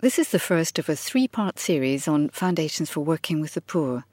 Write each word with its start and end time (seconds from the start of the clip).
This 0.00 0.16
is 0.16 0.30
the 0.30 0.38
first 0.38 0.78
of 0.78 0.88
a 0.88 0.94
three 0.94 1.26
part 1.26 1.58
series 1.58 2.06
on 2.06 2.28
Foundations 2.28 2.88
for 2.88 3.00
Working 3.00 3.40
with 3.40 3.54
the 3.54 3.60
Poor. 3.60 4.04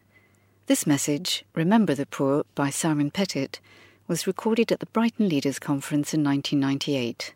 This 0.66 0.88
message, 0.88 1.46
Remember 1.54 1.94
the 1.94 2.08
Poor 2.08 2.44
by 2.56 2.72
Simon 2.72 3.12
Pettit, 3.12 3.60
was 4.08 4.26
recorded 4.26 4.72
at 4.72 4.80
the 4.80 4.88
Brighton 4.88 5.30
Leaders 5.30 5.60
Conference 5.60 6.12
in 6.12 6.24
1998. 6.24 7.36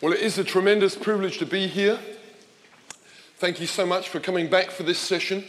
Well, 0.00 0.12
it 0.12 0.18
is 0.18 0.36
a 0.36 0.42
tremendous 0.42 0.96
privilege 0.96 1.38
to 1.38 1.46
be 1.46 1.68
here. 1.68 2.00
Thank 3.36 3.60
you 3.60 3.68
so 3.68 3.86
much 3.86 4.08
for 4.08 4.18
coming 4.18 4.50
back 4.50 4.72
for 4.72 4.82
this 4.82 4.98
session. 4.98 5.44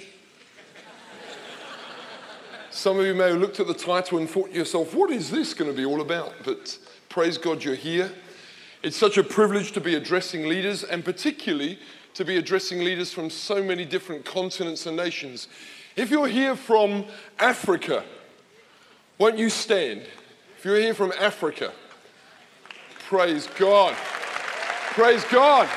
Some 2.70 3.00
of 3.00 3.07
you 3.07 3.16
may 3.16 3.30
have 3.30 3.39
looked 3.39 3.59
at 3.59 3.66
the 3.66 3.73
title 3.73 4.20
and 4.20 4.30
thought 4.30 4.52
to 4.52 4.55
yourself, 4.55 4.93
what 4.93 5.09
is 5.09 5.32
this 5.32 5.55
going 5.55 5.71
to 5.71 5.75
be 5.75 5.88
all 5.88 6.02
about? 6.02 6.36
But 6.43 6.77
praise 7.09 7.39
God 7.39 7.64
you're 7.64 7.73
here. 7.73 8.12
It's 8.86 8.98
such 8.98 9.18
a 9.18 9.24
privilege 9.24 9.72
to 9.72 9.82
be 9.82 9.96
addressing 9.96 10.48
leaders 10.48 10.84
and 10.84 11.04
particularly 11.04 11.80
to 12.14 12.23
be 12.23 12.38
addressing 12.38 12.84
leaders 12.84 13.12
from 13.12 13.32
so 13.32 13.64
many 13.64 13.84
different 13.84 14.26
continents 14.26 14.86
and 14.86 14.96
nations. 14.96 15.48
If 15.96 16.12
you're 16.12 16.28
here 16.28 16.55
from 16.55 17.06
Africa, 17.40 18.04
won't 19.18 19.40
you 19.40 19.50
stand? 19.50 20.02
If 20.56 20.66
you're 20.66 20.78
here 20.78 20.94
from 20.94 21.12
Africa, 21.20 21.73
praise 23.09 23.48
God. 23.58 23.95
Praise 23.95 25.23
God. 25.31 25.67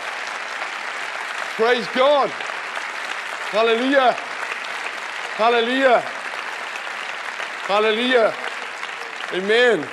Praise 1.56 1.86
God. 1.94 2.28
Hallelujah. 2.28 4.12
Hallelujah. 5.32 6.00
Hallelujah. 7.64 8.34
Amen. 9.32 9.88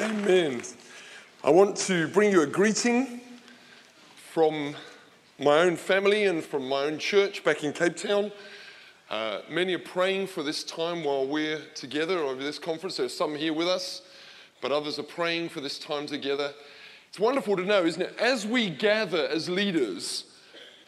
Amen. 0.00 0.62
I 1.44 1.50
want 1.50 1.76
to 1.88 2.08
bring 2.08 2.32
you 2.32 2.40
a 2.40 2.46
greeting 2.46 3.20
from 4.32 4.74
my 5.38 5.58
own 5.58 5.76
family 5.76 6.24
and 6.24 6.42
from 6.42 6.66
my 6.66 6.84
own 6.84 6.96
church 6.96 7.44
back 7.44 7.62
in 7.62 7.74
Cape 7.74 7.98
Town. 7.98 8.32
Uh, 9.10 9.40
many 9.50 9.74
are 9.74 9.78
praying 9.78 10.28
for 10.28 10.42
this 10.42 10.64
time 10.64 11.04
while 11.04 11.26
we're 11.26 11.60
together 11.74 12.20
over 12.20 12.42
this 12.42 12.58
conference. 12.58 12.96
There 12.96 13.04
are 13.04 13.10
some 13.10 13.34
here 13.34 13.52
with 13.52 13.68
us, 13.68 14.00
but 14.62 14.72
others 14.72 14.98
are 14.98 15.02
praying 15.02 15.50
for 15.50 15.60
this 15.60 15.78
time 15.78 16.06
together. 16.06 16.54
It's 17.10 17.20
wonderful 17.20 17.56
to 17.56 17.62
know, 17.62 17.84
isn't 17.84 18.00
it? 18.00 18.16
As 18.18 18.46
we 18.46 18.70
gather 18.70 19.28
as 19.28 19.46
leaders, 19.50 20.24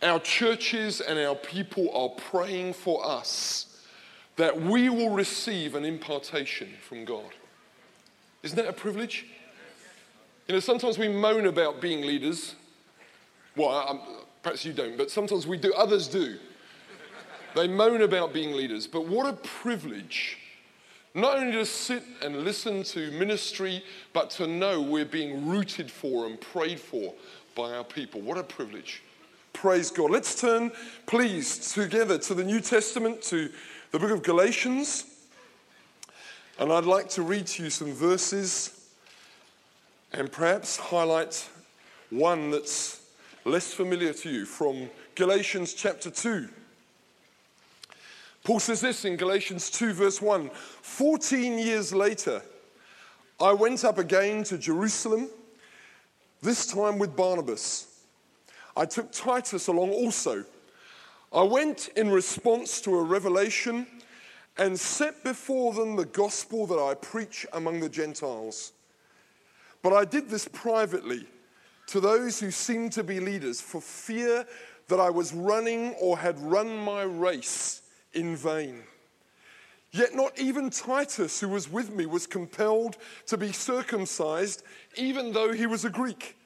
our 0.02 0.20
churches 0.20 1.02
and 1.02 1.18
our 1.18 1.34
people 1.34 1.94
are 1.94 2.18
praying 2.18 2.72
for 2.72 3.06
us 3.06 3.78
that 4.36 4.58
we 4.58 4.88
will 4.88 5.10
receive 5.10 5.74
an 5.74 5.84
impartation 5.84 6.70
from 6.80 7.04
God. 7.04 7.34
Isn't 8.42 8.56
that 8.56 8.68
a 8.68 8.72
privilege? 8.72 9.26
You 10.46 10.54
know, 10.54 10.60
sometimes 10.60 10.96
we 10.98 11.08
moan 11.08 11.46
about 11.46 11.80
being 11.80 12.02
leaders. 12.02 12.54
Well, 13.56 13.70
I'm, 13.70 14.00
perhaps 14.42 14.64
you 14.64 14.72
don't, 14.72 14.96
but 14.96 15.10
sometimes 15.10 15.46
we 15.46 15.56
do, 15.56 15.72
others 15.74 16.06
do. 16.06 16.38
They 17.54 17.66
moan 17.66 18.02
about 18.02 18.32
being 18.32 18.54
leaders, 18.54 18.86
but 18.86 19.06
what 19.06 19.26
a 19.26 19.32
privilege 19.32 20.38
not 21.16 21.38
only 21.38 21.52
to 21.52 21.64
sit 21.64 22.02
and 22.22 22.44
listen 22.44 22.82
to 22.82 23.10
ministry, 23.12 23.82
but 24.12 24.28
to 24.28 24.46
know 24.46 24.82
we're 24.82 25.06
being 25.06 25.46
rooted 25.46 25.90
for 25.90 26.26
and 26.26 26.38
prayed 26.38 26.78
for 26.78 27.14
by 27.54 27.72
our 27.72 27.84
people. 27.84 28.20
What 28.20 28.36
a 28.36 28.42
privilege. 28.42 29.02
Praise 29.54 29.90
God. 29.90 30.10
Let's 30.10 30.38
turn, 30.38 30.70
please, 31.06 31.72
together 31.72 32.18
to 32.18 32.34
the 32.34 32.44
New 32.44 32.60
Testament, 32.60 33.22
to 33.22 33.48
the 33.92 33.98
book 33.98 34.10
of 34.10 34.22
Galatians. 34.22 35.06
And 36.58 36.70
I'd 36.70 36.84
like 36.84 37.08
to 37.10 37.22
read 37.22 37.46
to 37.46 37.62
you 37.62 37.70
some 37.70 37.94
verses 37.94 38.75
and 40.16 40.32
perhaps 40.32 40.76
highlight 40.76 41.48
one 42.10 42.50
that's 42.50 43.00
less 43.44 43.72
familiar 43.72 44.12
to 44.12 44.30
you 44.30 44.46
from 44.46 44.88
Galatians 45.14 45.74
chapter 45.74 46.10
2. 46.10 46.48
Paul 48.42 48.60
says 48.60 48.80
this 48.80 49.04
in 49.04 49.16
Galatians 49.16 49.70
2, 49.70 49.92
verse 49.92 50.22
1 50.22 50.50
14 50.50 51.58
years 51.58 51.94
later, 51.94 52.42
I 53.40 53.52
went 53.52 53.84
up 53.84 53.98
again 53.98 54.42
to 54.44 54.56
Jerusalem, 54.56 55.28
this 56.40 56.66
time 56.66 56.98
with 56.98 57.14
Barnabas. 57.14 57.86
I 58.76 58.86
took 58.86 59.12
Titus 59.12 59.68
along 59.68 59.90
also 59.90 60.44
I 61.32 61.42
went 61.42 61.88
in 61.96 62.08
response 62.08 62.80
to 62.82 62.94
a 62.94 63.02
revelation 63.02 63.86
and 64.56 64.78
set 64.78 65.22
before 65.24 65.74
them 65.74 65.96
the 65.96 66.04
gospel 66.04 66.66
that 66.66 66.78
I 66.78 66.94
preach 66.94 67.44
among 67.52 67.80
the 67.80 67.88
Gentiles. 67.88 68.72
But 69.86 69.94
I 69.94 70.04
did 70.04 70.28
this 70.28 70.48
privately 70.48 71.28
to 71.86 72.00
those 72.00 72.40
who 72.40 72.50
seemed 72.50 72.90
to 72.94 73.04
be 73.04 73.20
leaders 73.20 73.60
for 73.60 73.80
fear 73.80 74.44
that 74.88 74.98
I 74.98 75.10
was 75.10 75.32
running 75.32 75.94
or 76.00 76.18
had 76.18 76.40
run 76.40 76.76
my 76.76 77.02
race 77.02 77.82
in 78.12 78.34
vain. 78.34 78.82
Yet 79.92 80.12
not 80.12 80.36
even 80.40 80.70
Titus, 80.70 81.38
who 81.38 81.48
was 81.48 81.70
with 81.70 81.94
me, 81.94 82.04
was 82.04 82.26
compelled 82.26 82.96
to 83.26 83.38
be 83.38 83.52
circumcised, 83.52 84.64
even 84.96 85.32
though 85.32 85.52
he 85.52 85.66
was 85.66 85.84
a 85.84 85.90
Greek. 85.90 86.36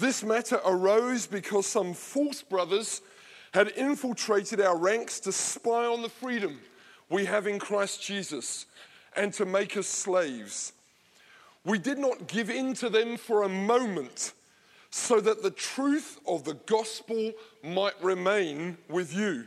This 0.00 0.24
matter 0.24 0.58
arose 0.66 1.28
because 1.28 1.68
some 1.68 1.94
false 1.94 2.42
brothers 2.42 3.00
had 3.52 3.68
infiltrated 3.76 4.60
our 4.60 4.76
ranks 4.76 5.20
to 5.20 5.30
spy 5.30 5.86
on 5.86 6.02
the 6.02 6.08
freedom 6.08 6.58
we 7.08 7.26
have 7.26 7.46
in 7.46 7.60
Christ 7.60 8.02
Jesus 8.02 8.66
and 9.14 9.32
to 9.34 9.46
make 9.46 9.76
us 9.76 9.86
slaves. 9.86 10.72
We 11.64 11.78
did 11.78 11.98
not 11.98 12.26
give 12.26 12.50
in 12.50 12.74
to 12.74 12.88
them 12.88 13.16
for 13.16 13.42
a 13.42 13.48
moment 13.48 14.32
so 14.90 15.20
that 15.20 15.42
the 15.42 15.50
truth 15.50 16.20
of 16.26 16.44
the 16.44 16.54
gospel 16.54 17.32
might 17.62 18.00
remain 18.02 18.78
with 18.88 19.14
you. 19.14 19.44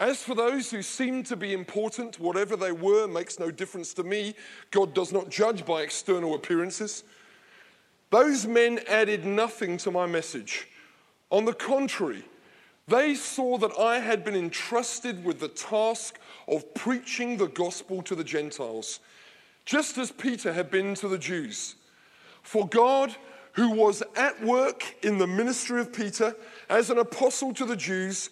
As 0.00 0.22
for 0.22 0.34
those 0.34 0.70
who 0.70 0.80
seemed 0.80 1.26
to 1.26 1.36
be 1.36 1.52
important, 1.52 2.18
whatever 2.18 2.56
they 2.56 2.72
were 2.72 3.06
makes 3.06 3.38
no 3.38 3.50
difference 3.50 3.92
to 3.94 4.02
me. 4.02 4.34
God 4.70 4.94
does 4.94 5.12
not 5.12 5.28
judge 5.28 5.66
by 5.66 5.82
external 5.82 6.34
appearances. 6.34 7.04
Those 8.08 8.46
men 8.46 8.80
added 8.88 9.26
nothing 9.26 9.76
to 9.78 9.90
my 9.90 10.06
message. 10.06 10.66
On 11.30 11.44
the 11.44 11.52
contrary, 11.52 12.24
they 12.88 13.14
saw 13.14 13.58
that 13.58 13.78
I 13.78 13.98
had 13.98 14.24
been 14.24 14.34
entrusted 14.34 15.22
with 15.22 15.38
the 15.38 15.48
task 15.48 16.18
of 16.48 16.74
preaching 16.74 17.36
the 17.36 17.46
gospel 17.48 18.02
to 18.02 18.14
the 18.14 18.24
Gentiles, 18.24 19.00
just 19.70 19.98
as 19.98 20.10
Peter 20.10 20.52
had 20.52 20.68
been 20.68 20.96
to 20.96 21.06
the 21.06 21.16
Jews. 21.16 21.76
For 22.42 22.66
God, 22.66 23.14
who 23.52 23.70
was 23.70 24.02
at 24.16 24.42
work 24.42 24.96
in 25.04 25.16
the 25.16 25.28
ministry 25.28 25.80
of 25.80 25.92
Peter 25.92 26.34
as 26.68 26.90
an 26.90 26.98
apostle 26.98 27.54
to 27.54 27.64
the 27.64 27.76
Jews, 27.76 28.30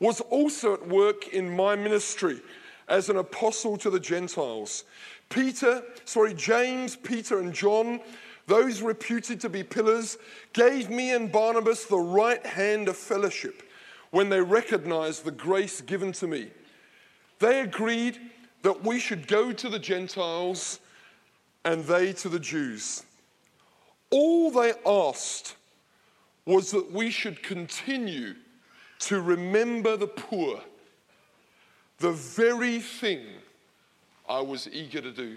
was 0.00 0.20
also 0.22 0.74
at 0.74 0.88
work 0.88 1.28
in 1.28 1.54
my 1.54 1.76
ministry 1.76 2.40
as 2.88 3.08
an 3.08 3.16
apostle 3.16 3.76
to 3.76 3.90
the 3.90 4.00
Gentiles. 4.00 4.82
Peter, 5.28 5.84
sorry, 6.04 6.34
James, 6.34 6.96
Peter, 6.96 7.38
and 7.38 7.52
John, 7.52 8.00
those 8.48 8.82
reputed 8.82 9.40
to 9.42 9.48
be 9.48 9.62
pillars, 9.62 10.18
gave 10.52 10.90
me 10.90 11.12
and 11.12 11.30
Barnabas 11.30 11.84
the 11.84 11.96
right 11.96 12.44
hand 12.44 12.88
of 12.88 12.96
fellowship 12.96 13.62
when 14.10 14.30
they 14.30 14.40
recognized 14.40 15.24
the 15.24 15.30
grace 15.30 15.80
given 15.80 16.10
to 16.14 16.26
me. 16.26 16.50
They 17.38 17.60
agreed 17.60 18.31
that 18.62 18.84
we 18.84 18.98
should 18.98 19.26
go 19.26 19.52
to 19.52 19.68
the 19.68 19.78
Gentiles 19.78 20.80
and 21.64 21.84
they 21.84 22.12
to 22.14 22.28
the 22.28 22.38
Jews. 22.38 23.04
All 24.10 24.50
they 24.50 24.72
asked 24.86 25.56
was 26.44 26.70
that 26.72 26.90
we 26.90 27.10
should 27.10 27.42
continue 27.42 28.34
to 29.00 29.20
remember 29.20 29.96
the 29.96 30.06
poor, 30.06 30.60
the 31.98 32.12
very 32.12 32.78
thing 32.78 33.20
I 34.28 34.40
was 34.40 34.68
eager 34.72 35.00
to 35.00 35.12
do. 35.12 35.36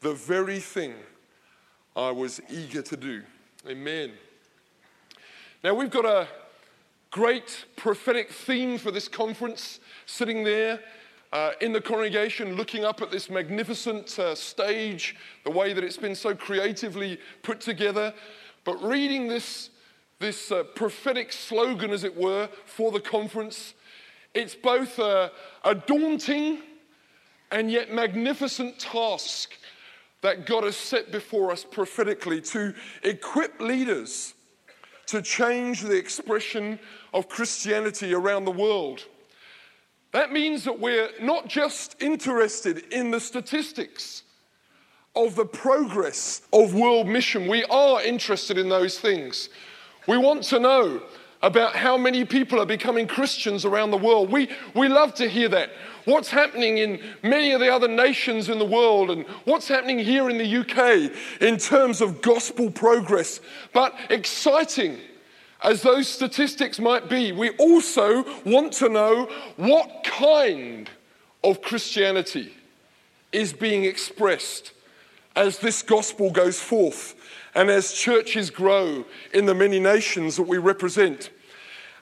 The 0.00 0.14
very 0.14 0.60
thing 0.60 0.94
I 1.96 2.10
was 2.10 2.40
eager 2.50 2.82
to 2.82 2.96
do. 2.96 3.22
Amen. 3.66 4.12
Now 5.62 5.74
we've 5.74 5.90
got 5.90 6.04
a 6.04 6.28
great 7.10 7.64
prophetic 7.76 8.30
theme 8.30 8.76
for 8.76 8.90
this 8.90 9.08
conference, 9.08 9.80
sitting 10.04 10.44
there 10.44 10.80
uh, 11.34 11.50
in 11.60 11.72
the 11.72 11.80
congregation, 11.80 12.54
looking 12.54 12.84
up 12.84 13.02
at 13.02 13.10
this 13.10 13.28
magnificent 13.28 14.16
uh, 14.20 14.36
stage, 14.36 15.16
the 15.42 15.50
way 15.50 15.72
that 15.72 15.82
it's 15.82 15.96
been 15.96 16.14
so 16.14 16.32
creatively 16.32 17.18
put 17.42 17.60
together, 17.60 18.14
but 18.62 18.80
reading 18.80 19.26
this, 19.26 19.70
this 20.20 20.52
uh, 20.52 20.62
prophetic 20.62 21.32
slogan, 21.32 21.90
as 21.90 22.04
it 22.04 22.16
were, 22.16 22.48
for 22.66 22.92
the 22.92 23.00
conference. 23.00 23.74
It's 24.32 24.54
both 24.54 25.00
a, 25.00 25.32
a 25.64 25.74
daunting 25.74 26.58
and 27.50 27.68
yet 27.68 27.92
magnificent 27.92 28.78
task 28.78 29.54
that 30.20 30.46
God 30.46 30.62
has 30.62 30.76
set 30.76 31.10
before 31.10 31.50
us 31.50 31.64
prophetically 31.68 32.40
to 32.42 32.72
equip 33.02 33.60
leaders 33.60 34.34
to 35.06 35.20
change 35.20 35.82
the 35.82 35.96
expression 35.96 36.78
of 37.12 37.28
Christianity 37.28 38.14
around 38.14 38.44
the 38.44 38.52
world. 38.52 39.04
That 40.14 40.32
means 40.32 40.62
that 40.62 40.78
we're 40.78 41.10
not 41.20 41.48
just 41.48 42.00
interested 42.00 42.84
in 42.92 43.10
the 43.10 43.18
statistics. 43.20 44.22
of 45.16 45.36
the 45.36 45.44
progress 45.46 46.42
of 46.52 46.74
world 46.74 47.06
mission. 47.06 47.46
We 47.46 47.62
are 47.66 48.02
interested 48.02 48.58
in 48.58 48.68
those 48.68 48.98
things. 48.98 49.48
We 50.08 50.16
want 50.16 50.42
to 50.44 50.58
know 50.58 51.02
about 51.40 51.76
how 51.76 51.96
many 51.96 52.24
people 52.24 52.60
are 52.60 52.66
becoming 52.66 53.06
Christians 53.06 53.64
around 53.64 53.92
the 53.92 53.96
world. 53.96 54.32
We, 54.32 54.50
we 54.74 54.88
love 54.88 55.14
to 55.14 55.28
hear 55.28 55.48
that. 55.50 55.70
What's 56.04 56.30
happening 56.30 56.78
in 56.78 57.00
many 57.22 57.52
of 57.52 57.60
the 57.60 57.72
other 57.72 57.86
nations 57.86 58.48
in 58.48 58.58
the 58.58 58.64
world 58.64 59.08
and 59.12 59.24
what's 59.44 59.68
happening 59.68 60.00
here 60.00 60.28
in 60.30 60.38
the 60.38 60.56
UK 60.62 61.12
in 61.40 61.58
terms 61.58 62.00
of 62.00 62.20
gospel 62.20 62.72
progress. 62.72 63.38
But 63.72 63.94
exciting 64.10 64.98
as 65.64 65.80
those 65.80 66.06
statistics 66.06 66.78
might 66.78 67.08
be, 67.08 67.32
we 67.32 67.50
also 67.50 68.24
want 68.44 68.72
to 68.74 68.88
know 68.88 69.28
what 69.56 70.04
kind 70.04 70.90
of 71.42 71.62
Christianity 71.62 72.52
is 73.32 73.52
being 73.52 73.84
expressed 73.84 74.72
as 75.34 75.58
this 75.58 75.82
gospel 75.82 76.30
goes 76.30 76.60
forth 76.60 77.14
and 77.54 77.70
as 77.70 77.92
churches 77.92 78.50
grow 78.50 79.04
in 79.32 79.46
the 79.46 79.54
many 79.54 79.80
nations 79.80 80.36
that 80.36 80.42
we 80.42 80.58
represent. 80.58 81.30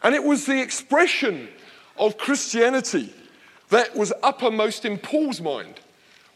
And 0.03 0.15
it 0.15 0.25
was 0.25 0.45
the 0.45 0.61
expression 0.61 1.49
of 1.97 2.19
Christianity 2.19 3.15
that 3.69 3.95
was 3.95 4.13
uppermost 4.23 4.85
in 4.85 4.99
Paul's 4.99 5.41
mind 5.41 5.81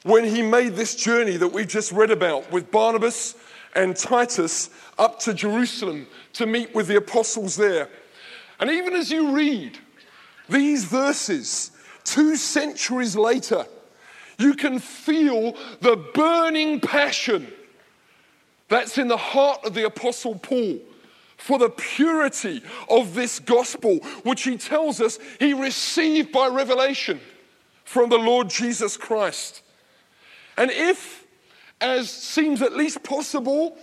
when 0.05 0.25
he 0.25 0.43
made 0.43 0.77
this 0.77 0.95
journey 0.95 1.37
that 1.37 1.49
we've 1.49 1.67
just 1.67 1.91
read 1.91 2.13
about 2.13 2.51
with 2.53 2.71
Barnabas 2.71 3.35
and 3.75 3.97
Titus 3.97 4.71
up 4.99 5.19
to 5.21 5.35
Jerusalem 5.35 6.07
to 6.35 6.47
meet 6.47 6.75
with 6.75 6.89
the 6.89 6.97
apostles 6.97 7.57
there. 7.57 7.89
And 8.59 8.71
even 8.71 8.95
as 8.95 9.11
you 9.11 9.33
read 9.33 9.79
these 10.49 10.85
verses, 10.85 11.73
two 12.05 12.37
centuries 12.37 13.17
later, 13.17 13.67
you 14.39 14.55
can 14.55 14.79
feel 14.79 15.57
the 15.81 15.97
burning 16.15 16.81
passion 16.81 17.53
that's 18.69 18.99
in 18.99 19.09
the 19.09 19.17
heart 19.17 19.65
of 19.65 19.75
the 19.75 19.87
Apostle 19.87 20.37
Paul 20.37 20.79
for 21.37 21.59
the 21.59 21.69
purity 21.69 22.63
of 22.89 23.15
this 23.15 23.39
gospel, 23.39 23.97
which 24.23 24.43
he 24.43 24.57
tells 24.57 25.01
us 25.01 25.19
he 25.39 25.53
received 25.53 26.33
by 26.33 26.49
revelation 26.49 27.21
from 27.85 28.11
the 28.11 28.19
Lord 28.19 28.49
Jesus 28.51 28.97
Christ. 28.97 29.63
And 30.57 30.71
if, 30.71 31.16
as 31.81 32.11
seems 32.11 32.63
at 32.63 32.75
least 32.75 33.03
possible, 33.03 33.77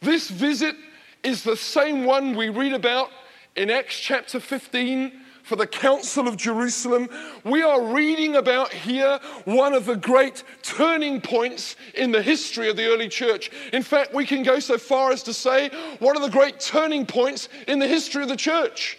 this 0.00 0.28
visit 0.28 0.74
is 1.22 1.42
the 1.42 1.56
same 1.56 2.04
one 2.04 2.36
we 2.36 2.48
read 2.48 2.72
about 2.72 3.10
in 3.54 3.70
Acts 3.70 3.98
chapter 3.98 4.38
15 4.40 5.12
for 5.42 5.56
the 5.56 5.66
Council 5.66 6.26
of 6.26 6.36
Jerusalem. 6.36 7.08
We 7.44 7.62
are 7.62 7.80
reading 7.80 8.34
about 8.34 8.72
here 8.72 9.20
one 9.44 9.74
of 9.74 9.86
the 9.86 9.94
great 9.94 10.42
turning 10.62 11.20
points 11.20 11.76
in 11.94 12.10
the 12.10 12.20
history 12.20 12.68
of 12.68 12.76
the 12.76 12.86
early 12.86 13.08
church. 13.08 13.50
In 13.72 13.84
fact, 13.84 14.12
we 14.12 14.26
can 14.26 14.42
go 14.42 14.58
so 14.58 14.76
far 14.76 15.12
as 15.12 15.22
to 15.22 15.32
say 15.32 15.70
one 16.00 16.16
of 16.16 16.22
the 16.22 16.30
great 16.30 16.58
turning 16.58 17.06
points 17.06 17.48
in 17.68 17.78
the 17.78 17.86
history 17.86 18.24
of 18.24 18.28
the 18.28 18.36
church. 18.36 18.98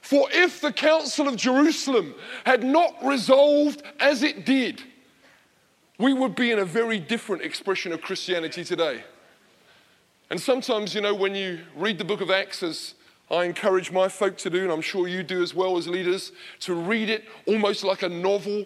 For 0.00 0.26
if 0.32 0.60
the 0.60 0.72
Council 0.72 1.28
of 1.28 1.36
Jerusalem 1.36 2.14
had 2.44 2.64
not 2.64 2.94
resolved 3.04 3.82
as 4.00 4.22
it 4.22 4.46
did, 4.46 4.82
we 6.02 6.12
would 6.12 6.34
be 6.34 6.50
in 6.50 6.58
a 6.58 6.64
very 6.64 6.98
different 6.98 7.42
expression 7.42 7.92
of 7.92 8.02
Christianity 8.02 8.64
today. 8.64 9.04
And 10.30 10.40
sometimes, 10.40 10.96
you 10.96 11.00
know, 11.00 11.14
when 11.14 11.36
you 11.36 11.60
read 11.76 11.96
the 11.96 12.04
book 12.04 12.20
of 12.20 12.28
Acts 12.28 12.64
as 12.64 12.94
I 13.30 13.44
encourage 13.44 13.92
my 13.92 14.08
folk 14.08 14.36
to 14.38 14.50
do, 14.50 14.64
and 14.64 14.72
I'm 14.72 14.80
sure 14.80 15.06
you 15.06 15.22
do 15.22 15.42
as 15.42 15.54
well 15.54 15.76
as 15.78 15.86
leaders, 15.86 16.32
to 16.60 16.74
read 16.74 17.08
it 17.08 17.24
almost 17.46 17.84
like 17.84 18.02
a 18.02 18.08
novel, 18.08 18.64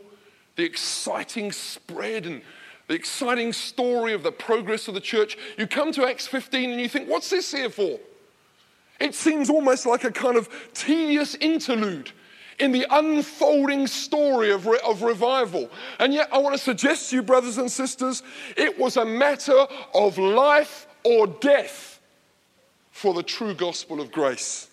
the 0.57 0.65
exciting 0.65 1.53
spread 1.53 2.25
and 2.25 2.41
the 2.89 2.95
exciting 2.95 3.53
story 3.53 4.15
of 4.15 4.23
the 4.23 4.33
progress 4.33 4.89
of 4.89 4.95
the 4.95 5.01
church. 5.01 5.37
You 5.59 5.67
come 5.67 5.93
to 5.93 6.09
Acts 6.09 6.27
15 6.27 6.71
and 6.71 6.81
you 6.81 6.89
think, 6.89 7.07
what's 7.07 7.29
this 7.29 7.53
here 7.53 7.69
for? 7.69 8.01
It 8.99 9.15
seems 9.15 9.51
almost 9.51 9.85
like 9.85 10.05
a 10.05 10.11
kind 10.11 10.39
of 10.39 10.49
tedious 10.73 11.35
interlude 11.35 12.13
in 12.59 12.73
the 12.73 12.87
unfolding 12.91 13.87
story 13.87 14.51
of, 14.51 14.67
re- 14.67 14.81
of 14.85 15.03
revival. 15.03 15.71
And 15.99 16.15
yet, 16.15 16.29
I 16.33 16.39
want 16.39 16.57
to 16.57 16.63
suggest 16.63 17.11
to 17.11 17.17
you, 17.17 17.23
brothers 17.23 17.59
and 17.59 17.71
sisters, 17.71 18.23
it 18.57 18.79
was 18.79 18.97
a 18.97 19.05
matter 19.05 19.67
of 19.95 20.19
life 20.19 20.87
or 21.05 21.27
death 21.27 22.01
for 22.91 23.15
the 23.15 23.23
true 23.23 23.55
gospel 23.55 24.01
of 24.01 24.11
grace. 24.11 24.69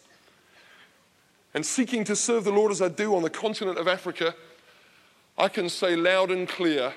And 1.53 1.65
seeking 1.65 2.03
to 2.05 2.15
serve 2.15 2.45
the 2.45 2.51
Lord 2.51 2.71
as 2.71 2.81
I 2.81 2.87
do 2.87 3.15
on 3.15 3.21
the 3.21 3.29
continent 3.29 3.77
of 3.77 3.87
Africa, 3.87 4.33
I 5.37 5.49
can 5.49 5.69
say 5.69 5.95
loud 5.95 6.31
and 6.31 6.47
clear 6.47 6.93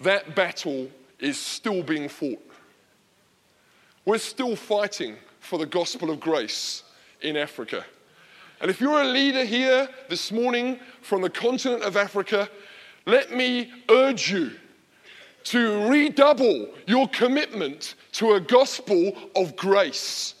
that 0.00 0.34
battle 0.34 0.88
is 1.18 1.38
still 1.38 1.82
being 1.82 2.08
fought. 2.08 2.42
We're 4.04 4.18
still 4.18 4.56
fighting 4.56 5.16
for 5.40 5.58
the 5.58 5.66
gospel 5.66 6.10
of 6.10 6.18
grace 6.18 6.82
in 7.20 7.36
Africa. 7.36 7.84
And 8.62 8.70
if 8.70 8.80
you're 8.80 9.02
a 9.02 9.08
leader 9.08 9.44
here 9.44 9.88
this 10.08 10.32
morning 10.32 10.80
from 11.02 11.20
the 11.20 11.28
continent 11.28 11.82
of 11.82 11.96
Africa, 11.96 12.48
let 13.04 13.30
me 13.32 13.70
urge 13.90 14.30
you 14.30 14.52
to 15.44 15.88
redouble 15.88 16.68
your 16.86 17.08
commitment 17.08 17.96
to 18.12 18.32
a 18.34 18.40
gospel 18.40 19.12
of 19.36 19.56
grace 19.56 20.36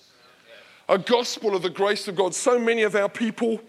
a 0.88 0.98
gospel 0.98 1.54
of 1.56 1.62
the 1.62 1.70
grace 1.70 2.06
of 2.06 2.16
God. 2.16 2.34
So 2.34 2.58
many 2.58 2.82
of 2.82 2.94
our 2.94 3.08
people 3.08 3.60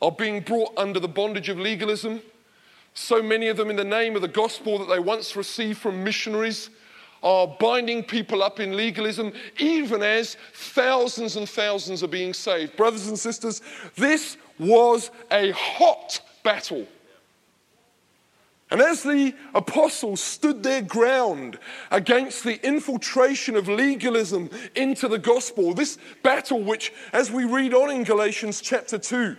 are 0.00 0.10
being 0.10 0.40
brought 0.40 0.72
under 0.78 0.98
the 0.98 1.08
bondage 1.08 1.50
of 1.50 1.58
legalism. 1.58 2.22
So 2.94 3.22
many 3.22 3.48
of 3.48 3.58
them, 3.58 3.68
in 3.68 3.76
the 3.76 3.84
name 3.84 4.16
of 4.16 4.22
the 4.22 4.28
gospel 4.28 4.78
that 4.78 4.88
they 4.88 4.98
once 4.98 5.36
received 5.36 5.78
from 5.78 6.02
missionaries, 6.02 6.70
are 7.22 7.46
binding 7.46 8.02
people 8.02 8.42
up 8.42 8.60
in 8.60 8.76
legalism, 8.76 9.32
even 9.58 10.02
as 10.02 10.36
thousands 10.54 11.36
and 11.36 11.48
thousands 11.48 12.02
are 12.02 12.08
being 12.08 12.32
saved. 12.32 12.76
Brothers 12.76 13.08
and 13.08 13.18
sisters, 13.18 13.60
this 13.96 14.36
was 14.58 15.10
a 15.30 15.50
hot 15.52 16.20
battle. 16.42 16.86
And 18.70 18.80
as 18.80 19.02
the 19.02 19.34
apostles 19.52 20.20
stood 20.20 20.62
their 20.62 20.80
ground 20.80 21.58
against 21.90 22.44
the 22.44 22.64
infiltration 22.64 23.56
of 23.56 23.68
legalism 23.68 24.48
into 24.76 25.08
the 25.08 25.18
gospel, 25.18 25.74
this 25.74 25.98
battle, 26.22 26.62
which, 26.62 26.92
as 27.12 27.32
we 27.32 27.44
read 27.44 27.74
on 27.74 27.90
in 27.90 28.04
Galatians 28.04 28.60
chapter 28.60 28.96
2, 28.96 29.36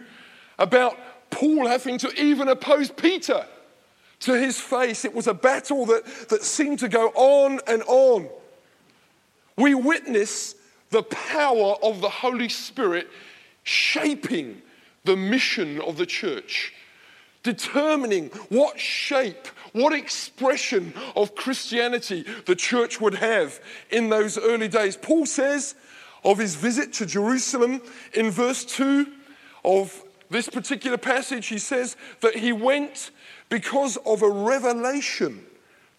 about 0.59 0.97
Paul 1.29 1.65
having 1.65 1.97
to 1.99 2.13
even 2.21 2.49
oppose 2.49 2.91
Peter 2.91 3.45
to 4.21 4.39
his 4.39 4.59
face, 4.59 5.05
it 5.05 5.13
was 5.13 5.27
a 5.27 5.33
battle 5.33 5.85
that, 5.87 6.05
that 6.29 6.43
seemed 6.43 6.79
to 6.79 6.87
go 6.87 7.07
on 7.09 7.59
and 7.67 7.83
on. 7.83 8.29
We 9.57 9.75
witness 9.75 10.55
the 10.89 11.03
power 11.03 11.75
of 11.83 12.01
the 12.01 12.09
Holy 12.09 12.49
Spirit 12.49 13.07
shaping 13.63 14.61
the 15.03 15.15
mission 15.15 15.81
of 15.81 15.97
the 15.97 16.05
church 16.05 16.73
determining 17.43 18.27
what 18.49 18.79
shape, 18.79 19.47
what 19.73 19.93
expression 19.93 20.93
of 21.15 21.35
Christianity 21.35 22.25
the 22.45 22.55
church 22.55 23.01
would 23.01 23.15
have 23.15 23.59
in 23.89 24.09
those 24.09 24.37
early 24.37 24.67
days. 24.67 24.97
Paul 24.97 25.25
says 25.25 25.75
of 26.23 26.37
his 26.37 26.55
visit 26.55 26.93
to 26.93 27.05
Jerusalem 27.05 27.81
in 28.13 28.29
verse 28.29 28.63
2 28.65 29.07
of 29.65 30.03
this 30.29 30.47
particular 30.47 30.97
passage, 30.97 31.47
he 31.47 31.57
says 31.57 31.97
that 32.21 32.35
he 32.35 32.53
went 32.53 33.11
because 33.51 33.97
of 34.05 34.23
a 34.23 34.29
revelation 34.29 35.45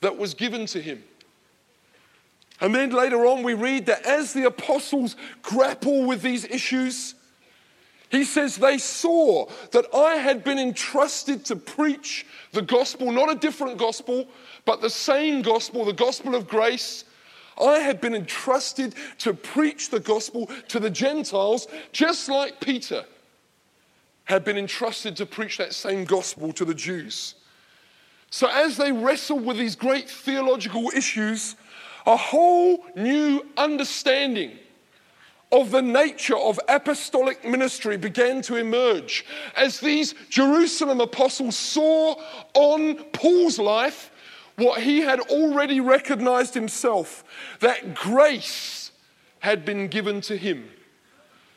that 0.00 0.16
was 0.16 0.32
given 0.32 0.64
to 0.64 0.80
him. 0.80 1.04
And 2.62 2.75
then 2.75 2.90
later 2.90 3.26
on, 3.26 3.42
we 3.42 3.52
read 3.52 3.87
that 3.87 4.06
as 4.06 4.32
the 4.32 4.47
apostles 4.47 5.16
grapple 5.42 6.06
with 6.06 6.23
these 6.23 6.47
issues, 6.47 7.14
he 8.11 8.25
says, 8.25 8.56
They 8.56 8.78
saw 8.78 9.50
that 9.73 9.85
I 9.94 10.14
had 10.14 10.42
been 10.42 10.59
entrusted 10.59 11.44
to 11.47 11.56
preach 11.56 12.26
the 12.52 12.62
gospel, 12.62 13.12
not 13.12 13.30
a 13.30 13.38
different 13.38 13.76
gospel, 13.76 14.26
but 14.64 14.80
the 14.80 14.90
same 14.90 15.42
gospel, 15.42 15.85
the 15.85 15.92
gospel 15.92 16.35
of 16.35 16.49
grace. 16.49 17.04
I 17.62 17.80
had 17.80 18.00
been 18.00 18.14
entrusted 18.14 18.94
to 19.18 19.35
preach 19.35 19.90
the 19.90 20.00
gospel 20.00 20.49
to 20.68 20.80
the 20.80 20.88
Gentiles, 20.88 21.68
just 21.92 22.30
like 22.30 22.61
Peter 22.61 23.04
had 24.25 24.42
been 24.42 24.56
entrusted 24.56 25.16
to 25.16 25.26
preach 25.26 25.59
that 25.59 25.75
same 25.75 26.06
gospel 26.06 26.54
to 26.54 26.64
the 26.64 26.75
Jews. 26.75 27.35
So, 28.32 28.48
as 28.48 28.78
they 28.78 28.92
wrestled 28.92 29.44
with 29.44 29.58
these 29.58 29.76
great 29.76 30.08
theological 30.08 30.90
issues, 30.96 31.54
a 32.06 32.16
whole 32.16 32.82
new 32.96 33.44
understanding 33.58 34.52
of 35.52 35.70
the 35.70 35.82
nature 35.82 36.38
of 36.38 36.58
apostolic 36.66 37.44
ministry 37.44 37.98
began 37.98 38.40
to 38.40 38.56
emerge 38.56 39.26
as 39.54 39.80
these 39.80 40.14
Jerusalem 40.30 41.02
apostles 41.02 41.58
saw 41.58 42.14
on 42.54 42.94
Paul's 43.12 43.58
life 43.58 44.10
what 44.56 44.80
he 44.80 45.00
had 45.00 45.20
already 45.20 45.80
recognized 45.80 46.54
himself 46.54 47.24
that 47.60 47.94
grace 47.94 48.92
had 49.40 49.66
been 49.66 49.88
given 49.88 50.22
to 50.22 50.38
him 50.38 50.70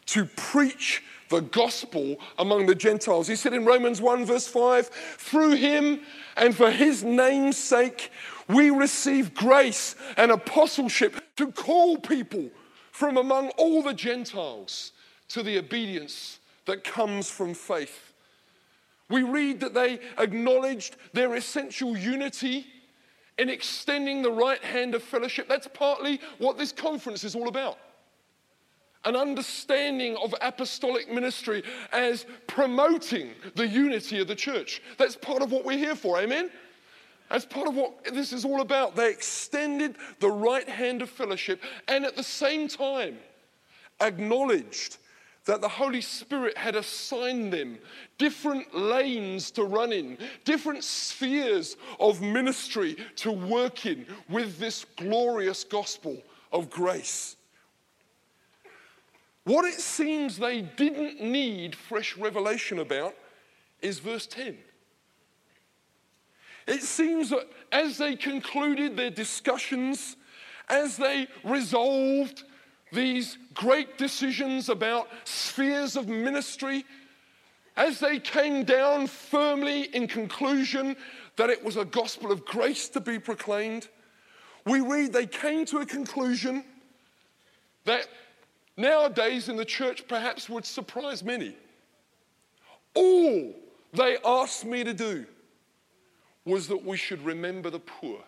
to 0.07 0.25
preach 0.25 1.01
the 1.29 1.41
gospel 1.41 2.17
among 2.37 2.65
the 2.65 2.75
Gentiles. 2.75 3.27
He 3.27 3.35
said 3.35 3.53
in 3.53 3.65
Romans 3.65 4.01
1, 4.01 4.25
verse 4.25 4.47
5, 4.47 4.87
through 4.87 5.55
him 5.55 6.01
and 6.37 6.55
for 6.55 6.71
his 6.71 7.03
name's 7.03 7.57
sake, 7.57 8.11
we 8.47 8.69
receive 8.69 9.33
grace 9.33 9.95
and 10.17 10.31
apostleship 10.31 11.21
to 11.37 11.51
call 11.51 11.97
people 11.97 12.49
from 12.91 13.17
among 13.17 13.49
all 13.57 13.81
the 13.81 13.93
Gentiles 13.93 14.91
to 15.29 15.43
the 15.43 15.57
obedience 15.57 16.39
that 16.65 16.83
comes 16.83 17.29
from 17.29 17.53
faith. 17.53 18.13
We 19.09 19.23
read 19.23 19.59
that 19.59 19.73
they 19.73 19.99
acknowledged 20.17 20.95
their 21.13 21.35
essential 21.35 21.97
unity 21.97 22.65
in 23.37 23.49
extending 23.49 24.21
the 24.21 24.31
right 24.31 24.63
hand 24.63 24.95
of 24.95 25.03
fellowship. 25.03 25.47
That's 25.47 25.67
partly 25.67 26.21
what 26.37 26.57
this 26.57 26.71
conference 26.71 27.23
is 27.23 27.35
all 27.35 27.47
about. 27.47 27.77
An 29.05 29.15
understanding 29.15 30.17
of 30.17 30.33
apostolic 30.41 31.11
ministry 31.11 31.63
as 31.91 32.25
promoting 32.47 33.29
the 33.55 33.67
unity 33.67 34.19
of 34.19 34.27
the 34.27 34.35
church. 34.35 34.81
That's 34.97 35.15
part 35.15 35.41
of 35.41 35.51
what 35.51 35.63
we're 35.63 35.77
here 35.77 35.95
for, 35.95 36.19
amen? 36.19 36.49
That's 37.29 37.45
part 37.45 37.67
of 37.67 37.75
what 37.75 38.03
this 38.13 38.33
is 38.33 38.45
all 38.45 38.61
about. 38.61 38.95
They 38.95 39.09
extended 39.09 39.95
the 40.19 40.29
right 40.29 40.67
hand 40.67 41.01
of 41.01 41.09
fellowship 41.09 41.61
and 41.87 42.05
at 42.05 42.15
the 42.15 42.23
same 42.23 42.67
time 42.67 43.17
acknowledged 44.01 44.97
that 45.45 45.61
the 45.61 45.69
Holy 45.69 46.01
Spirit 46.01 46.57
had 46.57 46.75
assigned 46.75 47.53
them 47.53 47.77
different 48.17 48.75
lanes 48.75 49.51
to 49.51 49.63
run 49.63 49.93
in, 49.93 50.17
different 50.43 50.83
spheres 50.83 51.77
of 51.99 52.21
ministry 52.21 52.97
to 53.17 53.31
work 53.31 53.85
in 53.85 54.05
with 54.27 54.57
this 54.57 54.85
glorious 54.97 55.63
gospel 55.63 56.17
of 56.51 56.69
grace. 56.69 57.35
What 59.45 59.65
it 59.65 59.79
seems 59.79 60.37
they 60.37 60.61
didn't 60.61 61.21
need 61.21 61.75
fresh 61.75 62.17
revelation 62.17 62.79
about 62.79 63.15
is 63.81 63.99
verse 63.99 64.25
10. 64.27 64.57
It 66.67 66.81
seems 66.81 67.29
that 67.29 67.47
as 67.71 67.99
they 67.99 68.15
concluded 68.15 68.97
their 68.97 69.11
discussions, 69.11 70.17
as 70.67 70.97
they 70.97 71.27
resolved 71.43 72.43
these 72.91 73.37
great 73.53 73.99
decisions 73.99 74.69
about 74.69 75.09
spheres 75.25 75.95
of 75.95 76.07
ministry, 76.07 76.83
as 77.77 77.99
they 77.99 78.19
came 78.19 78.63
down 78.63 79.05
firmly 79.05 79.83
in 79.95 80.07
conclusion 80.07 80.95
that 81.35 81.51
it 81.51 81.63
was 81.63 81.77
a 81.77 81.85
gospel 81.85 82.31
of 82.31 82.45
grace 82.45 82.89
to 82.89 82.99
be 82.99 83.19
proclaimed, 83.19 83.89
we 84.65 84.79
read 84.79 85.13
they 85.13 85.27
came 85.27 85.65
to 85.65 85.79
a 85.79 85.85
conclusion 85.85 86.63
that 87.83 88.07
nowadays 88.77 89.49
in 89.49 89.55
the 89.55 89.65
church 89.65 90.07
perhaps 90.07 90.49
would 90.49 90.65
surprise 90.65 91.23
many. 91.23 91.55
All 92.93 93.53
they 93.93 94.17
asked 94.23 94.65
me 94.65 94.83
to 94.83 94.93
do 94.93 95.25
was 96.45 96.67
that 96.67 96.85
we 96.85 96.97
should 96.97 97.23
remember 97.23 97.69
the 97.69 97.79
poor, 97.79 98.19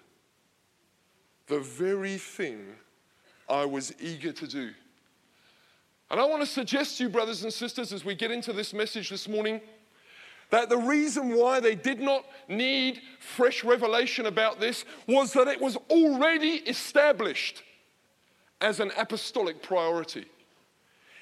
the 1.48 1.60
very 1.60 2.18
thing 2.18 2.66
I 3.48 3.66
was 3.66 3.94
eager 4.00 4.32
to 4.32 4.48
do. 4.48 4.72
And 6.10 6.20
I 6.20 6.26
want 6.26 6.42
to 6.42 6.48
suggest 6.48 6.98
to 6.98 7.04
you, 7.04 7.10
brothers 7.10 7.44
and 7.44 7.52
sisters, 7.52 7.92
as 7.92 8.06
we 8.06 8.16
get 8.16 8.32
into 8.32 8.54
this 8.54 8.74
message 8.74 9.10
this 9.10 9.28
morning, 9.28 9.62
that 10.50 10.70
the 10.70 10.78
reason 10.78 11.36
why 11.36 11.60
they 11.60 11.76
did 11.76 12.00
not 12.00 12.26
need 12.48 13.02
fresh 13.20 13.64
revelation 13.64 14.26
about 14.28 14.60
this 14.60 14.86
was 15.06 15.34
that 15.34 15.48
it 15.48 15.60
was 15.60 15.76
already 15.90 16.56
established 16.68 17.64
as 18.62 18.80
an 18.80 18.92
apostolic 18.98 19.62
priority. 19.62 20.26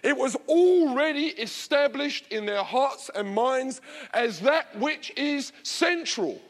It 0.04 0.16
was 0.16 0.36
already 0.48 1.28
established 1.28 2.28
in 2.32 2.46
their 2.46 2.64
hearts 2.64 3.10
and 3.16 3.34
minds 3.34 3.82
as 4.14 4.40
that 4.42 4.78
which 4.78 5.12
is 5.18 5.52
central 5.64 6.42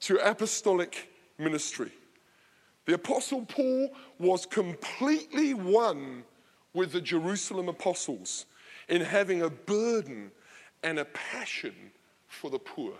to 0.00 0.16
apostolic 0.16 1.08
ministry. 1.38 1.92
The 2.86 2.94
Apostle 2.94 3.44
Paul 3.46 3.90
was 4.18 4.46
completely 4.46 5.54
one 5.54 6.24
with 6.72 6.92
the 6.92 7.00
Jerusalem 7.00 7.68
apostles 7.68 8.46
in 8.88 9.00
having 9.00 9.42
a 9.42 9.50
burden 9.50 10.30
and 10.82 10.98
a 10.98 11.04
passion 11.06 11.74
for 12.28 12.50
the 12.50 12.58
poor. 12.58 12.92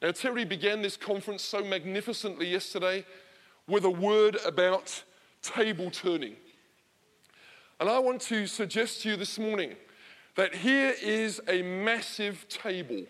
Now, 0.00 0.12
Terry 0.12 0.44
began 0.44 0.82
this 0.82 0.96
conference 0.96 1.42
so 1.42 1.64
magnificently 1.64 2.46
yesterday 2.46 3.04
with 3.66 3.84
a 3.84 3.90
word 3.90 4.36
about 4.46 5.02
table 5.42 5.90
turning. 5.90 6.36
And 7.78 7.90
I 7.90 7.98
want 7.98 8.22
to 8.22 8.46
suggest 8.46 9.02
to 9.02 9.10
you 9.10 9.16
this 9.16 9.38
morning 9.38 9.74
that 10.34 10.54
here 10.54 10.94
is 11.02 11.42
a 11.46 11.60
massive 11.60 12.48
table 12.48 13.04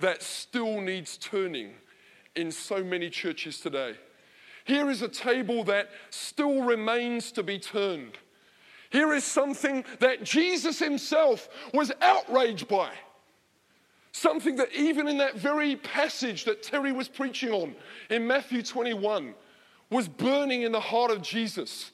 that 0.00 0.20
still 0.20 0.80
needs 0.80 1.16
turning 1.16 1.74
in 2.34 2.50
so 2.50 2.82
many 2.82 3.08
churches 3.08 3.60
today. 3.60 3.94
Here 4.64 4.90
is 4.90 5.02
a 5.02 5.08
table 5.08 5.62
that 5.64 5.90
still 6.10 6.62
remains 6.62 7.30
to 7.32 7.44
be 7.44 7.58
turned. 7.60 8.18
Here 8.90 9.12
is 9.12 9.22
something 9.22 9.84
that 10.00 10.24
Jesus 10.24 10.80
himself 10.80 11.48
was 11.72 11.92
outraged 12.00 12.66
by. 12.66 12.90
Something 14.10 14.56
that, 14.56 14.72
even 14.74 15.06
in 15.06 15.18
that 15.18 15.36
very 15.36 15.76
passage 15.76 16.44
that 16.44 16.64
Terry 16.64 16.90
was 16.90 17.08
preaching 17.08 17.50
on 17.50 17.76
in 18.10 18.26
Matthew 18.26 18.62
21, 18.62 19.34
was 19.88 20.08
burning 20.08 20.62
in 20.62 20.72
the 20.72 20.80
heart 20.80 21.12
of 21.12 21.22
Jesus 21.22 21.92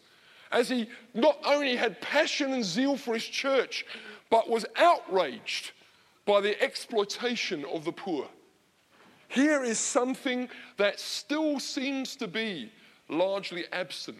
as 0.50 0.68
he 0.68 0.88
not 1.14 1.38
only 1.44 1.76
had 1.76 2.00
passion 2.00 2.52
and 2.52 2.64
zeal 2.64 2.96
for 2.96 3.14
his 3.14 3.24
church, 3.24 3.84
but 4.30 4.48
was 4.48 4.66
outraged 4.76 5.72
by 6.26 6.40
the 6.40 6.60
exploitation 6.62 7.64
of 7.66 7.84
the 7.84 7.92
poor. 7.92 8.26
Here 9.28 9.62
is 9.62 9.78
something 9.78 10.48
that 10.78 11.00
still 11.00 11.60
seems 11.60 12.16
to 12.16 12.26
be 12.26 12.72
largely 13.08 13.64
absent 13.72 14.18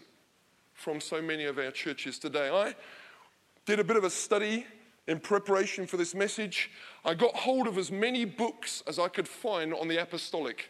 from 0.73 1.01
so 1.01 1.21
many 1.21 1.45
of 1.45 1.57
our 1.57 1.71
churches 1.71 2.19
today. 2.19 2.49
I 2.49 2.75
did 3.65 3.79
a 3.79 3.83
bit 3.83 3.97
of 3.97 4.03
a 4.03 4.09
study 4.09 4.65
in 5.07 5.19
preparation 5.19 5.87
for 5.87 5.97
this 5.97 6.13
message. 6.13 6.71
I 7.03 7.15
got 7.15 7.35
hold 7.35 7.67
of 7.67 7.77
as 7.77 7.91
many 7.91 8.23
books 8.23 8.83
as 8.87 8.99
I 8.99 9.07
could 9.07 9.27
find 9.27 9.73
on 9.73 9.87
the 9.87 9.97
apostolic, 10.01 10.69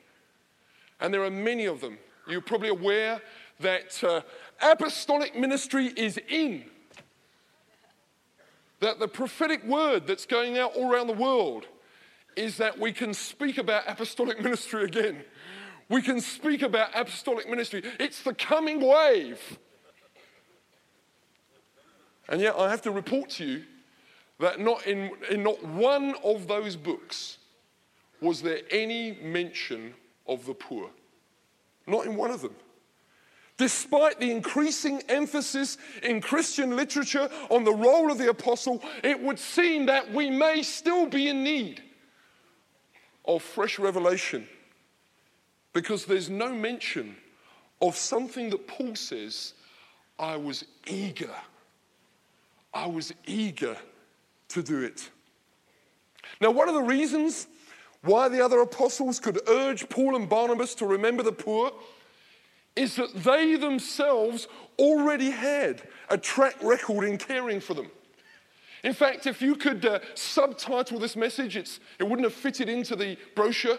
and 0.99 1.13
there 1.13 1.23
are 1.23 1.29
many 1.29 1.65
of 1.65 1.81
them. 1.81 1.97
You're 2.27 2.41
probably 2.41 2.69
aware 2.69 3.21
that 3.59 4.01
uh, 4.03 4.21
apostolic 4.61 5.35
ministry 5.35 5.87
is 5.87 6.19
in. 6.29 6.65
That 8.79 8.99
the 8.99 9.07
prophetic 9.07 9.63
word 9.65 10.07
that's 10.07 10.25
going 10.25 10.57
out 10.57 10.75
all 10.75 10.91
around 10.91 11.07
the 11.07 11.13
world 11.13 11.65
is 12.35 12.57
that 12.57 12.79
we 12.79 12.93
can 12.93 13.13
speak 13.13 13.57
about 13.57 13.83
apostolic 13.87 14.39
ministry 14.43 14.85
again. 14.85 15.23
We 15.89 16.01
can 16.01 16.21
speak 16.21 16.61
about 16.61 16.89
apostolic 16.93 17.49
ministry. 17.49 17.83
It's 17.99 18.21
the 18.21 18.33
coming 18.33 18.79
wave. 18.79 19.57
And 22.29 22.39
yet, 22.39 22.55
I 22.55 22.69
have 22.69 22.83
to 22.83 22.91
report 22.91 23.31
to 23.31 23.45
you 23.45 23.63
that 24.39 24.59
not 24.59 24.85
in, 24.85 25.11
in 25.29 25.43
not 25.43 25.63
one 25.63 26.15
of 26.23 26.47
those 26.47 26.75
books 26.75 27.39
was 28.21 28.41
there 28.41 28.59
any 28.71 29.17
mention 29.21 29.93
of 30.27 30.45
the 30.45 30.53
poor. 30.53 30.89
Not 31.87 32.05
in 32.05 32.15
one 32.15 32.31
of 32.31 32.41
them. 32.41 32.55
Despite 33.59 34.21
the 34.21 34.31
increasing 34.31 35.03
emphasis 35.09 35.77
in 36.01 36.21
Christian 36.21 36.77
literature 36.77 37.29
on 37.49 37.65
the 37.65 37.73
role 37.73 38.09
of 38.09 38.17
the 38.17 38.29
apostle, 38.29 38.81
it 39.03 39.21
would 39.21 39.37
seem 39.37 39.87
that 39.87 40.13
we 40.13 40.29
may 40.29 40.63
still 40.63 41.05
be 41.05 41.27
in 41.27 41.43
need 41.43 41.83
of 43.25 43.43
fresh 43.43 43.77
revelation 43.77 44.47
because 45.73 46.05
there's 46.05 46.29
no 46.29 46.53
mention 46.53 47.17
of 47.81 47.97
something 47.97 48.49
that 48.49 48.65
Paul 48.65 48.95
says, 48.95 49.53
I 50.17 50.37
was 50.37 50.63
eager. 50.87 51.35
I 52.73 52.87
was 52.87 53.13
eager 53.27 53.75
to 54.47 54.63
do 54.63 54.83
it. 54.83 55.09
Now, 56.39 56.51
one 56.51 56.69
of 56.69 56.75
the 56.75 56.81
reasons 56.81 57.47
why 58.03 58.29
the 58.29 58.43
other 58.43 58.61
apostles 58.61 59.19
could 59.19 59.41
urge 59.49 59.89
Paul 59.89 60.15
and 60.15 60.29
Barnabas 60.29 60.75
to 60.75 60.85
remember 60.85 61.23
the 61.23 61.33
poor 61.33 61.73
is 62.79 62.95
that 62.95 63.13
they 63.13 63.57
themselves 63.57 64.47
already 64.79 65.31
had 65.31 65.83
a 66.09 66.17
track 66.17 66.55
record 66.63 67.03
in 67.03 67.17
caring 67.17 67.59
for 67.59 67.73
them. 67.73 67.91
In 68.85 68.93
fact, 68.93 69.27
if 69.27 69.41
you 69.41 69.55
could 69.55 69.85
uh, 69.85 69.99
subtitle 70.15 70.97
this 70.97 71.17
message, 71.17 71.57
it 71.57 71.79
wouldn't 71.99 72.23
have 72.23 72.33
fitted 72.33 72.69
into 72.69 72.95
the 72.95 73.17
brochure. 73.35 73.77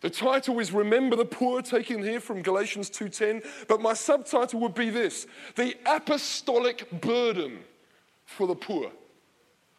The 0.00 0.08
title 0.08 0.58
is 0.60 0.72
Remember 0.72 1.14
the 1.14 1.26
Poor, 1.26 1.60
taken 1.60 2.02
here 2.02 2.20
from 2.20 2.40
Galatians 2.40 2.88
2.10. 2.88 3.44
But 3.68 3.82
my 3.82 3.92
subtitle 3.92 4.60
would 4.60 4.74
be 4.74 4.88
this, 4.88 5.26
The 5.56 5.76
Apostolic 5.84 7.02
Burden 7.02 7.58
for 8.24 8.46
the 8.46 8.54
Poor. 8.54 8.90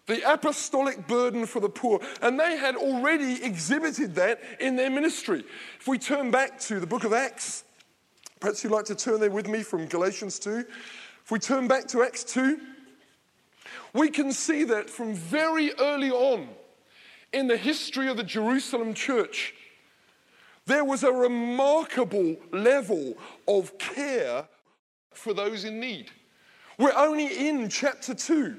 The 0.05 0.33
apostolic 0.33 1.07
burden 1.07 1.45
for 1.45 1.59
the 1.59 1.69
poor. 1.69 2.01
And 2.21 2.37
they 2.37 2.57
had 2.57 2.75
already 2.75 3.41
exhibited 3.43 4.15
that 4.15 4.41
in 4.59 4.75
their 4.75 4.89
ministry. 4.89 5.45
If 5.79 5.87
we 5.87 5.99
turn 5.99 6.31
back 6.31 6.59
to 6.61 6.79
the 6.79 6.87
book 6.87 7.03
of 7.03 7.13
Acts, 7.13 7.63
perhaps 8.41 8.63
you'd 8.63 8.73
like 8.73 8.85
to 8.85 8.95
turn 8.95 9.21
there 9.21 9.31
with 9.31 9.47
me 9.47 9.63
from 9.63 9.85
Galatians 9.85 10.37
2. 10.39 10.65
If 11.23 11.31
we 11.31 11.39
turn 11.39 11.67
back 11.67 11.87
to 11.89 12.03
Acts 12.03 12.25
2, 12.25 12.59
We 13.93 14.09
can 14.09 14.31
see 14.31 14.63
that 14.65 14.89
from 14.89 15.13
very 15.13 15.73
early 15.79 16.11
on 16.11 16.47
in 17.33 17.47
the 17.47 17.57
history 17.57 18.07
of 18.07 18.17
the 18.17 18.23
Jerusalem 18.23 18.93
church. 18.93 19.53
There 20.65 20.85
was 20.85 21.03
a 21.03 21.11
remarkable 21.11 22.37
level 22.51 23.15
of 23.47 23.77
care 23.77 24.47
for 25.11 25.33
those 25.33 25.65
in 25.65 25.79
need. 25.79 26.11
We're 26.77 26.95
only 26.95 27.47
in 27.47 27.67
chapter 27.69 28.13
2 28.13 28.57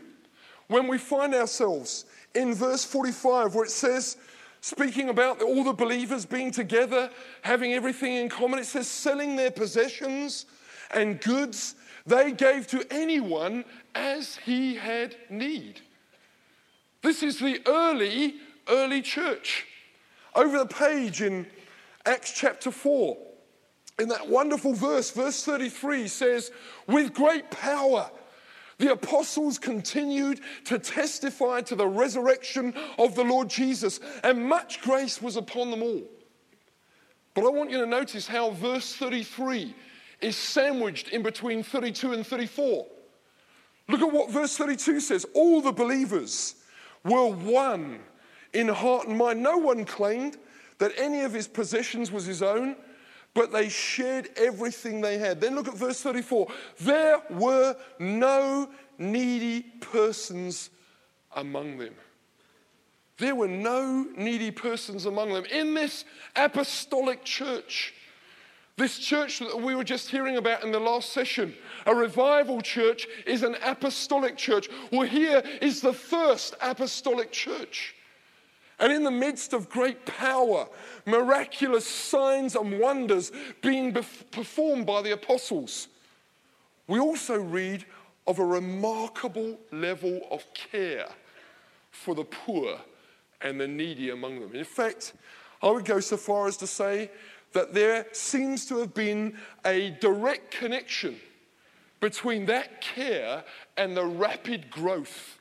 when 0.69 0.87
we 0.87 0.99
find 0.99 1.35
ourselves 1.35 2.05
in 2.35 2.55
verse 2.55 2.85
45 2.85 3.55
where 3.55 3.65
it 3.65 3.71
says, 3.71 4.17
speaking 4.63 5.11
about 5.11 5.43
all 5.43 5.65
the 5.65 5.73
believers 5.73 6.25
being 6.25 6.51
together, 6.51 7.11
having 7.43 7.75
everything 7.75 8.15
in 8.15 8.29
common, 8.29 8.61
it 8.61 8.65
says, 8.65 8.89
selling 8.89 9.37
their 9.37 9.51
possessions 9.51 10.47
and 10.93 11.21
goods 11.21 11.75
they 12.07 12.33
gave 12.33 12.67
to 12.69 12.85
anyone 12.91 13.65
as 13.95 14.37
he 14.37 14.77
had 14.77 15.17
need. 15.29 15.81
This 17.03 17.23
is 17.23 17.39
the 17.39 17.61
early, 17.67 18.37
early 18.69 19.03
church. 19.03 19.67
Over 20.35 20.59
the 20.59 20.67
page 20.67 21.23
in 21.23 21.47
Acts 22.07 22.33
chapter 22.33 22.71
4, 22.71 23.17
in 23.99 24.09
that 24.09 24.29
wonderful 24.29 24.75
verse, 24.75 25.11
verse 25.11 25.45
33 25.45 26.09
says, 26.09 26.51
With 26.87 27.13
great 27.13 27.51
power, 27.51 28.11
the 28.83 28.91
apostles 28.91 29.61
continued 29.61 30.41
to 30.65 30.77
testify 30.77 31.61
to 31.61 31.77
the 31.77 31.87
resurrection 31.87 32.75
of 32.99 33.15
the 33.15 33.23
Lord 33.23 33.49
Jesus, 33.49 34.01
and 34.25 34.45
much 34.49 34.83
grace 34.83 35.23
was 35.23 35.37
upon 35.37 35.71
them 35.71 35.85
all. 35.85 36.03
But 37.35 37.45
I 37.45 37.51
want 37.51 37.71
you 37.71 37.79
to 37.79 37.87
notice 37.87 38.27
how 38.27 38.51
verse 38.51 38.97
33 38.97 39.73
is 40.21 40.35
sandwiched 40.35 41.11
in 41.11 41.23
between 41.23 41.63
32 41.63 42.13
and 42.13 42.27
34. 42.27 42.85
Look 43.89 44.01
at 44.01 44.13
what 44.13 44.33
verse 44.33 44.57
32 44.57 44.99
says. 44.99 45.27
All 45.33 45.61
the 45.61 45.71
believers 45.71 46.57
were 47.05 47.29
one 47.29 48.01
in 48.53 48.67
heart 48.67 49.07
and 49.07 49.17
mind. 49.17 49.45
No 49.45 49.59
one 49.59 49.85
claimed 49.85 50.39
that 50.79 50.91
any 50.97 51.21
of 51.21 51.33
his 51.33 51.47
possessions 51.47 52.11
was 52.11 52.27
his 52.27 52.43
own, 52.43 52.75
but 53.35 53.53
they 53.53 53.69
shared 53.69 54.31
everything 54.37 55.01
they 55.01 55.19
had. 55.19 55.41
Then 55.41 55.55
look 55.55 55.69
at 55.69 55.75
verse 55.75 56.01
34. 56.03 56.49
There 56.81 57.21
were 57.31 57.77
no 57.99 58.69
needy 58.99 59.63
persons 59.81 60.71
among 61.35 61.79
them. 61.79 61.95
There 63.19 63.35
were 63.35 63.49
no 63.49 64.07
needy 64.17 64.51
persons 64.51 65.07
among 65.07 65.33
them. 65.33 65.45
In 65.47 65.75
this 65.75 66.05
apostolic 66.35 67.25
church, 67.25 67.95
this 68.77 68.99
church 68.99 69.39
that 69.39 69.61
we 69.61 69.75
were 69.75 69.85
just 69.85 70.11
hearing 70.11 70.37
about 70.37 70.65
in 70.65 70.73
the 70.73 70.81
last 70.81 71.13
session, 71.13 71.55
a 71.87 71.95
revival 71.95 72.61
church, 72.61 73.07
is 73.27 73.43
an 73.43 73.57
apostolic 73.65 74.37
church. 74.37 74.69
Well, 74.91 75.07
here 75.07 75.43
is 75.61 75.81
the 75.81 75.93
first 75.93 76.55
apostolic 76.61 77.33
church. 77.33 77.95
And 78.83 78.93
in 78.93 79.05
the 79.05 79.13
midst 79.13 79.53
of 79.53 79.71
great 79.71 80.05
power, 80.05 80.67
miraculous 81.07 81.87
signs 81.87 82.57
and 82.57 82.81
wonders 82.81 83.31
being 83.61 83.93
performed 83.93 84.87
by 84.87 85.03
the 85.03 85.13
apostles, 85.13 85.87
we 86.89 86.99
also 86.99 87.37
read 87.37 87.87
of 88.27 88.41
a 88.41 88.45
remarkable 88.45 89.57
level 89.71 90.21
of 90.33 90.45
care 90.53 91.07
for 91.93 92.17
the 92.17 92.25
poor 92.25 92.77
and 93.41 93.61
the 93.61 93.69
needy 93.69 94.11
among 94.11 94.41
them. 94.41 94.53
In 94.53 94.65
fact, 94.65 95.13
I 95.63 95.71
would 95.71 95.85
go 95.85 96.01
so 96.01 96.17
far 96.17 96.49
as 96.49 96.57
to 96.57 96.67
say 96.67 97.09
that 97.53 97.73
there 97.73 98.07
seems 98.11 98.67
to 98.67 98.79
have 98.79 98.95
been 98.95 99.39
a 99.65 99.91
direct 100.01 100.51
connection 100.51 101.21
between 102.01 102.47
that 102.47 102.81
care 102.81 103.45
and 103.77 103.97
the 103.97 104.05
rapid 104.05 104.73
growth 104.73 105.39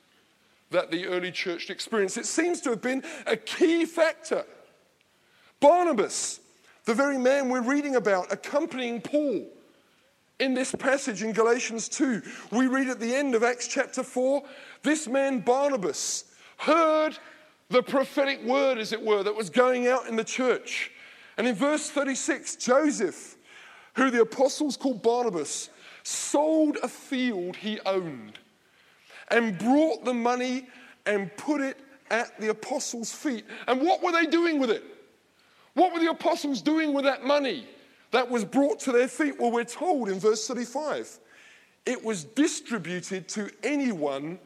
that 0.72 0.90
the 0.90 1.06
early 1.06 1.32
church 1.32 1.70
experienced. 1.70 2.18
It 2.18 2.26
seems 2.26 2.62
to 2.62 2.72
have 2.72 2.82
been 2.82 3.04
a 3.28 3.38
key 3.38 3.86
factor. 3.86 4.46
Barnabas, 5.60 6.40
the 6.86 6.94
very 6.94 7.18
man 7.18 7.50
we're 7.50 7.62
reading 7.62 7.96
about, 7.96 8.32
accompanying 8.34 9.02
Paul 9.02 9.46
in 10.40 10.56
this 10.56 10.74
passage 10.74 11.22
in 11.22 11.34
Galatians 11.34 11.88
2, 11.90 12.22
we 12.52 12.68
read 12.68 12.90
at 12.90 13.00
the 13.00 13.14
end 13.14 13.36
of 13.36 13.44
Acts 13.44 13.68
chapter 13.68 14.02
4 14.02 14.42
this 14.82 15.08
man 15.08 15.40
Barnabas 15.40 16.26
heard 16.58 17.18
the 17.70 17.84
prophetic 17.84 18.44
word, 18.44 18.78
as 18.78 18.92
it 18.92 19.02
were, 19.02 19.24
that 19.24 19.36
was 19.36 19.50
going 19.50 19.88
out 19.88 20.08
in 20.08 20.16
the 20.16 20.24
church. 20.24 20.92
And 21.38 21.48
in 21.48 21.56
verse 21.56 21.90
36, 21.90 22.56
Joseph, 22.58 23.38
who 23.96 24.10
the 24.10 24.22
apostles 24.22 24.76
called 24.76 25.02
Barnabas, 25.02 25.70
sold 26.04 26.78
a 26.82 26.88
field 26.88 27.56
he 27.56 27.80
owned 27.86 28.40
and 29.32 29.58
brought 29.58 30.06
the 30.06 30.14
money 30.14 30.68
and 31.06 31.36
put 31.38 31.62
it 31.62 31.78
at 32.10 32.40
the 32.40 32.50
apostles' 32.50 33.12
feet. 33.12 33.46
And 33.68 33.82
what 33.82 34.04
were 34.04 34.12
they 34.12 34.26
doing 34.26 34.60
with 34.60 34.70
it? 34.70 34.84
What 35.74 35.94
were 35.94 36.00
the 36.00 36.12
apostles 36.12 36.62
doing 36.62 36.94
with 36.94 37.06
that 37.06 37.24
money 37.24 37.66
that 38.12 38.30
was 38.30 38.44
brought 38.44 38.80
to 38.82 38.92
their 38.92 39.08
feet? 39.08 39.40
Well, 39.40 39.52
we're 39.52 39.64
told 39.64 40.10
in 40.10 40.20
verse 40.20 40.46
35 40.48 41.20
it 41.86 42.04
was 42.04 42.24
distributed 42.24 43.28
to 43.30 43.50
anyone 43.64 44.38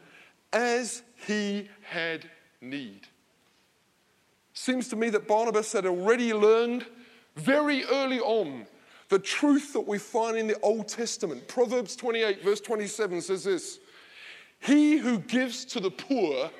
as 0.52 1.02
he 1.26 1.68
had 1.82 2.30
need. 2.60 3.00
Seems 4.54 4.88
to 4.88 4.96
me 4.96 5.10
that 5.10 5.28
Barnabas 5.28 5.72
had 5.72 5.84
already 5.84 6.32
learned 6.32 6.86
very 7.34 7.84
early 7.84 8.20
on 8.20 8.66
the 9.08 9.18
truth 9.18 9.72
that 9.74 9.86
we 9.86 9.98
find 9.98 10.36
in 10.36 10.46
the 10.46 10.58
Old 10.60 10.88
Testament. 10.88 11.46
Proverbs 11.46 11.94
28, 11.94 12.42
verse 12.42 12.60
27 12.60 13.20
says 13.20 13.44
this 13.44 13.80
He 14.60 14.96
who 14.96 15.18
gives 15.18 15.64
to 15.66 15.80
the 15.80 15.90
poor 15.90 16.50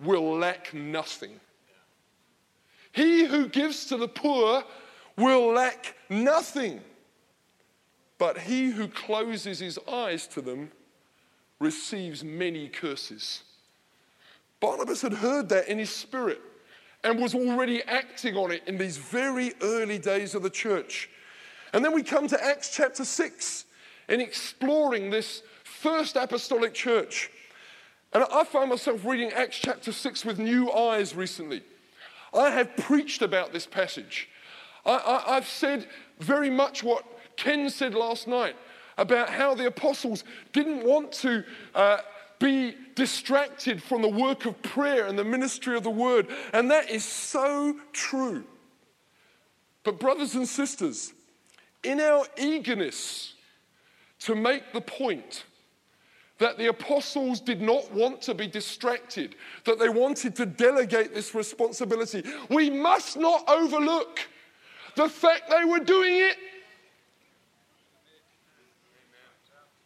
will 0.00 0.36
lack 0.38 0.72
nothing. 0.74 1.40
He 2.92 3.24
who 3.24 3.48
gives 3.48 3.86
to 3.86 3.96
the 3.96 4.08
poor 4.08 4.64
will 5.16 5.52
lack 5.52 5.96
nothing. 6.08 6.80
But 8.18 8.38
he 8.38 8.70
who 8.70 8.86
closes 8.88 9.58
his 9.58 9.78
eyes 9.90 10.26
to 10.28 10.40
them 10.40 10.70
receives 11.58 12.22
many 12.22 12.68
curses. 12.68 13.42
Barnabas 14.60 15.02
had 15.02 15.14
heard 15.14 15.48
that 15.48 15.68
in 15.68 15.78
his 15.78 15.90
spirit 15.90 16.40
and 17.02 17.20
was 17.20 17.34
already 17.34 17.82
acting 17.84 18.36
on 18.36 18.52
it 18.52 18.62
in 18.66 18.78
these 18.78 18.96
very 18.96 19.54
early 19.60 19.98
days 19.98 20.34
of 20.34 20.42
the 20.42 20.50
church. 20.50 21.10
And 21.72 21.84
then 21.84 21.92
we 21.92 22.02
come 22.02 22.28
to 22.28 22.44
Acts 22.44 22.74
chapter 22.74 23.04
6 23.04 23.64
in 24.08 24.20
exploring 24.20 25.10
this 25.10 25.42
first 25.82 26.14
apostolic 26.14 26.72
church. 26.72 27.28
And 28.12 28.24
I 28.32 28.44
find 28.44 28.70
myself 28.70 29.04
reading 29.04 29.32
Acts 29.32 29.58
chapter 29.58 29.90
6 29.90 30.24
with 30.24 30.38
new 30.38 30.70
eyes 30.70 31.14
recently. 31.14 31.62
I 32.32 32.50
have 32.50 32.76
preached 32.76 33.20
about 33.20 33.52
this 33.52 33.66
passage. 33.66 34.28
I, 34.86 35.22
have 35.26 35.46
said 35.46 35.86
very 36.18 36.50
much 36.50 36.82
what 36.82 37.04
Ken 37.36 37.68
said 37.68 37.94
last 37.94 38.28
night 38.28 38.56
about 38.96 39.28
how 39.28 39.54
the 39.54 39.66
apostles 39.66 40.24
didn't 40.52 40.84
want 40.84 41.12
to 41.12 41.44
uh, 41.74 41.98
be 42.38 42.74
distracted 42.94 43.82
from 43.82 44.02
the 44.02 44.08
work 44.08 44.44
of 44.44 44.60
prayer 44.62 45.06
and 45.06 45.18
the 45.18 45.24
ministry 45.24 45.76
of 45.76 45.82
the 45.82 45.90
word. 45.90 46.28
And 46.52 46.70
that 46.70 46.90
is 46.90 47.04
so 47.04 47.76
true. 47.92 48.44
But, 49.84 49.98
brothers 49.98 50.34
and 50.34 50.46
sisters, 50.46 51.12
in 51.82 52.00
our 52.00 52.24
eagerness 52.38 53.34
to 54.20 54.36
make 54.36 54.72
the 54.72 54.80
point 54.80 55.44
that 56.38 56.58
the 56.58 56.66
apostles 56.66 57.40
did 57.40 57.60
not 57.60 57.90
want 57.92 58.20
to 58.22 58.34
be 58.34 58.46
distracted, 58.46 59.36
that 59.64 59.78
they 59.78 59.88
wanted 59.88 60.34
to 60.36 60.46
delegate 60.46 61.14
this 61.14 61.34
responsibility, 61.34 62.24
we 62.48 62.68
must 62.68 63.16
not 63.16 63.48
overlook 63.48 64.20
the 64.96 65.08
fact 65.08 65.50
they 65.50 65.64
were 65.64 65.80
doing 65.80 66.14
it. 66.16 66.36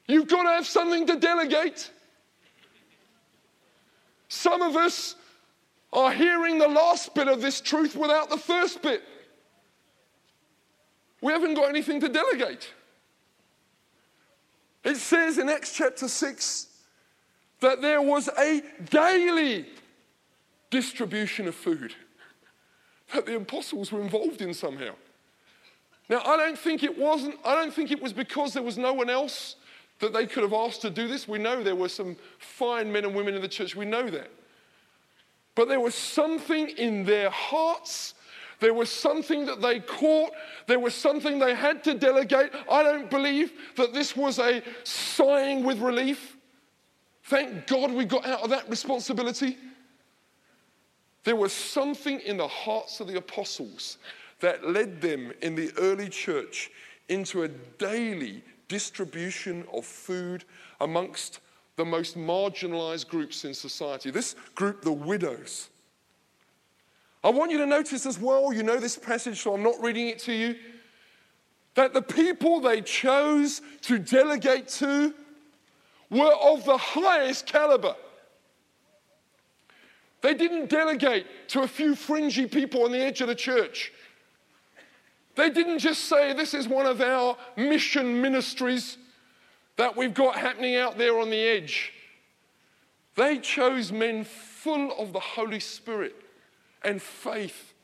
You've 0.06 0.28
got 0.28 0.44
to 0.44 0.50
have 0.50 0.66
something 0.66 1.06
to 1.08 1.16
delegate. 1.16 1.90
Some 4.28 4.62
of 4.62 4.76
us 4.76 5.16
are 5.92 6.12
hearing 6.12 6.58
the 6.58 6.68
last 6.68 7.14
bit 7.14 7.28
of 7.28 7.40
this 7.40 7.60
truth 7.60 7.96
without 7.96 8.30
the 8.30 8.36
first 8.36 8.82
bit. 8.82 9.02
We 11.20 11.32
haven't 11.32 11.54
got 11.54 11.68
anything 11.68 12.00
to 12.00 12.08
delegate. 12.08 12.70
It 14.86 14.98
says 14.98 15.38
in 15.38 15.48
Acts 15.48 15.72
chapter 15.72 16.06
6 16.06 16.68
that 17.58 17.82
there 17.82 18.00
was 18.00 18.28
a 18.38 18.62
daily 18.88 19.66
distribution 20.70 21.48
of 21.48 21.56
food 21.56 21.92
that 23.12 23.26
the 23.26 23.34
apostles 23.34 23.90
were 23.90 24.00
involved 24.00 24.40
in 24.40 24.54
somehow. 24.54 24.94
Now, 26.08 26.22
I 26.24 26.36
don't 26.36 26.56
think 26.56 26.84
it 26.84 26.96
wasn't, 26.96 27.34
I 27.44 27.56
don't 27.56 27.74
think 27.74 27.90
it 27.90 28.00
was 28.00 28.12
because 28.12 28.52
there 28.52 28.62
was 28.62 28.78
no 28.78 28.92
one 28.92 29.10
else 29.10 29.56
that 29.98 30.12
they 30.12 30.24
could 30.24 30.44
have 30.44 30.52
asked 30.52 30.82
to 30.82 30.90
do 30.90 31.08
this. 31.08 31.26
We 31.26 31.38
know 31.38 31.64
there 31.64 31.74
were 31.74 31.88
some 31.88 32.16
fine 32.38 32.92
men 32.92 33.04
and 33.04 33.12
women 33.12 33.34
in 33.34 33.42
the 33.42 33.48
church, 33.48 33.74
we 33.74 33.86
know 33.86 34.08
that. 34.08 34.30
But 35.56 35.66
there 35.66 35.80
was 35.80 35.96
something 35.96 36.68
in 36.68 37.04
their 37.04 37.30
hearts. 37.30 38.14
There 38.60 38.74
was 38.74 38.90
something 38.90 39.44
that 39.46 39.60
they 39.60 39.80
caught. 39.80 40.30
There 40.66 40.78
was 40.78 40.94
something 40.94 41.38
they 41.38 41.54
had 41.54 41.84
to 41.84 41.94
delegate. 41.94 42.50
I 42.70 42.82
don't 42.82 43.10
believe 43.10 43.52
that 43.76 43.92
this 43.92 44.16
was 44.16 44.38
a 44.38 44.62
sighing 44.84 45.62
with 45.64 45.78
relief 45.78 46.36
Thank 47.26 47.66
God 47.66 47.92
we 47.92 48.04
got 48.04 48.24
out 48.24 48.42
of 48.42 48.50
that 48.50 48.70
responsibility. 48.70 49.58
There 51.24 51.34
was 51.34 51.52
something 51.52 52.20
in 52.20 52.36
the 52.36 52.46
hearts 52.46 53.00
of 53.00 53.08
the 53.08 53.18
apostles 53.18 53.98
that 54.38 54.64
led 54.64 55.00
them 55.00 55.32
in 55.42 55.56
the 55.56 55.72
early 55.76 56.08
church 56.08 56.70
into 57.08 57.42
a 57.42 57.48
daily 57.48 58.44
distribution 58.68 59.66
of 59.72 59.84
food 59.84 60.44
amongst 60.80 61.40
the 61.74 61.84
most 61.84 62.16
marginalized 62.16 63.08
groups 63.08 63.44
in 63.44 63.54
society. 63.54 64.12
This 64.12 64.36
group, 64.54 64.82
the 64.82 64.92
widows. 64.92 65.70
I 67.24 67.30
want 67.30 67.50
you 67.50 67.58
to 67.58 67.66
notice 67.66 68.06
as 68.06 68.18
well, 68.18 68.52
you 68.52 68.62
know 68.62 68.78
this 68.78 68.96
passage, 68.96 69.42
so 69.42 69.54
I'm 69.54 69.62
not 69.62 69.80
reading 69.82 70.08
it 70.08 70.18
to 70.20 70.32
you, 70.32 70.56
that 71.74 71.92
the 71.92 72.02
people 72.02 72.60
they 72.60 72.80
chose 72.80 73.60
to 73.82 73.98
delegate 73.98 74.68
to 74.68 75.14
were 76.10 76.34
of 76.42 76.64
the 76.64 76.76
highest 76.76 77.46
caliber. 77.46 77.94
They 80.22 80.34
didn't 80.34 80.70
delegate 80.70 81.26
to 81.48 81.62
a 81.62 81.68
few 81.68 81.94
fringy 81.94 82.46
people 82.46 82.84
on 82.84 82.92
the 82.92 83.02
edge 83.02 83.20
of 83.20 83.28
the 83.28 83.34
church. 83.34 83.92
They 85.34 85.50
didn't 85.50 85.80
just 85.80 86.06
say, 86.06 86.32
This 86.32 86.54
is 86.54 86.66
one 86.66 86.86
of 86.86 87.00
our 87.00 87.36
mission 87.56 88.22
ministries 88.22 88.96
that 89.76 89.96
we've 89.96 90.14
got 90.14 90.36
happening 90.36 90.76
out 90.76 90.96
there 90.96 91.18
on 91.18 91.30
the 91.30 91.40
edge. 91.40 91.92
They 93.14 93.38
chose 93.38 93.92
men 93.92 94.24
full 94.24 94.92
of 94.98 95.12
the 95.12 95.20
Holy 95.20 95.60
Spirit 95.60 96.14
and 96.86 97.02
faith, 97.02 97.74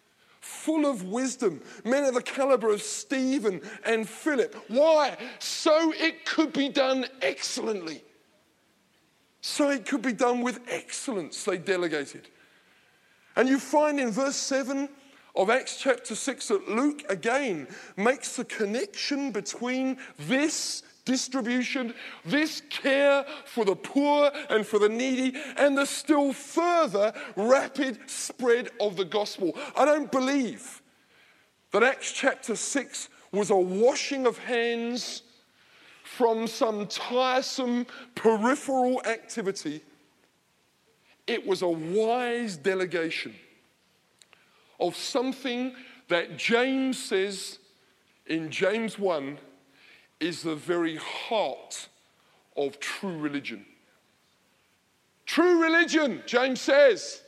full 0.41 0.87
of 0.87 1.03
wisdom, 1.03 1.61
men 1.85 2.05
of 2.05 2.15
the 2.15 2.23
caliber 2.23 2.73
of 2.73 2.81
Stephen 2.81 3.61
and 3.85 4.09
Philip. 4.09 4.55
Why? 4.69 5.17
So 5.41 5.93
it 5.93 6.25
could 6.25 6.53
be 6.53 6.69
done 6.69 7.07
excellently. 7.21 8.03
So 9.43 9.71
it 9.71 9.87
could 9.87 10.03
be 10.03 10.13
done 10.13 10.41
with 10.41 10.61
excellence, 10.69 11.43
they 11.45 11.59
delegated. 11.59 12.29
And 13.35 13.49
you 13.49 13.59
find 13.59 13.99
in 13.99 14.13
verse 14.13 14.37
7 14.37 14.89
of 15.35 15.51
Acts 15.51 15.79
chapter 15.81 16.15
6 16.15 16.49
that 16.49 16.69
Luke 16.69 17.03
again 17.09 17.67
makes 17.97 18.37
the 18.37 18.45
connection 18.45 19.33
between 19.33 19.99
this 20.17 20.85
distribution, 21.05 21.95
this 22.25 22.63
care 22.71 23.25
for 23.45 23.65
the 23.65 23.77
poor 23.77 24.31
and 24.51 24.67
for 24.67 24.79
the 24.79 24.89
needy, 24.89 25.39
and 25.57 25.77
the 25.77 25.87
still 25.87 26.33
further 26.33 27.13
rapid 27.37 27.99
spread 28.09 28.71
of 28.81 28.97
the 28.97 29.05
gospel. 29.05 29.57
I 29.77 29.85
don't 29.85 30.11
believe 30.11 30.83
that 31.73 31.83
Acts 31.83 32.13
chapter 32.13 32.55
6 32.55 33.09
was 33.33 33.51
a 33.51 33.57
washing 33.57 34.27
of 34.27 34.39
hands 34.39 35.23
from 36.05 36.47
some 36.47 36.87
tiresome 36.87 37.87
peripheral 38.15 39.03
activity. 39.07 39.83
It 41.27 41.47
was 41.47 41.63
a 41.63 41.69
wise 41.69 42.57
delegation 42.57 43.35
of 44.79 44.97
something 44.97 45.75
that 46.09 46.37
James 46.37 47.03
says 47.03 47.59
in 48.27 48.51
James 48.51 48.99
1 48.99 49.39
is 50.23 50.43
the 50.43 50.55
very 50.55 50.97
heart 50.97 51.89
of 52.57 52.79
true 52.79 53.19
religion. 53.19 53.67
True 55.27 55.63
religion, 55.63 56.23
James 56.27 56.61
says, 56.61 57.23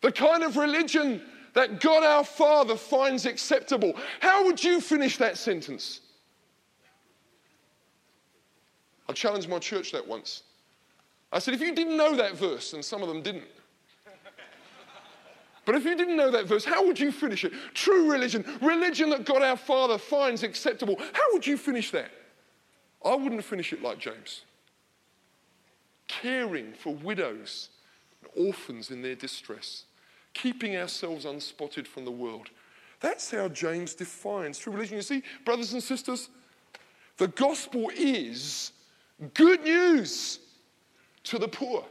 the 0.00 0.12
kind 0.12 0.44
of 0.44 0.56
religion 0.56 1.22
that 1.54 1.80
God 1.80 2.04
our 2.04 2.24
Father 2.24 2.76
finds 2.76 3.26
acceptable. 3.26 3.94
How 4.20 4.44
would 4.44 4.62
you 4.62 4.80
finish 4.80 5.16
that 5.18 5.36
sentence? 5.38 6.00
I 9.08 9.12
challenged 9.12 9.48
my 9.48 9.58
church 9.58 9.92
that 9.92 10.06
once. 10.06 10.42
I 11.32 11.38
said, 11.38 11.54
if 11.54 11.60
you 11.60 11.74
didn't 11.74 11.96
know 11.96 12.14
that 12.16 12.36
verse, 12.36 12.74
and 12.74 12.84
some 12.84 13.02
of 13.02 13.08
them 13.08 13.22
didn't, 13.22 13.44
but 15.64 15.74
if 15.74 15.84
you 15.84 15.96
didn't 15.96 16.16
know 16.16 16.30
that 16.30 16.46
verse, 16.46 16.64
how 16.64 16.84
would 16.86 16.98
you 16.98 17.10
finish 17.10 17.44
it? 17.44 17.52
True 17.72 18.10
religion, 18.10 18.44
religion 18.60 19.10
that 19.10 19.24
God 19.24 19.42
our 19.42 19.56
Father 19.56 19.98
finds 19.98 20.42
acceptable. 20.42 20.96
How 20.98 21.24
would 21.32 21.46
you 21.46 21.56
finish 21.56 21.90
that? 21.92 22.10
I 23.04 23.14
wouldn't 23.14 23.44
finish 23.44 23.72
it 23.72 23.82
like 23.82 23.98
James. 23.98 24.42
Caring 26.08 26.72
for 26.72 26.94
widows 26.94 27.70
and 28.20 28.46
orphans 28.46 28.90
in 28.90 29.02
their 29.02 29.14
distress, 29.14 29.84
keeping 30.32 30.76
ourselves 30.76 31.24
unspotted 31.24 31.86
from 31.86 32.04
the 32.04 32.10
world. 32.10 32.48
That's 33.00 33.30
how 33.30 33.48
James 33.48 33.94
defines 33.94 34.58
true 34.58 34.72
religion. 34.72 34.96
You 34.96 35.02
see, 35.02 35.22
brothers 35.44 35.72
and 35.72 35.82
sisters, 35.82 36.28
the 37.16 37.28
gospel 37.28 37.90
is 37.94 38.72
good 39.34 39.62
news 39.62 40.40
to 41.24 41.38
the 41.38 41.48
poor. 41.48 41.84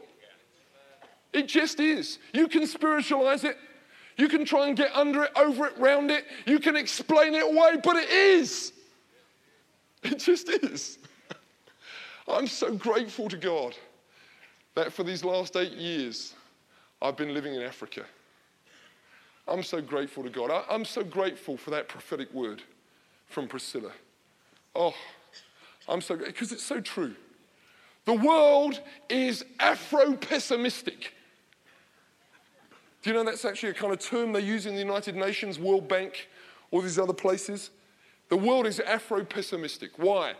It 1.33 1.47
just 1.47 1.79
is. 1.79 2.19
You 2.33 2.47
can 2.47 2.67
spiritualize 2.67 3.43
it. 3.43 3.57
You 4.17 4.27
can 4.29 4.45
try 4.45 4.67
and 4.67 4.77
get 4.77 4.95
under 4.95 5.23
it, 5.23 5.31
over 5.35 5.65
it, 5.65 5.77
round 5.77 6.11
it. 6.11 6.25
You 6.45 6.59
can 6.59 6.75
explain 6.75 7.33
it 7.33 7.43
away, 7.43 7.77
but 7.83 7.95
it 7.95 8.09
is. 8.09 8.71
It 10.03 10.19
just 10.19 10.49
is. 10.49 10.99
I'm 12.27 12.47
so 12.47 12.75
grateful 12.75 13.27
to 13.29 13.37
God 13.37 13.75
that 14.75 14.93
for 14.93 15.03
these 15.03 15.23
last 15.23 15.55
eight 15.55 15.73
years, 15.73 16.35
I've 17.01 17.17
been 17.17 17.33
living 17.33 17.55
in 17.55 17.61
Africa. 17.63 18.05
I'm 19.47 19.63
so 19.63 19.81
grateful 19.81 20.23
to 20.23 20.29
God. 20.29 20.51
I, 20.51 20.73
am 20.73 20.85
so 20.85 21.03
grateful 21.03 21.57
for 21.57 21.71
that 21.71 21.87
prophetic 21.87 22.31
word 22.33 22.61
from 23.27 23.47
Priscilla. 23.47 23.91
Oh, 24.75 24.93
I'm 25.87 26.01
so, 26.01 26.15
because 26.15 26.51
it's 26.51 26.63
so 26.63 26.79
true. 26.79 27.15
The 28.05 28.13
world 28.13 28.81
is 29.09 29.43
Afro 29.59 30.15
pessimistic. 30.15 31.13
Do 33.03 33.09
you 33.09 33.15
know 33.17 33.23
that's 33.25 33.43
actually 33.43 33.69
a 33.69 33.73
kind 33.73 33.91
of 33.91 33.99
term 33.99 34.31
they 34.31 34.39
use 34.39 34.65
in 34.65 34.75
the 34.75 34.79
United 34.79 35.15
Nations, 35.15 35.59
World 35.59 35.89
Bank, 35.89 36.29
all 36.71 36.81
these 36.81 36.97
other 36.97 37.13
places? 37.13 37.69
The 38.29 38.37
world 38.37 38.65
is 38.65 38.79
Afro 38.79 39.25
pessimistic. 39.25 39.91
Why? 39.97 40.33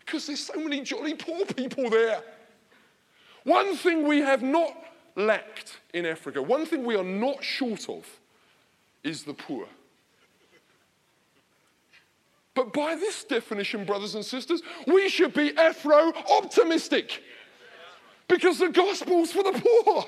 Because 0.00 0.26
there's 0.26 0.44
so 0.44 0.58
many 0.58 0.80
jolly 0.80 1.14
poor 1.14 1.46
people 1.46 1.88
there. 1.88 2.20
One 3.44 3.76
thing 3.76 4.06
we 4.06 4.18
have 4.18 4.42
not 4.42 4.72
lacked 5.14 5.78
in 5.94 6.04
Africa, 6.04 6.42
one 6.42 6.66
thing 6.66 6.84
we 6.84 6.96
are 6.96 7.04
not 7.04 7.42
short 7.42 7.88
of, 7.88 8.04
is 9.04 9.22
the 9.22 9.34
poor. 9.34 9.66
But 12.54 12.72
by 12.72 12.96
this 12.96 13.22
definition, 13.22 13.84
brothers 13.84 14.16
and 14.16 14.24
sisters, 14.24 14.62
we 14.88 15.08
should 15.08 15.34
be 15.34 15.56
Afro 15.56 16.12
optimistic 16.32 17.22
because 18.26 18.58
the 18.58 18.70
gospel's 18.70 19.30
for 19.30 19.44
the 19.44 19.52
poor. 19.84 20.04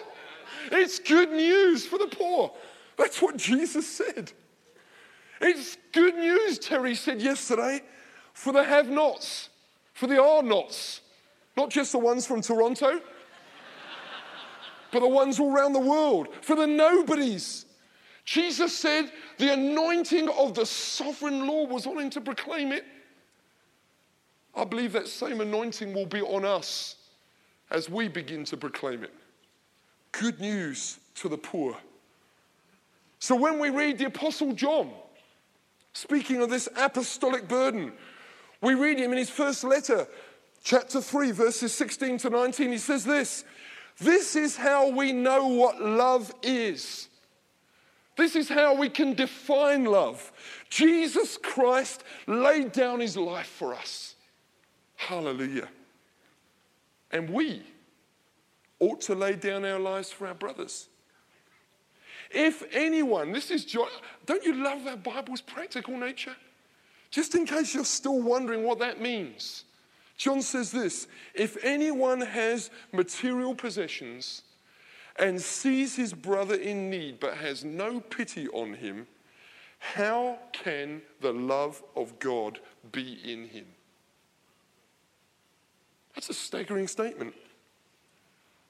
It's 0.73 0.99
good 0.99 1.31
news 1.31 1.87
for 1.87 1.99
the 1.99 2.07
poor. 2.07 2.53
That's 2.97 3.23
what 3.23 3.37
Jesus 3.37 3.87
said. 3.87 4.33
It's 5.41 5.79
good 5.93 6.17
news, 6.17 6.59
Terry 6.59 6.95
said 6.95 7.23
yesterday, 7.23 7.81
for 8.35 8.53
the 8.53 8.63
have 8.63 8.91
nots, 8.91 9.49
for 9.95 10.07
the 10.07 10.23
are 10.23 10.43
nots. 10.43 11.01
Not 11.57 11.71
just 11.71 11.93
the 11.93 11.99
ones 11.99 12.27
from 12.27 12.43
Toronto, 12.43 13.01
but 14.93 15.01
the 15.01 15.09
ones 15.09 15.41
all 15.41 15.53
around 15.53 15.73
the 15.73 15.81
world, 15.81 16.29
for 16.43 16.57
the 16.57 16.67
nobodies. 16.67 17.65
Jesus 18.25 18.77
said 18.77 19.11
the 19.39 19.53
anointing 19.53 20.29
of 20.29 20.55
the 20.55 20.67
sovereign 20.67 21.47
Lord 21.47 21.71
was 21.71 21.87
on 21.87 21.99
him 21.99 22.11
to 22.11 22.21
proclaim 22.21 22.71
it. 22.73 22.85
I 24.55 24.65
believe 24.65 24.93
that 24.93 25.09
same 25.09 25.41
anointing 25.41 25.95
will 25.95 26.07
be 26.07 26.21
on 26.21 26.45
us 26.45 26.97
as 27.71 27.89
we 27.89 28.09
begin 28.09 28.45
to 28.45 28.57
proclaim 28.57 29.05
it 29.05 29.15
good 30.13 30.41
news 30.41 30.99
to 31.17 31.29
the 31.29 31.39
poor. 31.39 31.77
So 33.19 33.37
when 33.37 33.59
we 33.59 33.71
read 33.71 33.99
the 33.99 34.07
Apostle 34.07 34.53
John 34.53 34.91
speaking 35.93 36.41
of 36.43 36.51
this 36.51 36.69
apostolic 36.77 37.49
burden, 37.49 37.93
we 38.63 38.75
read 38.75 38.99
him 38.99 39.13
in 39.13 39.19
his 39.19 39.31
first 39.31 39.65
letter, 39.65 40.07
chapter 40.63 41.01
3, 41.01 41.33
verses 41.33 41.75
16 41.75 42.19
to 42.19 42.31
19. 42.31 42.73
He 42.73 42.79
says 42.79 43.05
this 43.05 43.45
This 43.99 44.37
is 44.37 44.57
how 44.57 44.89
we 44.89 45.13
know 45.13 45.47
what 45.49 45.81
love 45.81 46.33
is. 46.43 47.09
This 48.17 48.37
is 48.37 48.49
how 48.49 48.75
we 48.75 48.91
can 48.91 49.15
define 49.15 49.85
love. 49.85 50.33
Jesus 50.69 51.39
Christ 51.39 52.05
laid 52.27 52.73
down 52.73 53.01
his 53.01 53.17
life 53.17 53.47
for 53.47 53.75
us. 53.75 54.15
Hallelujah. 54.97 55.69
And 57.11 57.31
we 57.31 57.63
ought 58.81 59.01
to 59.03 59.15
lay 59.15 59.37
down 59.37 59.65
our 59.65 59.79
lives 59.79 60.11
for 60.11 60.27
our 60.27 60.35
brothers. 60.35 60.89
If 62.31 62.63
anyone, 62.73 63.33
this 63.33 63.51
is 63.51 63.65
John, 63.65 63.89
don't 64.27 64.45
you 64.45 64.55
love 64.55 64.87
our 64.87 64.97
Bible's 64.97 65.41
practical 65.41 65.97
nature? 65.97 66.37
Just 67.11 67.35
in 67.35 67.45
case 67.45 67.75
you're 67.75 67.85
still 67.85 68.21
wondering 68.21 68.63
what 68.63 68.79
that 68.79 69.01
means, 69.01 69.65
John 70.17 70.43
says 70.43 70.71
this 70.71 71.09
if 71.35 71.57
anyone 71.65 72.21
has 72.21 72.71
material 72.93 73.55
possessions 73.55 74.43
and 75.19 75.41
sees 75.41 75.97
his 75.97 76.13
brother 76.13 76.55
in 76.55 76.89
need 76.89 77.19
but 77.21 77.35
has 77.35 77.65
no 77.65 78.01
pity 78.01 78.47
on 78.49 78.75
him, 78.75 79.07
how 79.79 80.39
can 80.53 81.03
the 81.21 81.33
love 81.33 81.83
of 81.97 82.19
God 82.19 82.61
be 82.93 83.19
in 83.25 83.49
him? 83.49 83.67
That's 86.15 86.31
a 86.31 86.35
staggering 86.35 86.87
statement. 86.87 87.35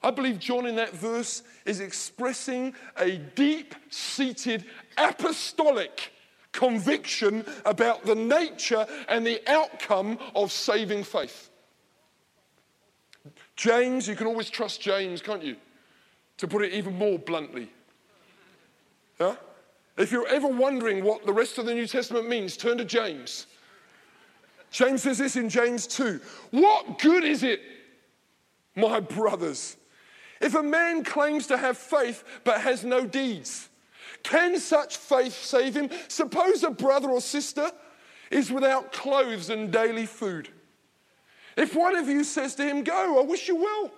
I 0.02 0.10
believe 0.10 0.38
John 0.38 0.66
in 0.66 0.76
that 0.76 0.92
verse 0.92 1.42
is 1.66 1.80
expressing 1.80 2.74
a 2.96 3.16
deep 3.16 3.74
seated 3.90 4.64
apostolic 4.96 6.12
conviction 6.52 7.44
about 7.64 8.04
the 8.04 8.14
nature 8.14 8.86
and 9.08 9.26
the 9.26 9.40
outcome 9.46 10.18
of 10.34 10.50
saving 10.50 11.04
faith. 11.04 11.50
James, 13.56 14.08
you 14.08 14.16
can 14.16 14.26
always 14.26 14.48
trust 14.48 14.80
James, 14.80 15.20
can't 15.20 15.42
you? 15.42 15.56
To 16.38 16.48
put 16.48 16.62
it 16.62 16.72
even 16.72 16.96
more 16.96 17.18
bluntly. 17.18 17.70
If 19.98 20.10
you're 20.10 20.26
ever 20.28 20.48
wondering 20.48 21.04
what 21.04 21.26
the 21.26 21.32
rest 21.32 21.58
of 21.58 21.66
the 21.66 21.74
New 21.74 21.86
Testament 21.86 22.26
means, 22.26 22.56
turn 22.56 22.78
to 22.78 22.86
James. 22.86 23.46
James 24.70 25.02
says 25.02 25.18
this 25.18 25.36
in 25.36 25.50
James 25.50 25.86
2 25.86 26.20
What 26.52 26.98
good 26.98 27.24
is 27.24 27.42
it, 27.42 27.60
my 28.74 28.98
brothers, 29.00 29.76
if 30.40 30.55
a 30.55 30.62
man 30.62 31.05
claims 31.05 31.46
to 31.48 31.57
have 31.57 31.76
faith 31.76 32.24
but 32.44 32.61
has 32.61 32.85
no 32.85 33.07
deeds? 33.07 33.68
Can 34.22 34.59
such 34.59 34.96
faith 34.96 35.35
save 35.35 35.76
him? 35.76 35.90
Suppose 36.09 36.62
a 36.62 36.70
brother 36.70 37.11
or 37.11 37.20
sister 37.20 37.70
is 38.31 38.50
without 38.50 38.92
clothes 38.92 39.50
and 39.50 39.72
daily 39.72 40.07
food. 40.07 40.48
If 41.57 41.74
one 41.74 41.96
of 41.96 42.09
you 42.09 42.24
says 42.24 42.55
to 42.57 42.64
him, 42.64 42.85
Go, 42.85 43.20
I 43.20 43.24
wish 43.24 43.48
you 43.48 43.57
well, 43.57 43.90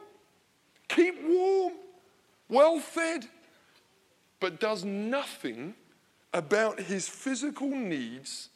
keep 0.89 1.23
warm, 1.23 1.75
well 2.49 2.79
fed, 2.79 3.27
but 4.41 4.59
does 4.59 4.85
nothing 4.85 5.75
about 6.33 6.81
his 6.81 7.09
physical 7.09 7.69
needs, 7.69 8.49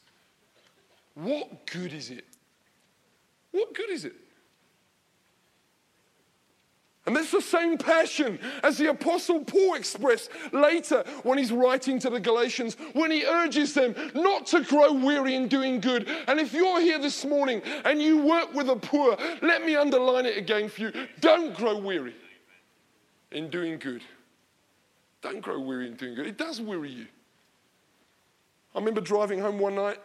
what 1.15 1.67
good 1.67 1.93
is 1.93 2.11
it? 2.11 2.25
What 3.53 3.75
good 3.75 3.91
is 3.91 4.05
it? 4.05 4.15
And 7.07 7.15
that's 7.15 7.31
the 7.31 7.41
same 7.41 7.79
passion 7.79 8.39
as 8.65 8.79
the 8.79 8.91
Apostle 8.91 9.45
Paul 9.45 9.75
expressed 9.75 10.31
later 10.53 11.05
when 11.23 11.39
he's 11.39 11.53
writing 11.53 12.01
to 12.01 12.11
the 12.11 12.19
Galatians, 12.19 12.77
when 12.95 13.13
he 13.13 13.25
urges 13.25 13.75
them 13.75 13.95
not 14.15 14.47
to 14.49 14.63
grow 14.63 14.93
weary 14.93 15.37
in 15.37 15.47
doing 15.47 15.81
good. 15.81 16.09
And 16.27 16.41
if 16.41 16.53
you're 16.53 16.81
here 16.81 16.99
this 16.99 17.25
morning 17.25 17.63
and 17.85 18.03
you 18.03 18.23
work 18.23 18.53
with 18.55 18.67
the 18.67 18.77
poor, 18.77 19.17
let 19.41 19.65
me 19.65 19.77
underline 19.77 20.27
it 20.27 20.37
again 20.37 20.69
for 20.69 20.83
you. 20.83 20.93
Don't 21.21 21.55
grow 21.55 21.79
weary 21.79 22.15
in 23.31 23.51
doing 23.51 23.79
good. 23.79 24.03
Don't 25.23 25.41
grow 25.41 25.61
weary 25.61 25.87
in 25.87 25.95
doing 25.95 26.17
good. 26.17 26.27
It 26.27 26.39
does 26.39 26.61
weary 26.61 26.91
you. 26.91 27.07
I 28.75 28.79
remember 28.79 29.01
driving 29.01 29.39
home 29.39 29.59
one 29.61 29.77
night 29.77 29.99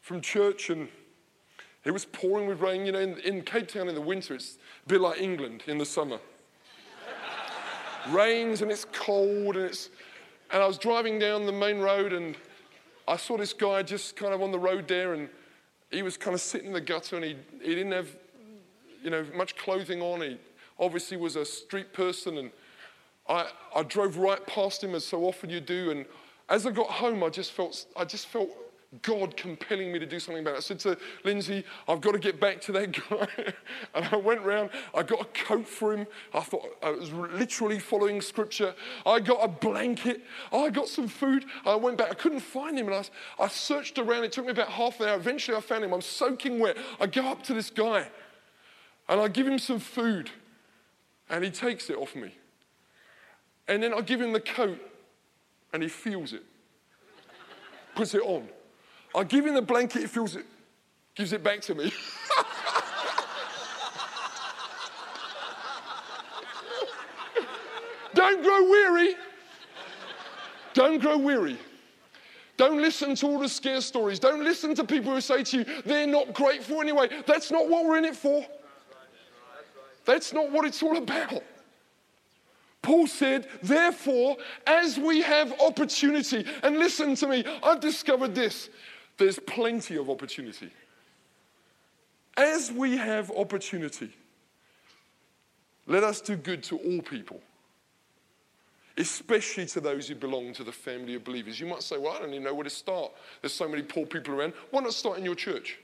from 0.00 0.20
church 0.20 0.70
and 0.70 0.88
it 1.88 1.92
was 1.92 2.04
pouring 2.04 2.46
with 2.46 2.60
rain. 2.60 2.84
You 2.84 2.92
know, 2.92 3.00
in, 3.00 3.18
in 3.20 3.42
Cape 3.42 3.66
Town 3.66 3.88
in 3.88 3.94
the 3.94 4.00
winter, 4.00 4.34
it's 4.34 4.58
a 4.84 4.88
bit 4.88 5.00
like 5.00 5.20
England 5.20 5.62
in 5.66 5.78
the 5.78 5.86
summer. 5.86 6.18
Rains 8.10 8.60
and 8.60 8.70
it's 8.70 8.84
cold 8.92 9.56
and 9.56 9.64
it's. 9.64 9.88
And 10.50 10.62
I 10.62 10.66
was 10.66 10.78
driving 10.78 11.18
down 11.18 11.46
the 11.46 11.52
main 11.52 11.78
road 11.78 12.12
and 12.12 12.36
I 13.06 13.16
saw 13.16 13.36
this 13.36 13.52
guy 13.52 13.82
just 13.82 14.16
kind 14.16 14.32
of 14.32 14.42
on 14.42 14.50
the 14.50 14.58
road 14.58 14.88
there 14.88 15.14
and 15.14 15.28
he 15.90 16.02
was 16.02 16.16
kind 16.16 16.34
of 16.34 16.40
sitting 16.40 16.68
in 16.68 16.72
the 16.72 16.80
gutter 16.80 17.16
and 17.16 17.24
he, 17.24 17.36
he 17.62 17.74
didn't 17.74 17.92
have, 17.92 18.08
you 19.02 19.10
know, 19.10 19.26
much 19.34 19.56
clothing 19.56 20.00
on. 20.00 20.22
He 20.22 20.38
obviously 20.78 21.16
was 21.18 21.36
a 21.36 21.44
street 21.44 21.92
person 21.92 22.38
and 22.38 22.50
I, 23.28 23.48
I 23.74 23.82
drove 23.82 24.16
right 24.16 24.46
past 24.46 24.82
him 24.82 24.94
as 24.94 25.04
so 25.04 25.24
often 25.24 25.50
you 25.50 25.60
do 25.60 25.90
and 25.90 26.06
as 26.48 26.66
I 26.66 26.70
got 26.70 26.88
home, 26.88 27.22
I 27.22 27.28
just 27.28 27.52
felt, 27.52 27.84
I 27.96 28.04
just 28.04 28.26
felt 28.26 28.48
God 29.02 29.36
compelling 29.36 29.92
me 29.92 29.98
to 29.98 30.06
do 30.06 30.18
something 30.18 30.42
about 30.42 30.54
it. 30.54 30.58
I 30.58 30.60
said 30.60 30.78
to 30.80 30.96
Lindsay, 31.22 31.62
I've 31.86 32.00
got 32.00 32.12
to 32.12 32.18
get 32.18 32.40
back 32.40 32.58
to 32.62 32.72
that 32.72 32.92
guy. 33.10 33.28
and 33.94 34.08
I 34.10 34.16
went 34.16 34.40
round, 34.40 34.70
I 34.94 35.02
got 35.02 35.20
a 35.20 35.24
coat 35.26 35.68
for 35.68 35.94
him. 35.94 36.06
I 36.32 36.40
thought 36.40 36.64
I 36.82 36.90
was 36.92 37.12
literally 37.12 37.78
following 37.78 38.22
scripture. 38.22 38.74
I 39.04 39.20
got 39.20 39.44
a 39.44 39.48
blanket. 39.48 40.22
I 40.50 40.70
got 40.70 40.88
some 40.88 41.06
food. 41.06 41.44
I 41.66 41.74
went 41.74 41.98
back. 41.98 42.10
I 42.10 42.14
couldn't 42.14 42.40
find 42.40 42.78
him. 42.78 42.86
And 42.86 42.96
I, 42.96 43.44
I 43.44 43.48
searched 43.48 43.98
around. 43.98 44.24
It 44.24 44.32
took 44.32 44.46
me 44.46 44.52
about 44.52 44.68
half 44.68 44.98
an 45.00 45.08
hour. 45.08 45.16
Eventually, 45.16 45.56
I 45.56 45.60
found 45.60 45.84
him. 45.84 45.92
I'm 45.92 46.00
soaking 46.00 46.58
wet. 46.58 46.78
I 46.98 47.06
go 47.06 47.26
up 47.28 47.42
to 47.44 47.54
this 47.54 47.68
guy 47.68 48.08
and 49.06 49.20
I 49.20 49.28
give 49.28 49.46
him 49.46 49.58
some 49.58 49.80
food. 49.80 50.30
And 51.28 51.44
he 51.44 51.50
takes 51.50 51.90
it 51.90 51.96
off 51.98 52.16
me. 52.16 52.34
And 53.68 53.82
then 53.82 53.92
I 53.92 54.00
give 54.00 54.22
him 54.22 54.32
the 54.32 54.40
coat 54.40 54.80
and 55.74 55.82
he 55.82 55.90
feels 55.90 56.32
it, 56.32 56.42
puts 57.94 58.14
it 58.14 58.22
on. 58.22 58.48
I 59.14 59.24
give 59.24 59.46
him 59.46 59.54
the 59.54 59.62
blanket, 59.62 60.02
he 60.02 60.06
feels 60.06 60.36
it, 60.36 60.44
gives 61.14 61.32
it 61.32 61.42
back 61.42 61.60
to 61.62 61.74
me. 61.74 61.92
Don't 68.14 68.42
grow 68.42 68.68
weary. 68.68 69.14
Don't 70.74 70.98
grow 70.98 71.16
weary. 71.18 71.56
Don't 72.56 72.82
listen 72.82 73.14
to 73.14 73.26
all 73.26 73.38
the 73.38 73.48
scare 73.48 73.80
stories. 73.80 74.18
Don't 74.18 74.42
listen 74.42 74.74
to 74.74 74.84
people 74.84 75.14
who 75.14 75.20
say 75.20 75.44
to 75.44 75.58
you, 75.58 75.64
they're 75.86 76.06
not 76.06 76.34
grateful 76.34 76.80
anyway. 76.80 77.08
That's 77.26 77.52
not 77.52 77.68
what 77.68 77.84
we're 77.84 77.98
in 77.98 78.04
it 78.04 78.16
for. 78.16 78.44
That's 80.04 80.32
not 80.32 80.50
what 80.50 80.64
it's 80.64 80.82
all 80.82 80.96
about. 80.96 81.44
Paul 82.82 83.06
said, 83.06 83.46
therefore, 83.62 84.36
as 84.66 84.98
we 84.98 85.20
have 85.20 85.52
opportunity, 85.60 86.44
and 86.62 86.78
listen 86.78 87.14
to 87.16 87.28
me, 87.28 87.44
I've 87.62 87.80
discovered 87.80 88.34
this 88.34 88.70
there's 89.18 89.38
plenty 89.40 89.96
of 89.96 90.08
opportunity. 90.08 90.70
As 92.36 92.70
we 92.70 92.96
have 92.96 93.30
opportunity, 93.32 94.12
let 95.86 96.04
us 96.04 96.20
do 96.20 96.36
good 96.36 96.62
to 96.64 96.78
all 96.78 97.02
people, 97.02 97.40
especially 98.96 99.66
to 99.66 99.80
those 99.80 100.08
who 100.08 100.14
belong 100.14 100.52
to 100.54 100.62
the 100.62 100.72
family 100.72 101.14
of 101.14 101.24
believers. 101.24 101.58
You 101.58 101.66
might 101.66 101.82
say, 101.82 101.98
Well, 101.98 102.12
I 102.12 102.20
don't 102.20 102.30
even 102.30 102.44
know 102.44 102.54
where 102.54 102.64
to 102.64 102.70
start. 102.70 103.12
There's 103.42 103.52
so 103.52 103.68
many 103.68 103.82
poor 103.82 104.06
people 104.06 104.34
around. 104.34 104.52
Why 104.70 104.80
not 104.80 104.94
start 104.94 105.18
in 105.18 105.24
your 105.24 105.34
church? 105.34 105.78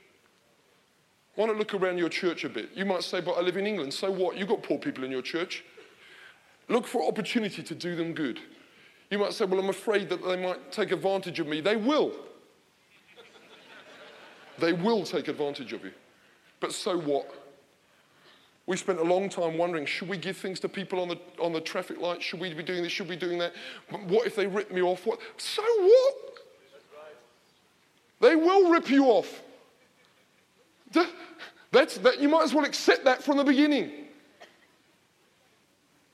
Why 1.35 1.47
not 1.47 1.57
look 1.57 1.73
around 1.73 1.97
your 1.97 2.07
church 2.07 2.45
a 2.45 2.49
bit? 2.49 2.69
You 2.73 2.85
might 2.85 3.03
say, 3.03 3.19
But 3.19 3.33
I 3.33 3.41
live 3.41 3.57
in 3.57 3.67
England. 3.67 3.93
So 3.93 4.09
what? 4.09 4.37
You've 4.37 4.47
got 4.47 4.63
poor 4.63 4.77
people 4.77 5.03
in 5.03 5.11
your 5.11 5.21
church. 5.21 5.65
Look 6.69 6.87
for 6.87 7.05
opportunity 7.05 7.61
to 7.61 7.75
do 7.75 7.95
them 7.95 8.13
good. 8.13 8.39
You 9.11 9.19
might 9.19 9.33
say, 9.33 9.43
Well, 9.43 9.59
I'm 9.59 9.69
afraid 9.69 10.07
that 10.09 10.23
they 10.23 10.41
might 10.41 10.71
take 10.71 10.91
advantage 10.91 11.39
of 11.41 11.47
me. 11.47 11.59
They 11.59 11.75
will. 11.75 12.13
They 14.59 14.73
will 14.73 15.03
take 15.03 15.27
advantage 15.27 15.73
of 15.73 15.83
you. 15.83 15.91
But 16.59 16.71
so 16.71 16.97
what? 16.97 17.33
We 18.67 18.77
spent 18.77 18.99
a 18.99 19.03
long 19.03 19.29
time 19.29 19.57
wondering 19.57 19.85
should 19.85 20.09
we 20.09 20.17
give 20.17 20.37
things 20.37 20.59
to 20.61 20.69
people 20.69 20.99
on 20.99 21.07
the, 21.07 21.19
on 21.39 21.53
the 21.53 21.61
traffic 21.61 21.99
light? 21.99 22.21
Should 22.21 22.39
we 22.39 22.53
be 22.53 22.63
doing 22.63 22.81
this? 22.81 22.91
Should 22.91 23.07
we 23.07 23.15
be 23.15 23.19
doing 23.19 23.37
that? 23.37 23.53
What 24.07 24.25
if 24.25 24.35
they 24.35 24.47
rip 24.47 24.71
me 24.71 24.81
off? 24.81 25.05
What? 25.05 25.19
So 25.37 25.61
what? 25.63 26.15
They 28.21 28.35
will 28.35 28.71
rip 28.71 28.89
you 28.89 29.05
off. 29.05 29.41
That's, 31.71 31.97
that, 31.97 32.21
you 32.21 32.29
might 32.29 32.43
as 32.43 32.53
well 32.53 32.63
accept 32.63 33.03
that 33.03 33.21
from 33.21 33.37
the 33.37 33.43
beginning. 33.43 33.91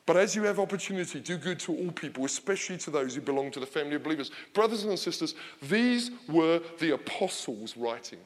But 0.08 0.18
as 0.18 0.36
you 0.36 0.44
have 0.44 0.60
opportunity, 0.60 1.20
do 1.20 1.38
good 1.38 1.60
to 1.60 1.72
all 1.74 1.92
people, 1.92 2.26
especially 2.26 2.78
to 2.80 2.90
those 2.90 3.16
who 3.16 3.22
belong 3.22 3.52
to 3.52 3.60
the 3.60 3.66
family 3.66 3.96
of 3.96 4.04
believers. 4.04 4.32
Brothers 4.54 4.84
and 4.84 4.98
sisters, 4.98 5.36
these 5.62 6.12
were 6.28 6.60
the 6.80 6.96
apostles 6.96 7.78
writing. 7.78 8.20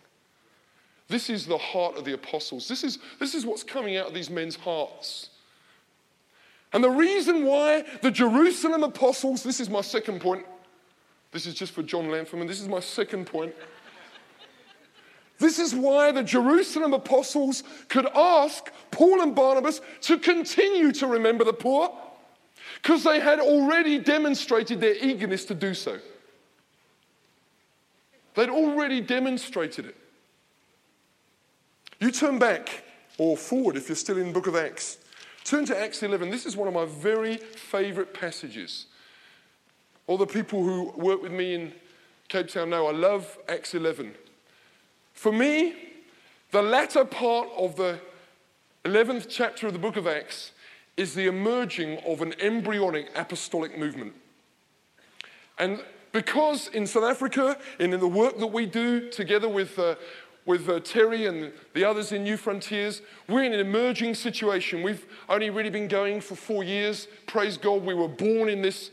This 1.07 1.29
is 1.29 1.45
the 1.45 1.57
heart 1.57 1.97
of 1.97 2.05
the 2.05 2.13
apostles. 2.13 2.67
This 2.67 2.83
is, 2.83 2.99
this 3.19 3.35
is 3.35 3.45
what's 3.45 3.63
coming 3.63 3.97
out 3.97 4.07
of 4.07 4.13
these 4.13 4.29
men's 4.29 4.55
hearts. 4.55 5.29
And 6.73 6.83
the 6.83 6.89
reason 6.89 7.45
why 7.45 7.85
the 8.01 8.11
Jerusalem 8.11 8.83
apostles, 8.83 9.43
this 9.43 9.59
is 9.59 9.69
my 9.69 9.81
second 9.81 10.19
point. 10.19 10.45
This 11.31 11.45
is 11.45 11.53
just 11.53 11.73
for 11.73 11.83
John 11.83 12.11
and 12.11 12.49
This 12.49 12.61
is 12.61 12.67
my 12.67 12.79
second 12.79 13.25
point. 13.25 13.53
This 15.37 15.59
is 15.59 15.75
why 15.75 16.11
the 16.11 16.23
Jerusalem 16.23 16.93
apostles 16.93 17.63
could 17.89 18.07
ask 18.15 18.71
Paul 18.91 19.21
and 19.21 19.35
Barnabas 19.35 19.81
to 20.01 20.17
continue 20.17 20.91
to 20.93 21.07
remember 21.07 21.43
the 21.43 21.53
poor, 21.53 21.93
because 22.81 23.03
they 23.03 23.19
had 23.19 23.39
already 23.39 23.99
demonstrated 23.99 24.79
their 24.79 24.95
eagerness 24.95 25.43
to 25.45 25.53
do 25.53 25.73
so. 25.73 25.99
They'd 28.35 28.49
already 28.49 29.01
demonstrated 29.01 29.87
it. 29.87 29.95
You 31.99 32.11
turn 32.11 32.39
back 32.39 32.83
or 33.17 33.37
forward 33.37 33.77
if 33.77 33.87
you're 33.87 33.95
still 33.95 34.17
in 34.17 34.27
the 34.27 34.33
book 34.33 34.47
of 34.47 34.55
Acts. 34.55 34.97
Turn 35.45 35.65
to 35.65 35.79
Acts 35.79 36.03
11. 36.03 36.29
This 36.29 36.45
is 36.45 36.57
one 36.57 36.67
of 36.67 36.73
my 36.73 36.85
very 36.85 37.37
favorite 37.37 38.13
passages. 38.13 38.87
All 40.07 40.17
the 40.17 40.25
people 40.25 40.63
who 40.63 40.91
work 40.97 41.21
with 41.21 41.31
me 41.31 41.53
in 41.53 41.73
Cape 42.27 42.49
Town 42.49 42.69
know 42.69 42.87
I 42.87 42.91
love 42.91 43.37
Acts 43.47 43.73
11. 43.73 44.13
For 45.13 45.31
me, 45.31 45.73
the 46.51 46.61
latter 46.61 47.05
part 47.05 47.47
of 47.57 47.75
the 47.75 47.99
11th 48.83 49.27
chapter 49.29 49.67
of 49.67 49.73
the 49.73 49.79
book 49.79 49.95
of 49.95 50.05
Acts 50.05 50.51
is 50.97 51.13
the 51.13 51.27
emerging 51.27 51.99
of 52.05 52.21
an 52.21 52.33
embryonic 52.41 53.09
apostolic 53.15 53.77
movement. 53.77 54.13
And 55.57 55.81
because 56.11 56.69
in 56.69 56.87
South 56.87 57.03
Africa 57.03 57.57
and 57.79 57.93
in 57.93 57.99
the 57.99 58.07
work 58.07 58.37
that 58.39 58.47
we 58.47 58.65
do 58.65 59.09
together 59.09 59.49
with, 59.49 59.77
uh, 59.77 59.95
with 60.45 60.69
uh, 60.69 60.79
Terry 60.79 61.25
and 61.25 61.51
the 61.73 61.83
others 61.83 62.11
in 62.11 62.23
New 62.23 62.37
Frontiers. 62.37 63.01
We're 63.27 63.43
in 63.43 63.53
an 63.53 63.59
emerging 63.59 64.15
situation. 64.15 64.83
We've 64.83 65.05
only 65.27 65.49
really 65.49 65.69
been 65.69 65.87
going 65.87 66.21
for 66.21 66.35
four 66.35 66.63
years. 66.63 67.07
Praise 67.25 67.57
God, 67.57 67.83
we 67.83 67.93
were 67.93 68.07
born 68.07 68.49
in 68.49 68.61
this 68.61 68.91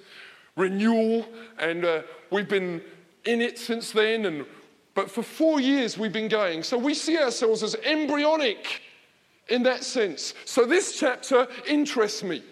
renewal 0.57 1.27
and 1.59 1.85
uh, 1.85 2.03
we've 2.31 2.49
been 2.49 2.83
in 3.25 3.41
it 3.41 3.59
since 3.59 3.93
then. 3.93 4.25
And, 4.25 4.47
but 4.95 5.11
for 5.11 5.23
four 5.23 5.61
years 5.61 5.99
we've 5.99 6.13
been 6.13 6.29
going. 6.29 6.63
So 6.63 6.79
we 6.79 6.95
see 6.95 7.19
ourselves 7.19 7.63
as 7.63 7.75
embryonic 7.85 8.83
in 9.49 9.63
that 9.65 9.85
sense. 9.85 10.35
So 10.45 10.65
this 10.65 10.99
chapter 10.99 11.47
interests 11.67 12.23
me 12.23 12.43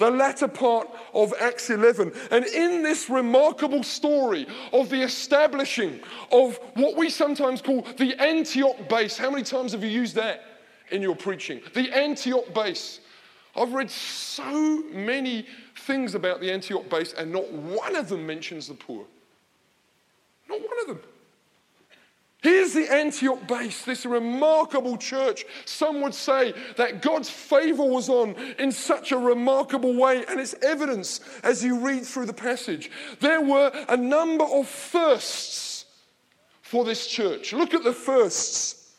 the 0.00 0.10
latter 0.10 0.48
part 0.48 0.88
of 1.12 1.32
Acts 1.38 1.68
11. 1.68 2.12
And 2.30 2.46
in 2.46 2.82
this 2.82 3.10
remarkable 3.10 3.82
story 3.82 4.46
of 4.72 4.88
the 4.88 5.02
establishing 5.02 6.00
of 6.32 6.58
what 6.74 6.96
we 6.96 7.10
sometimes 7.10 7.60
call 7.60 7.82
the 7.98 8.18
Antioch 8.18 8.88
base, 8.88 9.18
how 9.18 9.30
many 9.30 9.44
times 9.44 9.72
have 9.72 9.84
you 9.84 9.90
used 9.90 10.16
that 10.16 10.42
in 10.90 11.02
your 11.02 11.14
preaching? 11.14 11.60
The 11.74 11.92
Antioch 11.92 12.52
base. 12.54 13.00
I've 13.54 13.74
read 13.74 13.90
so 13.90 14.82
many 14.90 15.46
things 15.76 16.14
about 16.14 16.40
the 16.40 16.50
Antioch 16.50 16.88
base, 16.88 17.12
and 17.12 17.30
not 17.30 17.52
one 17.52 17.94
of 17.94 18.08
them 18.08 18.26
mentions 18.26 18.68
the 18.68 18.74
poor. 18.74 19.04
Not 20.48 20.60
one 20.60 20.80
of 20.80 20.86
them. 20.86 21.00
Here's 22.42 22.72
the 22.72 22.90
Antioch 22.90 23.46
base, 23.46 23.84
this 23.84 24.06
remarkable 24.06 24.96
church. 24.96 25.44
Some 25.66 26.00
would 26.00 26.14
say 26.14 26.54
that 26.76 27.02
God's 27.02 27.28
favor 27.28 27.84
was 27.84 28.08
on 28.08 28.34
in 28.58 28.72
such 28.72 29.12
a 29.12 29.18
remarkable 29.18 29.94
way, 29.94 30.24
and 30.26 30.40
it's 30.40 30.54
evidence 30.62 31.20
as 31.42 31.62
you 31.62 31.78
read 31.78 32.06
through 32.06 32.26
the 32.26 32.32
passage. 32.32 32.90
There 33.20 33.42
were 33.42 33.70
a 33.88 33.96
number 33.96 34.44
of 34.44 34.66
firsts 34.66 35.84
for 36.62 36.84
this 36.84 37.06
church. 37.06 37.52
Look 37.52 37.74
at 37.74 37.84
the 37.84 37.92
firsts. 37.92 38.94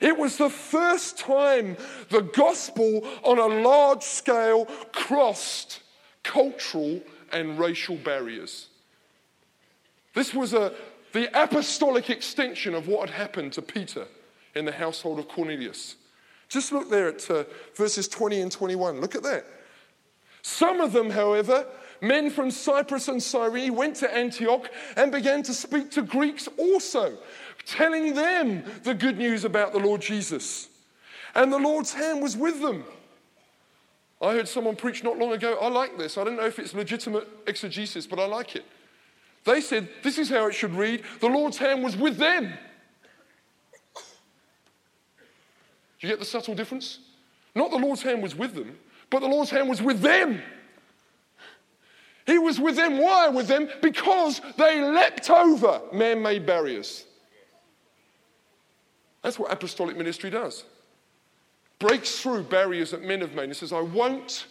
It 0.00 0.16
was 0.16 0.36
the 0.36 0.50
first 0.50 1.18
time 1.18 1.76
the 2.10 2.20
gospel 2.20 3.08
on 3.24 3.38
a 3.38 3.46
large 3.46 4.02
scale 4.02 4.66
crossed 4.92 5.80
cultural 6.22 7.00
and 7.32 7.58
racial 7.58 7.96
barriers. 7.96 8.68
This 10.14 10.34
was 10.34 10.52
a, 10.52 10.74
the 11.12 11.28
apostolic 11.40 12.10
extension 12.10 12.74
of 12.74 12.88
what 12.88 13.08
had 13.08 13.18
happened 13.18 13.52
to 13.54 13.62
Peter 13.62 14.06
in 14.54 14.64
the 14.64 14.72
household 14.72 15.18
of 15.18 15.28
Cornelius. 15.28 15.96
Just 16.48 16.72
look 16.72 16.90
there 16.90 17.08
at 17.08 17.30
uh, 17.30 17.44
verses 17.74 18.08
20 18.08 18.40
and 18.40 18.52
21. 18.52 19.00
Look 19.00 19.14
at 19.14 19.22
that. 19.22 19.44
Some 20.42 20.80
of 20.80 20.92
them, 20.92 21.10
however, 21.10 21.66
men 22.00 22.30
from 22.30 22.50
Cyprus 22.50 23.08
and 23.08 23.22
Cyrene, 23.22 23.74
went 23.74 23.96
to 23.96 24.14
Antioch 24.14 24.70
and 24.96 25.12
began 25.12 25.42
to 25.44 25.54
speak 25.54 25.90
to 25.92 26.02
Greeks 26.02 26.48
also, 26.58 27.18
telling 27.66 28.14
them 28.14 28.64
the 28.82 28.94
good 28.94 29.18
news 29.18 29.44
about 29.44 29.72
the 29.72 29.78
Lord 29.78 30.00
Jesus. 30.00 30.68
And 31.34 31.52
the 31.52 31.58
Lord's 31.58 31.92
hand 31.92 32.22
was 32.22 32.36
with 32.36 32.60
them. 32.60 32.84
I 34.20 34.32
heard 34.32 34.48
someone 34.48 34.74
preach 34.74 35.04
not 35.04 35.18
long 35.18 35.32
ago. 35.32 35.58
I 35.60 35.68
like 35.68 35.96
this. 35.96 36.18
I 36.18 36.24
don't 36.24 36.36
know 36.36 36.46
if 36.46 36.58
it's 36.58 36.74
legitimate 36.74 37.28
exegesis, 37.46 38.06
but 38.06 38.18
I 38.18 38.26
like 38.26 38.56
it. 38.56 38.64
They 39.48 39.62
said, 39.62 39.88
This 40.02 40.18
is 40.18 40.28
how 40.28 40.46
it 40.46 40.54
should 40.54 40.74
read 40.74 41.02
the 41.20 41.26
Lord's 41.26 41.56
hand 41.56 41.82
was 41.82 41.96
with 41.96 42.18
them. 42.18 42.52
Do 45.98 46.06
you 46.06 46.08
get 46.08 46.18
the 46.18 46.26
subtle 46.26 46.54
difference? 46.54 46.98
Not 47.54 47.70
the 47.70 47.78
Lord's 47.78 48.02
hand 48.02 48.22
was 48.22 48.36
with 48.36 48.54
them, 48.54 48.78
but 49.08 49.20
the 49.20 49.26
Lord's 49.26 49.50
hand 49.50 49.70
was 49.70 49.80
with 49.80 50.02
them. 50.02 50.42
He 52.26 52.38
was 52.38 52.60
with 52.60 52.76
them. 52.76 52.98
Why 52.98 53.28
with 53.30 53.48
them? 53.48 53.70
Because 53.80 54.42
they 54.58 54.82
leapt 54.82 55.30
over 55.30 55.80
man 55.94 56.20
made 56.20 56.44
barriers. 56.44 57.06
That's 59.22 59.38
what 59.38 59.50
apostolic 59.50 59.96
ministry 59.96 60.28
does. 60.28 60.64
Breaks 61.78 62.20
through 62.20 62.42
barriers 62.42 62.90
that 62.90 63.02
men 63.02 63.22
have 63.22 63.32
made 63.32 63.44
and 63.44 63.56
says, 63.56 63.72
I 63.72 63.80
won't, 63.80 64.46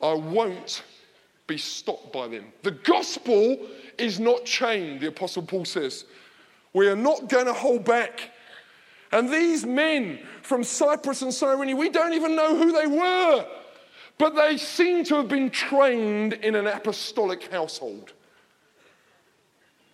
I 0.00 0.14
won't 0.14 0.84
be 1.50 1.58
stopped 1.58 2.12
by 2.12 2.28
them. 2.28 2.46
The 2.62 2.70
gospel 2.70 3.58
is 4.00 4.18
not 4.18 4.44
chained, 4.44 5.00
the 5.00 5.08
Apostle 5.08 5.42
Paul 5.42 5.64
says. 5.64 6.04
We 6.72 6.88
are 6.88 6.96
not 6.96 7.28
going 7.28 7.46
to 7.46 7.52
hold 7.52 7.84
back. 7.84 8.30
And 9.12 9.28
these 9.28 9.66
men 9.66 10.20
from 10.42 10.62
Cyprus 10.62 11.22
and 11.22 11.34
Cyrene, 11.34 11.76
we 11.76 11.88
don't 11.88 12.12
even 12.12 12.36
know 12.36 12.56
who 12.56 12.72
they 12.72 12.86
were, 12.86 13.46
but 14.18 14.34
they 14.34 14.56
seem 14.56 15.04
to 15.04 15.16
have 15.16 15.28
been 15.28 15.50
trained 15.50 16.34
in 16.34 16.54
an 16.54 16.66
apostolic 16.66 17.50
household. 17.50 18.12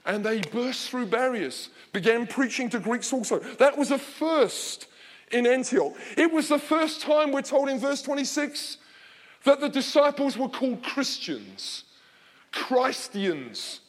And 0.05 0.25
they 0.25 0.41
burst 0.41 0.91
through 0.91 1.07
barriers, 1.07 1.71
began 1.93 2.27
preaching 2.27 2.69
to 2.71 2.79
Greeks 2.79 3.13
also. 3.13 3.39
That 3.39 3.77
was 3.77 3.91
a 3.91 3.99
first 3.99 4.87
in 5.33 5.47
Antioch. 5.47 5.95
It 6.17 6.33
was 6.33 6.49
the 6.49 6.59
first 6.59 7.01
time, 7.01 7.33
we're 7.33 7.43
told 7.43 7.69
in 7.69 7.79
verse 7.79 8.03
26, 8.03 8.79
that 9.45 9.61
the 9.61 9.69
disciples 9.69 10.37
were 10.37 10.49
called 10.49 10.83
Christians, 10.83 11.85
Christians. 12.53 13.81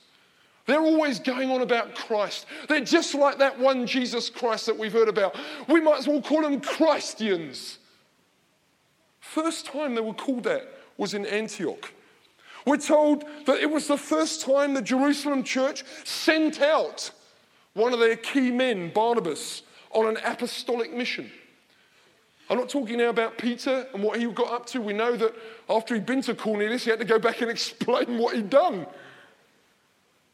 They're 0.68 0.82
always 0.82 1.20
going 1.20 1.50
on 1.50 1.62
about 1.62 1.96
Christ. 1.96 2.46
They're 2.68 2.82
just 2.82 3.16
like 3.16 3.38
that 3.40 3.58
one 3.58 3.88
Jesus 3.88 4.30
Christ 4.30 4.66
that 4.66 4.78
we've 4.78 4.92
heard 4.92 5.08
about. 5.08 5.36
We 5.68 5.80
might 5.80 6.00
as 6.00 6.08
well 6.08 6.22
call 6.22 6.42
them 6.42 6.60
Christians. 6.60 7.80
First 9.22 9.66
time 9.66 9.96
they 9.96 10.02
were 10.02 10.14
called 10.14 10.44
that 10.44 10.68
was 10.98 11.14
in 11.14 11.26
Antioch. 11.26 11.94
We're 12.66 12.78
told 12.78 13.24
that 13.46 13.60
it 13.60 13.72
was 13.72 13.88
the 13.88 13.98
first 13.98 14.42
time 14.42 14.74
the 14.74 14.82
Jerusalem 14.82 15.42
church 15.44 15.86
sent 16.04 16.62
out 16.62 17.12
one 17.74 17.94
of 17.94 18.00
their 18.00 18.18
key 18.18 18.52
men, 18.52 18.92
Barnabas, 18.94 19.62
on 19.92 20.08
an 20.08 20.18
apostolic 20.26 20.94
mission. 20.94 21.32
I'm 22.50 22.58
not 22.58 22.68
talking 22.68 22.98
now 22.98 23.10
about 23.10 23.38
Peter 23.38 23.88
and 23.94 24.04
what 24.04 24.20
he 24.20 24.26
got 24.26 24.52
up 24.52 24.66
to. 24.68 24.82
We 24.82 24.94
know 24.94 25.16
that 25.16 25.34
after 25.70 25.94
he'd 25.94 26.06
been 26.06 26.22
to 26.24 26.36
Cornelius, 26.36 26.84
he 26.84 26.90
had 26.90 27.00
to 27.00 27.06
go 27.06 27.20
back 27.20 27.42
and 27.42 27.50
explain 27.58 28.18
what 28.18 28.36
he'd 28.36 28.50
done. 28.50 28.86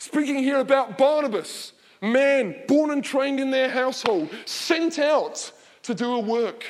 Speaking 0.03 0.39
here 0.39 0.59
about 0.59 0.97
Barnabas, 0.97 1.71
man 2.01 2.57
born 2.67 2.91
and 2.91 3.01
trained 3.01 3.39
in 3.39 3.51
their 3.51 3.69
household, 3.69 4.29
sent 4.43 4.99
out 4.99 5.49
to 5.83 5.95
do 5.95 6.15
a 6.15 6.19
work. 6.19 6.65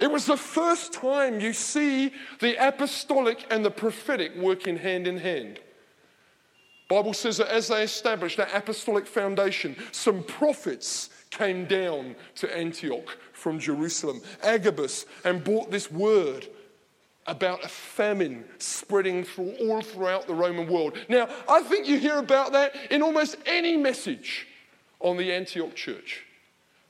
It 0.00 0.10
was 0.10 0.24
the 0.24 0.38
first 0.38 0.94
time 0.94 1.40
you 1.40 1.52
see 1.52 2.10
the 2.40 2.56
apostolic 2.56 3.46
and 3.50 3.62
the 3.62 3.70
prophetic 3.70 4.34
working 4.34 4.78
hand 4.78 5.06
in 5.06 5.18
hand. 5.18 5.60
Bible 6.88 7.12
says 7.12 7.36
that 7.36 7.48
as 7.48 7.68
they 7.68 7.82
established 7.82 8.38
that 8.38 8.54
apostolic 8.54 9.06
foundation, 9.06 9.76
some 9.92 10.22
prophets 10.22 11.10
came 11.28 11.66
down 11.66 12.16
to 12.36 12.56
Antioch 12.56 13.18
from 13.34 13.58
Jerusalem, 13.58 14.22
Agabus, 14.42 15.04
and 15.22 15.44
brought 15.44 15.70
this 15.70 15.92
word 15.92 16.48
about 17.26 17.64
a 17.64 17.68
famine 17.68 18.44
spreading 18.58 19.24
through, 19.24 19.54
all 19.60 19.80
throughout 19.80 20.26
the 20.26 20.34
Roman 20.34 20.68
world. 20.68 20.98
Now, 21.08 21.28
I 21.48 21.62
think 21.62 21.86
you 21.86 21.98
hear 21.98 22.18
about 22.18 22.52
that 22.52 22.74
in 22.90 23.02
almost 23.02 23.36
any 23.46 23.76
message 23.76 24.46
on 25.00 25.16
the 25.16 25.32
Antioch 25.32 25.74
church. 25.74 26.24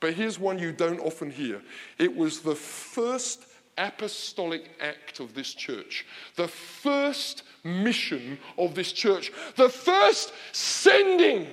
But 0.00 0.14
here's 0.14 0.38
one 0.38 0.58
you 0.58 0.72
don't 0.72 1.00
often 1.00 1.30
hear 1.30 1.62
it 1.98 2.14
was 2.14 2.40
the 2.40 2.54
first 2.54 3.46
apostolic 3.78 4.70
act 4.80 5.20
of 5.20 5.34
this 5.34 5.54
church, 5.54 6.06
the 6.36 6.48
first 6.48 7.42
mission 7.64 8.38
of 8.58 8.74
this 8.74 8.92
church, 8.92 9.32
the 9.56 9.68
first 9.68 10.32
sending 10.52 11.46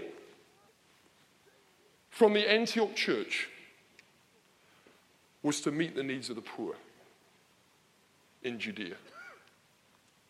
from 2.09 2.33
the 2.33 2.51
Antioch 2.51 2.95
church 2.95 3.47
was 5.41 5.61
to 5.61 5.71
meet 5.71 5.95
the 5.95 6.03
needs 6.03 6.29
of 6.29 6.35
the 6.35 6.41
poor 6.41 6.75
in 8.43 8.59
Judea. 8.59 8.95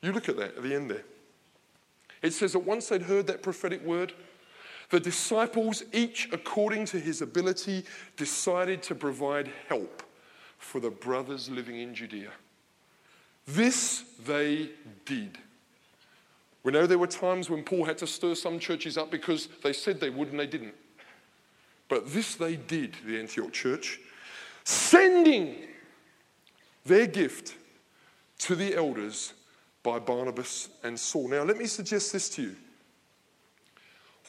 You 0.01 0.11
look 0.11 0.29
at 0.29 0.37
that 0.37 0.57
at 0.57 0.63
the 0.63 0.73
end 0.73 0.89
there. 0.89 1.03
It 2.21 2.33
says 2.33 2.53
that 2.53 2.59
once 2.59 2.87
they'd 2.89 3.01
heard 3.01 3.27
that 3.27 3.41
prophetic 3.41 3.83
word, 3.83 4.13
the 4.89 4.99
disciples, 4.99 5.83
each 5.93 6.29
according 6.31 6.85
to 6.87 6.99
his 6.99 7.21
ability, 7.21 7.83
decided 8.17 8.83
to 8.83 8.95
provide 8.95 9.49
help 9.67 10.03
for 10.57 10.79
the 10.79 10.89
brothers 10.89 11.49
living 11.49 11.79
in 11.79 11.95
Judea. 11.95 12.31
This 13.47 14.03
they 14.25 14.69
did. 15.05 15.37
We 16.63 16.71
know 16.71 16.85
there 16.85 16.99
were 16.99 17.07
times 17.07 17.49
when 17.49 17.63
Paul 17.63 17.85
had 17.85 17.97
to 17.99 18.07
stir 18.07 18.35
some 18.35 18.59
churches 18.59 18.97
up 18.97 19.09
because 19.09 19.47
they 19.63 19.73
said 19.73 19.99
they 19.99 20.11
would 20.11 20.29
and 20.29 20.39
they 20.39 20.45
didn't. 20.45 20.75
But 21.89 22.13
this 22.13 22.35
they 22.35 22.55
did, 22.55 22.95
the 23.05 23.19
Antioch 23.19 23.51
church 23.51 23.99
sending 24.63 25.55
their 26.85 27.07
gift 27.07 27.55
to 28.41 28.55
the 28.55 28.75
elders 28.75 29.33
by 29.83 29.99
Barnabas 29.99 30.69
and 30.83 30.99
Saul. 30.99 31.27
Now, 31.27 31.43
let 31.43 31.57
me 31.57 31.65
suggest 31.65 32.11
this 32.11 32.27
to 32.29 32.41
you. 32.41 32.55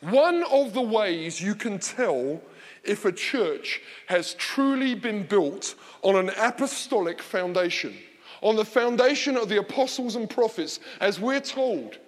One 0.03 0.43
of 0.45 0.75
the 0.75 0.83
ways 0.83 1.41
you 1.41 1.55
can 1.55 1.79
tell 1.79 2.41
if 2.85 3.05
a 3.05 3.13
church 3.13 3.81
has 4.09 4.35
truly 4.35 4.95
been 4.95 5.23
built 5.23 5.77
on 6.03 6.17
an 6.17 6.31
apostolic 6.37 7.23
foundation, 7.23 7.97
on 8.43 8.57
the 8.57 8.65
foundation 8.65 9.37
of 9.37 9.49
the 9.49 9.59
apostles 9.59 10.17
and 10.17 10.29
prophets, 10.29 10.81
as 11.01 11.21
we're 11.21 11.41
told 11.41 11.99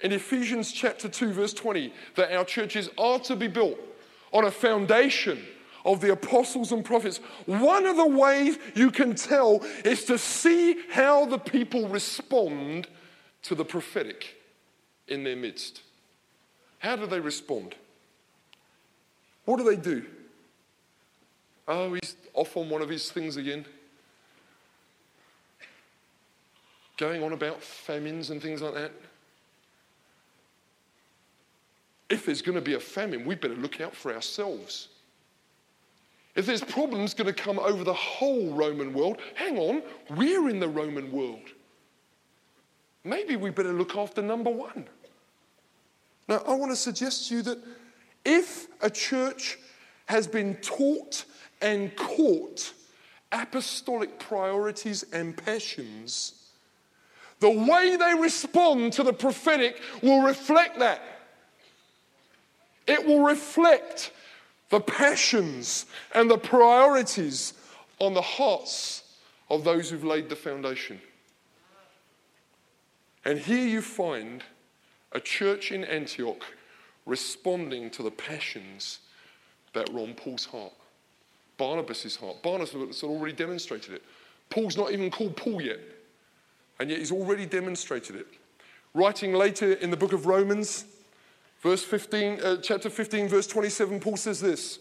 in 0.00 0.12
Ephesians 0.12 0.72
chapter 0.72 1.08
2, 1.08 1.32
verse 1.32 1.54
20, 1.54 1.94
that 2.16 2.32
our 2.32 2.44
churches 2.44 2.90
are 2.98 3.20
to 3.20 3.36
be 3.36 3.48
built 3.48 3.78
on 4.32 4.44
a 4.44 4.50
foundation 4.50 5.42
of 5.84 6.00
the 6.00 6.12
apostles 6.12 6.72
and 6.72 6.84
prophets, 6.84 7.18
one 7.46 7.86
of 7.86 7.96
the 7.96 8.06
ways 8.06 8.58
you 8.74 8.90
can 8.90 9.14
tell 9.14 9.64
is 9.84 10.04
to 10.04 10.18
see 10.18 10.76
how 10.90 11.26
the 11.26 11.38
people 11.38 11.88
respond 11.88 12.88
to 13.42 13.54
the 13.54 13.64
prophetic 13.64 14.36
in 15.08 15.24
their 15.24 15.36
midst. 15.36 15.82
How 16.78 16.96
do 16.96 17.06
they 17.06 17.20
respond? 17.20 17.74
What 19.44 19.58
do 19.58 19.64
they 19.64 19.76
do? 19.76 20.04
Oh, 21.66 21.94
he's 21.94 22.16
off 22.34 22.56
on 22.56 22.68
one 22.68 22.82
of 22.82 22.88
his 22.88 23.10
things 23.10 23.36
again. 23.36 23.64
Going 26.96 27.22
on 27.22 27.32
about 27.32 27.62
famines 27.62 28.30
and 28.30 28.40
things 28.40 28.62
like 28.62 28.74
that. 28.74 28.92
If 32.08 32.26
there's 32.26 32.42
going 32.42 32.56
to 32.56 32.60
be 32.60 32.74
a 32.74 32.80
famine, 32.80 33.24
we 33.24 33.34
better 33.34 33.54
look 33.54 33.80
out 33.80 33.94
for 33.94 34.12
ourselves. 34.12 34.88
If 36.34 36.46
there's 36.46 36.64
problems 36.64 37.12
going 37.12 37.32
to 37.32 37.32
come 37.32 37.58
over 37.58 37.84
the 37.84 37.92
whole 37.92 38.52
Roman 38.54 38.94
world, 38.94 39.18
hang 39.34 39.58
on, 39.58 39.82
we're 40.16 40.48
in 40.48 40.60
the 40.60 40.68
Roman 40.68 41.12
world. 41.12 41.50
Maybe 43.04 43.36
we 43.36 43.50
better 43.50 43.72
look 43.72 43.96
after 43.96 44.22
number 44.22 44.50
one. 44.50 44.86
Now, 46.28 46.42
I 46.46 46.54
want 46.54 46.72
to 46.72 46.76
suggest 46.76 47.28
to 47.28 47.36
you 47.36 47.42
that 47.42 47.58
if 48.24 48.68
a 48.80 48.88
church 48.88 49.58
has 50.06 50.26
been 50.26 50.54
taught 50.56 51.24
and 51.60 51.94
caught 51.96 52.72
apostolic 53.30 54.18
priorities 54.18 55.04
and 55.12 55.36
passions, 55.36 56.50
the 57.40 57.50
way 57.50 57.96
they 57.96 58.14
respond 58.14 58.92
to 58.94 59.02
the 59.02 59.12
prophetic 59.12 59.80
will 60.02 60.22
reflect 60.22 60.78
that. 60.78 61.02
It 62.86 63.04
will 63.04 63.24
reflect 63.24 64.12
the 64.72 64.80
passions 64.80 65.84
and 66.14 66.30
the 66.30 66.38
priorities 66.38 67.52
on 67.98 68.14
the 68.14 68.22
hearts 68.22 69.02
of 69.50 69.64
those 69.64 69.90
who've 69.90 70.02
laid 70.02 70.30
the 70.30 70.34
foundation. 70.34 70.98
And 73.26 73.38
here 73.38 73.66
you 73.66 73.82
find 73.82 74.42
a 75.12 75.20
church 75.20 75.72
in 75.72 75.84
Antioch 75.84 76.42
responding 77.04 77.90
to 77.90 78.02
the 78.02 78.10
passions 78.10 79.00
that 79.74 79.92
were 79.92 80.00
on 80.00 80.14
Paul's 80.14 80.46
heart, 80.46 80.72
Barnabas' 81.58 82.16
heart. 82.16 82.42
Barnabas 82.42 83.02
had 83.02 83.10
already 83.10 83.34
demonstrated 83.34 83.92
it. 83.92 84.02
Paul's 84.48 84.78
not 84.78 84.90
even 84.90 85.10
called 85.10 85.36
Paul 85.36 85.60
yet, 85.60 85.80
and 86.80 86.88
yet 86.88 86.98
he's 86.98 87.12
already 87.12 87.44
demonstrated 87.44 88.16
it. 88.16 88.26
Writing 88.94 89.34
later 89.34 89.74
in 89.74 89.90
the 89.90 89.98
book 89.98 90.14
of 90.14 90.24
Romans, 90.24 90.86
verse 91.62 91.82
15, 91.82 92.40
uh, 92.40 92.56
chapter 92.58 92.90
15, 92.90 93.28
verse 93.28 93.46
27, 93.46 94.00
Paul 94.00 94.16
says 94.16 94.40
this 94.40 94.78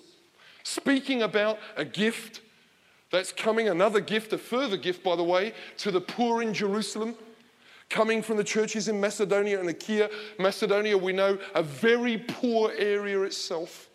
speaking 0.64 1.24
about 1.24 1.58
a 1.76 1.86
gift 1.86 2.42
that's 3.12 3.32
coming, 3.32 3.68
another 3.68 4.00
gift, 4.00 4.34
a 4.34 4.38
further 4.38 4.78
gift, 4.78 5.04
by 5.04 5.16
the 5.16 5.24
way, 5.24 5.54
to 5.78 5.92
the 5.92 6.02
poor 6.02 6.42
in 6.42 6.54
Jerusalem 6.54 7.16
coming 7.90 8.24
from 8.24 8.38
the 8.38 8.44
churches 8.44 8.88
in 8.88 9.00
Macedonia 9.00 9.60
and 9.60 9.70
Achaia. 9.70 10.10
Macedonia, 10.40 10.98
we 10.98 11.12
know, 11.12 11.38
a 11.54 11.62
very 11.62 12.18
poor 12.18 12.72
area 12.78 13.22
itself. 13.24 13.90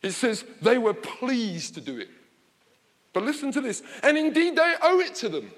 It 0.00 0.12
says 0.12 0.44
they 0.60 0.78
were 0.78 0.94
pleased 0.94 1.74
to 1.74 1.80
do 1.80 1.98
it. 1.98 2.08
But 3.12 3.24
listen 3.24 3.52
to 3.52 3.60
this, 3.60 3.82
and 4.02 4.16
indeed 4.16 4.56
they 4.56 4.74
owe 4.82 5.00
it 5.00 5.14
to 5.16 5.28
them. 5.28 5.52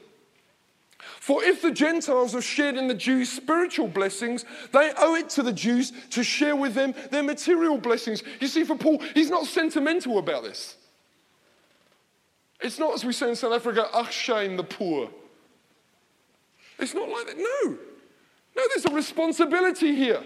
For 1.24 1.42
if 1.42 1.62
the 1.62 1.70
Gentiles 1.70 2.34
have 2.34 2.44
shared 2.44 2.76
in 2.76 2.86
the 2.86 2.92
Jews' 2.92 3.32
spiritual 3.32 3.88
blessings, 3.88 4.44
they 4.72 4.92
owe 4.98 5.14
it 5.14 5.30
to 5.30 5.42
the 5.42 5.54
Jews 5.54 5.90
to 6.10 6.22
share 6.22 6.54
with 6.54 6.74
them 6.74 6.92
their 7.10 7.22
material 7.22 7.78
blessings. 7.78 8.22
You 8.40 8.46
see, 8.46 8.62
for 8.62 8.76
Paul, 8.76 8.98
he's 9.14 9.30
not 9.30 9.46
sentimental 9.46 10.18
about 10.18 10.42
this. 10.42 10.76
It's 12.60 12.78
not, 12.78 12.92
as 12.92 13.06
we 13.06 13.14
say 13.14 13.30
in 13.30 13.36
South 13.36 13.54
Africa, 13.54 13.88
ach 13.94 14.12
shame 14.12 14.58
the 14.58 14.64
poor. 14.64 15.08
It's 16.78 16.92
not 16.92 17.08
like 17.08 17.28
that. 17.28 17.38
No. 17.38 17.70
No, 17.70 18.62
there's 18.68 18.84
a 18.84 18.94
responsibility 18.94 19.94
here. 19.94 20.22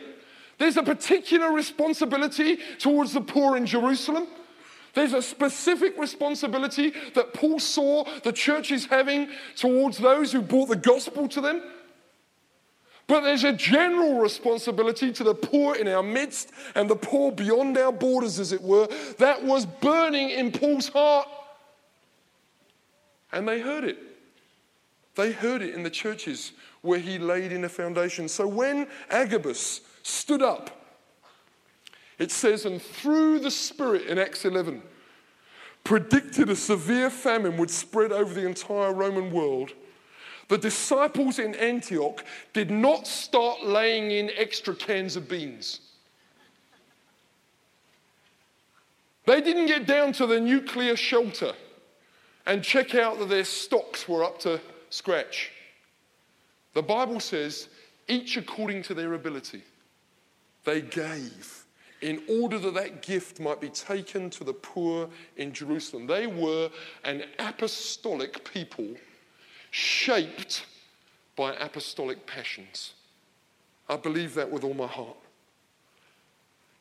There's 0.59 0.79
a 0.79 0.83
particular 0.83 1.53
responsibility 1.53 2.59
towards 2.81 3.13
the 3.13 3.21
poor 3.21 3.57
in 3.57 3.67
Jerusalem. 3.67 4.27
There's 4.99 5.13
a 5.13 5.23
specific 5.23 5.97
responsibility 5.97 6.93
that 7.15 7.33
Paul 7.33 7.61
saw 7.61 8.03
the 8.25 8.33
churches 8.33 8.87
having 8.87 9.29
towards 9.55 9.97
those 9.97 10.33
who 10.33 10.43
brought 10.43 10.71
the 10.71 10.77
gospel 10.77 11.29
to 11.29 11.41
them. 11.41 11.63
But 13.07 13.21
there's 13.21 13.45
a 13.45 13.53
general 13.53 14.19
responsibility 14.19 15.13
to 15.13 15.23
the 15.23 15.37
poor 15.37 15.77
in 15.77 15.87
our 15.87 16.03
midst 16.03 16.51
and 16.75 16.91
the 16.91 16.97
poor 16.97 17.31
beyond 17.31 17.79
our 17.79 17.93
borders, 17.93 18.41
as 18.41 18.51
it 18.51 18.61
were, 18.61 18.89
that 19.19 19.45
was 19.45 19.67
burning 19.67 20.31
in 20.31 20.51
Paul's 20.51 20.89
heart. 20.89 21.29
And 23.31 23.47
they 23.47 23.61
heard 23.61 23.85
it. 23.85 23.99
They 25.15 25.31
heard 25.31 25.63
it 25.63 25.77
in 25.77 25.85
the 25.85 25.91
churches 25.91 26.51
where 26.83 26.99
he 26.99 27.21
laid 27.21 27.53
in 27.53 27.63
a 27.63 27.69
foundation. 27.69 28.27
So 28.27 28.49
when 28.49 28.89
Agabus 29.11 29.81
stood 30.03 30.43
up, 30.43 30.78
it 32.19 32.31
says, 32.31 32.65
and 32.65 32.83
through 32.83 33.39
the 33.39 33.51
Spirit 33.51 34.07
in 34.07 34.19
Acts 34.19 34.45
11, 34.45 34.83
predicted 35.85 36.51
a 36.51 36.57
severe 36.57 37.11
famine 37.11 37.57
would 37.57 37.71
spread 37.71 38.13
over 38.13 38.35
the 38.35 38.47
entire 38.47 38.93
Roman 38.93 39.31
world. 39.31 39.73
The 40.49 40.59
disciples 40.59 41.39
in 41.39 41.55
Antioch 41.55 42.25
did 42.53 42.71
not 42.71 43.07
start 43.07 43.65
laying 43.65 44.11
in 44.11 44.31
extra 44.37 44.75
cans 44.75 45.15
of 45.15 45.29
beans. 45.29 45.81
They 49.27 49.41
didn't 49.43 49.67
get 49.67 49.87
down 49.87 50.13
to 50.15 50.27
the 50.27 50.41
nuclear 50.41 50.97
shelter 50.97 51.53
and 52.47 52.63
check 52.63 52.95
out 52.95 53.19
that 53.19 53.29
their 53.29 53.45
stocks 53.45 54.09
were 54.09 54.25
up 54.25 54.39
to 54.41 54.59
scratch. 54.89 55.51
The 56.73 56.83
Bible 56.83 57.21
says, 57.21 57.69
each 58.09 58.39
according 58.39 58.83
to 58.85 58.95
their 58.95 59.13
ability, 59.13 59.63
they 60.65 60.81
gave 60.81 61.58
in 62.01 62.23
order 62.29 62.59
that 62.59 62.75
that 62.75 63.03
gift 63.03 63.41
might 63.41 63.61
be 63.61 63.69
taken 63.69 64.31
to 64.31 64.45
the 64.45 64.53
poor 64.53 65.09
in 65.37 65.53
Jerusalem. 65.53 66.07
They 66.07 66.27
were 66.27 66.71
an 67.05 67.25
apostolic 67.39 68.51
people 68.53 68.89
shaped 69.71 70.65
by 71.37 71.55
apostolic 71.55 72.27
passions. 72.27 72.95
I 73.89 73.97
believe 73.97 74.35
that 74.35 74.51
with 74.51 74.65
all 74.65 74.75
my 74.75 74.87
heart. 74.87 75.17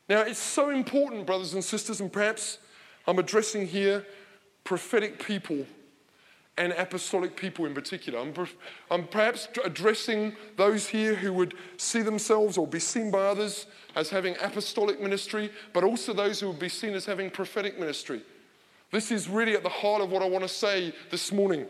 Now, 0.08 0.22
it's 0.22 0.38
so 0.38 0.70
important, 0.70 1.26
brothers 1.26 1.54
and 1.54 1.62
sisters, 1.62 2.00
and 2.00 2.12
perhaps 2.12 2.58
I'm 3.06 3.18
addressing 3.18 3.66
here 3.66 4.06
prophetic 4.64 5.24
people 5.24 5.66
and 6.58 6.72
apostolic 6.72 7.36
people 7.36 7.64
in 7.64 7.72
particular. 7.72 8.18
I'm, 8.18 8.34
I'm, 8.90 9.06
perhaps 9.06 9.48
addressing 9.64 10.34
those 10.56 10.88
here 10.88 11.14
who 11.14 11.32
would 11.32 11.54
see 11.76 12.02
themselves 12.02 12.58
or 12.58 12.66
be 12.66 12.80
seen 12.80 13.10
by 13.10 13.20
others 13.20 13.66
as 13.94 14.10
having 14.10 14.36
apostolic 14.42 15.00
ministry, 15.00 15.50
but 15.72 15.84
also 15.84 16.12
those 16.12 16.40
who 16.40 16.48
would 16.48 16.58
be 16.58 16.68
seen 16.68 16.94
as 16.94 17.06
having 17.06 17.30
prophetic 17.30 17.78
ministry. 17.78 18.22
This 18.90 19.12
is 19.12 19.28
really 19.28 19.54
at 19.54 19.62
the 19.62 19.68
heart 19.68 20.02
of 20.02 20.10
what 20.10 20.22
I 20.22 20.28
want 20.28 20.42
to 20.42 20.48
say 20.48 20.92
this 21.10 21.32
morning. 21.32 21.66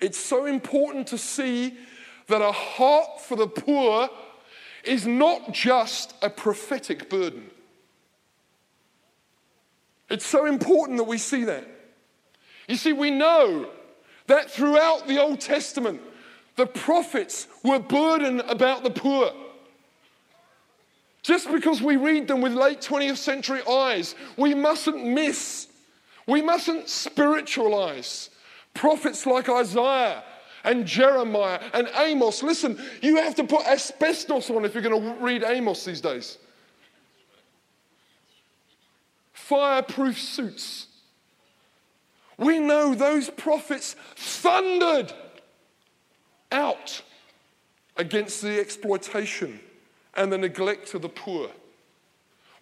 It's 0.00 0.18
so 0.18 0.44
important 0.44 1.06
to 1.08 1.18
see 1.18 1.78
that 2.26 2.42
a 2.42 2.52
heart 2.52 3.20
for 3.22 3.36
the 3.36 3.48
poor 3.48 4.10
is 4.84 5.06
not 5.06 5.52
just 5.52 6.14
a 6.22 6.28
prophetic 6.28 7.08
burden. 7.08 7.50
It's 10.10 10.26
so 10.26 10.46
important 10.46 10.98
that 10.98 11.04
we 11.04 11.18
see 11.18 11.44
that. 11.44 11.79
You 12.70 12.76
see, 12.76 12.92
we 12.92 13.10
know 13.10 13.68
that 14.28 14.48
throughout 14.48 15.08
the 15.08 15.20
Old 15.20 15.40
Testament, 15.40 16.00
the 16.54 16.66
prophets 16.66 17.48
were 17.64 17.80
burdened 17.80 18.42
about 18.42 18.84
the 18.84 18.90
poor. 18.90 19.32
Just 21.22 21.50
because 21.50 21.82
we 21.82 21.96
read 21.96 22.28
them 22.28 22.40
with 22.40 22.52
late 22.52 22.80
20th 22.80 23.16
century 23.16 23.60
eyes, 23.68 24.14
we 24.36 24.54
mustn't 24.54 25.04
miss, 25.04 25.66
we 26.28 26.42
mustn't 26.42 26.88
spiritualize 26.88 28.30
prophets 28.72 29.26
like 29.26 29.48
Isaiah 29.48 30.22
and 30.62 30.86
Jeremiah 30.86 31.58
and 31.74 31.90
Amos. 31.96 32.40
Listen, 32.44 32.80
you 33.02 33.16
have 33.16 33.34
to 33.34 33.42
put 33.42 33.66
asbestos 33.66 34.48
on 34.48 34.64
if 34.64 34.74
you're 34.74 34.82
going 34.84 35.02
to 35.02 35.24
read 35.24 35.42
Amos 35.42 35.84
these 35.84 36.00
days. 36.00 36.38
Fireproof 39.32 40.16
suits 40.16 40.86
we 42.40 42.58
know 42.58 42.94
those 42.94 43.30
prophets 43.30 43.94
thundered 44.16 45.12
out 46.50 47.02
against 47.96 48.42
the 48.42 48.58
exploitation 48.58 49.60
and 50.14 50.32
the 50.32 50.38
neglect 50.38 50.94
of 50.94 51.02
the 51.02 51.08
poor. 51.08 51.50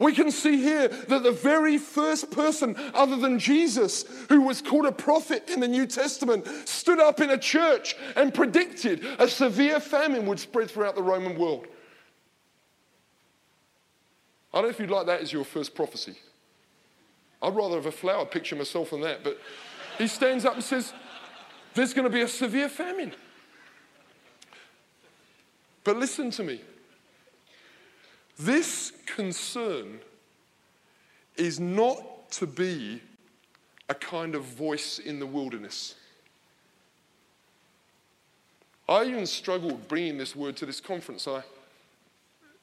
We 0.00 0.12
can 0.12 0.30
see 0.30 0.58
here 0.58 0.88
that 0.88 1.22
the 1.22 1.32
very 1.32 1.78
first 1.78 2.30
person, 2.30 2.76
other 2.92 3.16
than 3.16 3.38
Jesus, 3.38 4.04
who 4.28 4.42
was 4.42 4.60
called 4.60 4.86
a 4.86 4.92
prophet 4.92 5.48
in 5.48 5.60
the 5.60 5.66
New 5.66 5.86
Testament, 5.86 6.46
stood 6.68 7.00
up 7.00 7.20
in 7.20 7.30
a 7.30 7.38
church 7.38 7.96
and 8.14 8.34
predicted 8.34 9.04
a 9.18 9.28
severe 9.28 9.80
famine 9.80 10.26
would 10.26 10.38
spread 10.38 10.70
throughout 10.70 10.96
the 10.96 11.02
Roman 11.02 11.38
world. 11.38 11.66
I 14.52 14.58
don't 14.58 14.64
know 14.64 14.70
if 14.70 14.80
you'd 14.80 14.90
like 14.90 15.06
that 15.06 15.20
as 15.20 15.32
your 15.32 15.44
first 15.44 15.74
prophecy. 15.74 16.16
I'd 17.42 17.54
rather 17.54 17.76
have 17.76 17.86
a 17.86 17.92
flower 17.92 18.24
picture 18.24 18.56
myself 18.56 18.90
than 18.90 19.02
that. 19.02 19.22
But 19.22 19.38
he 19.98 20.06
stands 20.06 20.44
up 20.44 20.54
and 20.54 20.64
says, 20.64 20.92
There's 21.74 21.92
going 21.92 22.04
to 22.04 22.14
be 22.14 22.22
a 22.22 22.28
severe 22.28 22.68
famine. 22.68 23.12
But 25.84 25.96
listen 25.96 26.30
to 26.32 26.42
me. 26.42 26.60
This 28.38 28.92
concern 29.06 30.00
is 31.36 31.58
not 31.58 32.30
to 32.32 32.46
be 32.46 33.00
a 33.88 33.94
kind 33.94 34.34
of 34.34 34.44
voice 34.44 34.98
in 34.98 35.18
the 35.18 35.26
wilderness. 35.26 35.94
I 38.88 39.04
even 39.04 39.26
struggled 39.26 39.86
bringing 39.88 40.18
this 40.18 40.34
word 40.34 40.56
to 40.58 40.66
this 40.66 40.80
conference. 40.80 41.26
I, 41.26 41.42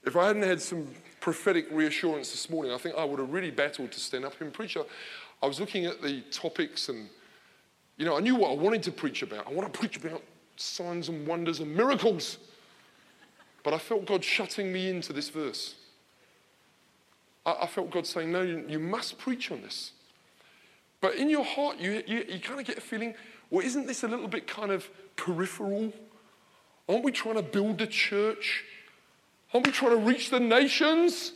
if 0.05 0.15
I 0.15 0.27
hadn't 0.27 0.43
had 0.43 0.61
some 0.61 0.87
prophetic 1.19 1.67
reassurance 1.71 2.31
this 2.31 2.49
morning, 2.49 2.71
I 2.71 2.77
think 2.77 2.95
I 2.95 3.03
would 3.03 3.19
have 3.19 3.31
really 3.31 3.51
battled 3.51 3.91
to 3.91 3.99
stand 3.99 4.25
up 4.25 4.39
and 4.39 4.53
preach. 4.53 4.77
I 5.41 5.45
was 5.45 5.59
looking 5.59 5.85
at 5.85 6.01
the 6.01 6.21
topics 6.31 6.89
and, 6.89 7.09
you 7.97 8.05
know, 8.05 8.17
I 8.17 8.19
knew 8.19 8.35
what 8.35 8.51
I 8.51 8.55
wanted 8.55 8.83
to 8.83 8.91
preach 8.91 9.21
about. 9.21 9.47
I 9.47 9.51
want 9.51 9.71
to 9.71 9.79
preach 9.79 9.97
about 9.97 10.21
signs 10.57 11.09
and 11.09 11.25
wonders 11.27 11.59
and 11.59 11.73
miracles. 11.75 12.37
But 13.63 13.73
I 13.73 13.77
felt 13.77 14.05
God 14.05 14.23
shutting 14.23 14.71
me 14.71 14.89
into 14.89 15.13
this 15.13 15.29
verse. 15.29 15.75
I, 17.45 17.55
I 17.61 17.67
felt 17.67 17.89
God 17.89 18.05
saying, 18.05 18.31
no, 18.31 18.41
you, 18.41 18.65
you, 18.67 18.79
must 18.79 19.17
preach 19.17 19.51
on 19.51 19.61
this. 19.61 19.91
But 21.01 21.15
in 21.15 21.29
your 21.29 21.43
heart, 21.43 21.77
you, 21.79 22.03
you, 22.05 22.25
you 22.27 22.39
kind 22.39 22.59
of 22.59 22.65
get 22.65 22.77
a 22.77 22.81
feeling, 22.81 23.15
well, 23.49 23.65
isn't 23.65 23.87
this 23.87 24.03
a 24.03 24.07
little 24.07 24.27
bit 24.27 24.47
kind 24.47 24.71
of 24.71 24.89
peripheral? 25.15 25.93
Aren't 26.87 27.03
we 27.03 27.11
trying 27.11 27.35
to 27.35 27.41
build 27.41 27.81
a 27.81 27.87
church? 27.87 28.63
Aren't 29.53 29.65
we 29.65 29.71
trying 29.71 29.91
to 29.91 30.05
reach 30.05 30.29
the 30.29 30.39
nations? 30.39 31.31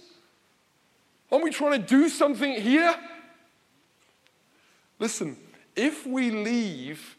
Aren't 1.32 1.44
we 1.44 1.52
trying 1.52 1.82
to 1.82 1.88
do 1.88 2.10
something 2.10 2.54
here? 2.54 2.96
Listen, 5.00 5.38
if 5.80 6.06
we 6.06 6.30
leave 6.30 7.16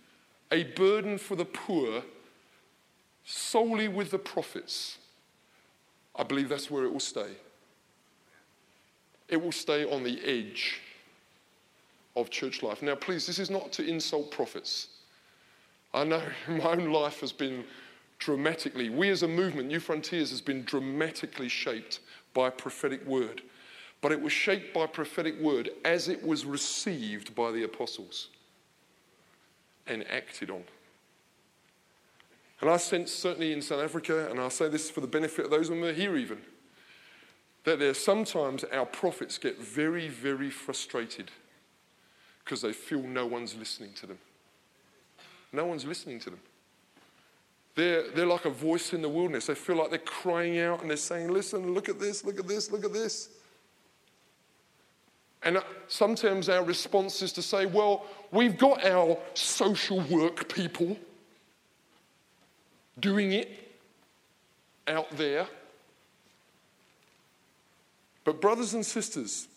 a 0.52 0.64
burden 0.64 1.16
for 1.16 1.34
the 1.34 1.46
poor 1.46 2.02
solely 3.24 3.88
with 3.88 4.10
the 4.10 4.18
prophets, 4.18 4.98
I 6.14 6.24
believe 6.24 6.50
that's 6.50 6.70
where 6.70 6.84
it 6.84 6.92
will 6.92 7.00
stay. 7.00 7.30
It 9.28 9.40
will 9.40 9.52
stay 9.52 9.90
on 9.90 10.02
the 10.02 10.20
edge 10.22 10.78
of 12.14 12.28
church 12.28 12.62
life. 12.62 12.82
Now, 12.82 12.96
please, 12.96 13.26
this 13.26 13.38
is 13.38 13.48
not 13.48 13.72
to 13.72 13.88
insult 13.88 14.30
prophets. 14.30 14.88
I 15.94 16.04
know 16.04 16.22
my 16.48 16.72
own 16.72 16.92
life 16.92 17.20
has 17.20 17.32
been 17.32 17.64
dramatically, 18.18 18.90
we 18.90 19.08
as 19.08 19.22
a 19.22 19.28
movement, 19.28 19.68
New 19.68 19.80
Frontiers, 19.80 20.28
has 20.28 20.42
been 20.42 20.64
dramatically 20.64 21.48
shaped 21.48 22.00
by 22.34 22.50
prophetic 22.50 23.06
word. 23.06 23.40
But 24.02 24.12
it 24.12 24.20
was 24.20 24.34
shaped 24.34 24.74
by 24.74 24.86
prophetic 24.86 25.40
word 25.40 25.70
as 25.82 26.08
it 26.08 26.22
was 26.22 26.44
received 26.44 27.34
by 27.34 27.52
the 27.52 27.62
apostles 27.62 28.28
and 29.90 30.08
acted 30.08 30.50
on. 30.50 30.62
And 32.60 32.70
I 32.70 32.76
sense, 32.76 33.10
certainly 33.10 33.52
in 33.52 33.60
South 33.60 33.82
Africa, 33.82 34.28
and 34.30 34.38
I'll 34.38 34.50
say 34.50 34.68
this 34.68 34.90
for 34.90 35.00
the 35.00 35.06
benefit 35.06 35.46
of 35.46 35.50
those 35.50 35.68
who 35.68 35.84
are 35.84 35.92
here 35.92 36.16
even, 36.16 36.38
that 37.64 37.78
there 37.78 37.94
sometimes 37.94 38.64
our 38.64 38.86
prophets 38.86 39.38
get 39.38 39.58
very, 39.58 40.08
very 40.08 40.50
frustrated 40.50 41.30
because 42.44 42.62
they 42.62 42.72
feel 42.72 43.02
no 43.02 43.26
one's 43.26 43.54
listening 43.56 43.92
to 43.94 44.06
them. 44.06 44.18
No 45.52 45.66
one's 45.66 45.84
listening 45.84 46.20
to 46.20 46.30
them. 46.30 46.40
They're, 47.74 48.10
they're 48.10 48.26
like 48.26 48.44
a 48.44 48.50
voice 48.50 48.92
in 48.92 49.02
the 49.02 49.08
wilderness. 49.08 49.46
They 49.46 49.54
feel 49.54 49.76
like 49.76 49.90
they're 49.90 49.98
crying 49.98 50.58
out 50.58 50.80
and 50.80 50.90
they're 50.90 50.96
saying, 50.96 51.32
Listen, 51.32 51.72
look 51.72 51.88
at 51.88 51.98
this, 51.98 52.24
look 52.24 52.38
at 52.38 52.46
this, 52.46 52.70
look 52.70 52.84
at 52.84 52.92
this. 52.92 53.30
And 55.42 55.56
uh, 55.56 55.62
sometimes 55.88 56.48
our 56.48 56.62
response 56.62 57.22
is 57.22 57.32
to 57.32 57.42
say, 57.42 57.66
Well, 57.66 58.04
we've 58.30 58.58
got 58.58 58.84
our 58.84 59.18
social 59.34 60.00
work 60.02 60.52
people 60.52 60.96
doing 62.98 63.32
it 63.32 63.48
out 64.86 65.10
there. 65.16 65.46
But, 68.24 68.40
brothers 68.40 68.74
and 68.74 68.84
sisters, 68.84 69.48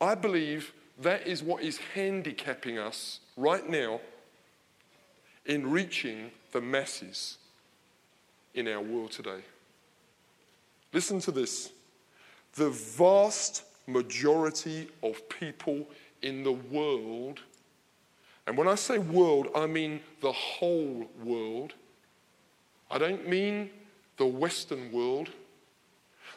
I 0.00 0.14
believe 0.14 0.72
that 1.00 1.26
is 1.26 1.42
what 1.42 1.62
is 1.62 1.78
handicapping 1.94 2.78
us 2.78 3.20
right 3.36 3.68
now 3.68 4.00
in 5.44 5.70
reaching 5.70 6.30
the 6.52 6.60
masses 6.60 7.38
in 8.54 8.66
our 8.68 8.80
world 8.80 9.12
today. 9.12 9.40
Listen 10.92 11.20
to 11.20 11.30
this. 11.30 11.70
The 12.54 12.70
vast 12.70 13.64
majority 13.88 14.88
of 15.02 15.28
people 15.28 15.86
in 16.22 16.44
the 16.44 16.52
world, 16.52 17.40
and 18.46 18.56
when 18.56 18.68
I 18.68 18.76
say 18.76 18.98
world, 18.98 19.48
I 19.54 19.66
mean 19.66 20.00
the 20.20 20.32
whole 20.32 21.06
world. 21.22 21.74
I 22.90 22.96
don't 22.98 23.28
mean 23.28 23.70
the 24.16 24.26
Western 24.26 24.90
world. 24.90 25.28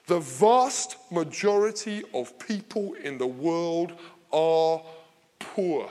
The 0.07 0.19
vast 0.19 0.97
majority 1.11 2.03
of 2.13 2.37
people 2.37 2.95
in 2.95 3.17
the 3.17 3.27
world 3.27 3.93
are 4.33 4.81
poor. 5.39 5.89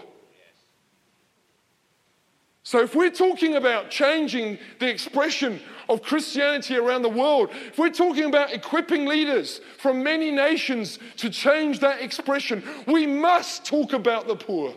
So, 2.71 2.81
if 2.81 2.95
we're 2.95 3.11
talking 3.11 3.57
about 3.57 3.91
changing 3.91 4.57
the 4.79 4.89
expression 4.89 5.59
of 5.89 6.03
Christianity 6.03 6.77
around 6.77 7.03
the 7.03 7.09
world, 7.09 7.51
if 7.67 7.79
we're 7.79 7.91
talking 7.91 8.27
about 8.27 8.53
equipping 8.53 9.07
leaders 9.07 9.61
from 9.79 10.05
many 10.05 10.31
nations 10.31 11.01
to 11.17 11.31
change 11.31 11.81
that 11.81 12.01
expression, 12.01 12.63
we 12.87 13.09
must 13.09 13.65
talk 13.65 13.93
about 13.93 14.29
the 14.29 14.37
poor. 14.37 14.73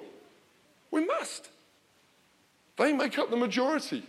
We 0.90 1.06
must. 1.06 1.50
They 2.78 2.94
make 2.94 3.20
up 3.20 3.30
the 3.30 3.38
majority. 3.38 4.02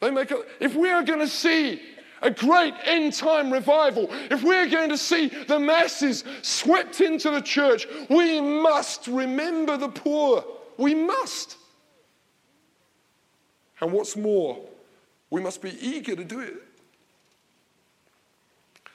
They 0.00 0.10
make 0.10 0.32
up, 0.32 0.46
if 0.60 0.74
we 0.74 0.88
are 0.88 1.02
going 1.02 1.20
to 1.20 1.28
see 1.28 1.78
a 2.22 2.30
great 2.30 2.72
end 2.84 3.12
time 3.12 3.52
revival, 3.52 4.08
if 4.30 4.42
we're 4.42 4.70
going 4.70 4.88
to 4.88 4.96
see 4.96 5.28
the 5.28 5.60
masses 5.60 6.24
swept 6.40 7.02
into 7.02 7.30
the 7.30 7.42
church, 7.42 7.86
we 8.08 8.40
must 8.40 9.08
remember 9.08 9.76
the 9.76 9.90
poor. 9.90 10.42
We 10.78 10.94
must. 10.94 11.57
And 13.80 13.92
what's 13.92 14.16
more, 14.16 14.58
we 15.30 15.40
must 15.40 15.62
be 15.62 15.76
eager 15.84 16.16
to 16.16 16.24
do 16.24 16.40
it. 16.40 16.54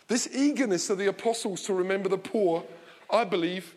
This 0.07 0.27
eagerness 0.33 0.89
of 0.89 0.97
the 0.97 1.07
apostles 1.07 1.63
to 1.63 1.73
remember 1.73 2.09
the 2.09 2.17
poor, 2.17 2.63
I 3.09 3.23
believe, 3.23 3.73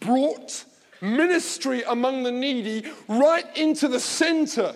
brought 0.00 0.64
ministry 1.00 1.82
among 1.82 2.22
the 2.22 2.32
needy 2.32 2.90
right 3.08 3.44
into 3.56 3.88
the 3.88 4.00
center 4.00 4.74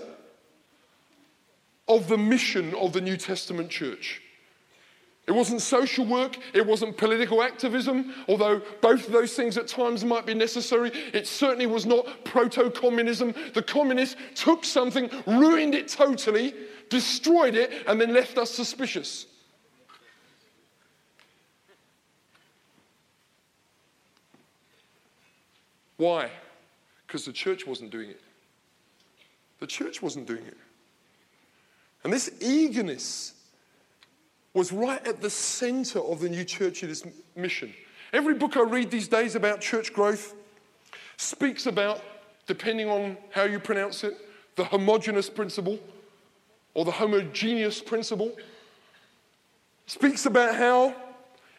of 1.88 2.08
the 2.08 2.18
mission 2.18 2.74
of 2.74 2.92
the 2.92 3.00
New 3.00 3.16
Testament 3.16 3.70
church. 3.70 4.22
It 5.26 5.32
wasn't 5.32 5.62
social 5.62 6.04
work, 6.04 6.36
it 6.52 6.66
wasn't 6.66 6.98
political 6.98 7.42
activism, 7.42 8.12
although 8.28 8.60
both 8.82 9.06
of 9.06 9.12
those 9.12 9.34
things 9.34 9.56
at 9.56 9.66
times 9.66 10.04
might 10.04 10.26
be 10.26 10.34
necessary. 10.34 10.90
It 11.14 11.26
certainly 11.26 11.66
was 11.66 11.86
not 11.86 12.24
proto 12.24 12.70
communism. 12.70 13.34
The 13.54 13.62
communists 13.62 14.16
took 14.34 14.66
something, 14.66 15.08
ruined 15.26 15.74
it 15.74 15.88
totally, 15.88 16.52
destroyed 16.90 17.54
it, 17.54 17.72
and 17.86 17.98
then 17.98 18.12
left 18.12 18.36
us 18.36 18.50
suspicious. 18.50 19.26
Why? 25.96 26.30
Because 27.06 27.24
the 27.24 27.32
church 27.32 27.66
wasn't 27.66 27.90
doing 27.90 28.10
it. 28.10 28.20
The 29.60 29.66
church 29.66 30.02
wasn't 30.02 30.26
doing 30.26 30.44
it. 30.44 30.58
And 32.02 32.12
this 32.12 32.30
eagerness 32.42 33.32
was 34.54 34.70
right 34.72 35.04
at 35.06 35.20
the 35.20 35.28
center 35.28 35.98
of 35.98 36.20
the 36.20 36.28
new 36.28 36.44
church's 36.44 37.04
mission. 37.36 37.74
Every 38.12 38.34
book 38.34 38.56
I 38.56 38.62
read 38.62 38.90
these 38.90 39.08
days 39.08 39.34
about 39.34 39.60
church 39.60 39.92
growth 39.92 40.34
speaks 41.16 41.66
about, 41.66 42.00
depending 42.46 42.88
on 42.88 43.16
how 43.30 43.42
you 43.42 43.58
pronounce 43.58 44.04
it, 44.04 44.16
the 44.54 44.64
homogeneous 44.64 45.28
principle 45.28 45.78
or 46.74 46.84
the 46.84 46.92
homogeneous 46.92 47.80
principle. 47.80 48.32
Speaks 49.86 50.26
about 50.26 50.54
how 50.54 50.94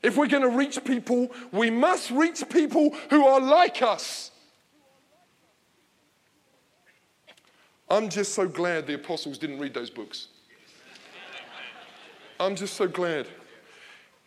if 0.02 0.16
we're 0.16 0.28
going 0.28 0.44
to 0.44 0.58
reach 0.58 0.84
people, 0.84 1.30
we 1.52 1.70
must 1.70 2.12
reach 2.12 2.48
people 2.50 2.96
who 3.10 3.26
are 3.26 3.40
like 3.40 3.82
us. 3.82 4.32
I'm 7.90 8.10
just 8.10 8.34
so 8.34 8.48
glad 8.48 8.88
the 8.88 8.96
apostles 8.96 9.38
didn't 9.38 9.60
read 9.60 9.74
those 9.74 9.90
books. 9.90 10.28
I'm 12.40 12.56
just 12.56 12.76
so 12.76 12.88
glad. 12.88 13.28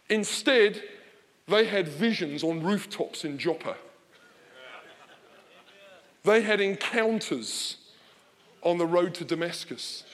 Instead, 0.09 0.83
they 1.47 1.67
had 1.67 1.89
visions 1.89 2.43
on 2.43 2.63
rooftops 2.63 3.25
in 3.25 3.39
Joppa. 3.39 3.77
They 6.25 6.43
had 6.43 6.61
encounters 6.61 7.77
on 8.63 8.79
the 8.79 8.87
road 8.87 9.15
to 9.15 9.25
Damascus. 9.25 10.05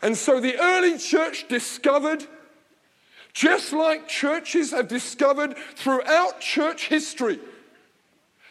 And 0.00 0.16
so 0.16 0.40
the 0.40 0.58
early 0.58 0.98
church 0.98 1.46
discovered 1.48 2.26
Just 3.32 3.72
like 3.72 4.08
churches 4.08 4.72
have 4.72 4.88
discovered 4.88 5.56
throughout 5.74 6.40
church 6.40 6.88
history 6.88 7.38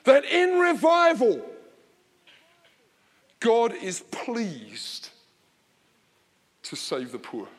that 0.06 0.26
in 0.26 0.60
revival, 0.60 1.42
God 3.40 3.74
is 3.74 4.02
pleased 4.12 5.11
to 6.72 6.78
save 6.78 7.12
the 7.12 7.20
poor. 7.20 7.50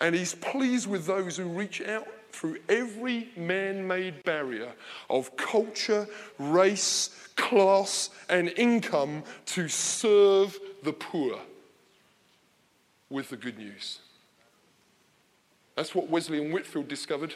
And 0.00 0.12
He's 0.12 0.34
pleased 0.34 0.88
with 0.88 1.06
those 1.06 1.36
who 1.36 1.44
reach 1.44 1.80
out 1.80 2.08
through 2.32 2.58
every 2.68 3.28
man 3.36 3.86
made 3.86 4.24
barrier 4.24 4.72
of 5.08 5.36
culture, 5.36 6.08
race, 6.40 7.28
class, 7.36 8.10
and 8.28 8.48
income 8.56 9.22
to 9.46 9.68
serve 9.68 10.58
the 10.82 10.92
poor 10.92 11.38
with 13.08 13.28
the 13.28 13.36
good 13.36 13.56
news. 13.56 14.00
That's 15.76 15.94
what 15.94 16.10
Wesley 16.10 16.42
and 16.42 16.52
Whitefield 16.52 16.88
discovered. 16.88 17.34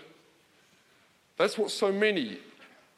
That's 1.36 1.56
what 1.56 1.70
so 1.70 1.92
many, 1.92 2.38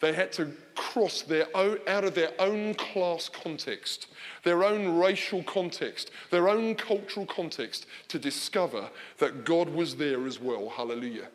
they 0.00 0.12
had 0.12 0.32
to 0.32 0.50
cross 0.74 1.22
their 1.22 1.46
own, 1.54 1.78
out 1.86 2.04
of 2.04 2.14
their 2.14 2.32
own 2.38 2.74
class 2.74 3.28
context, 3.28 4.08
their 4.42 4.64
own 4.64 4.96
racial 4.98 5.42
context, 5.42 6.10
their 6.30 6.48
own 6.48 6.74
cultural 6.74 7.26
context 7.26 7.86
to 8.08 8.18
discover 8.18 8.88
that 9.18 9.44
God 9.44 9.68
was 9.68 9.96
there 9.96 10.26
as 10.26 10.40
well. 10.40 10.70
Hallelujah. 10.70 11.28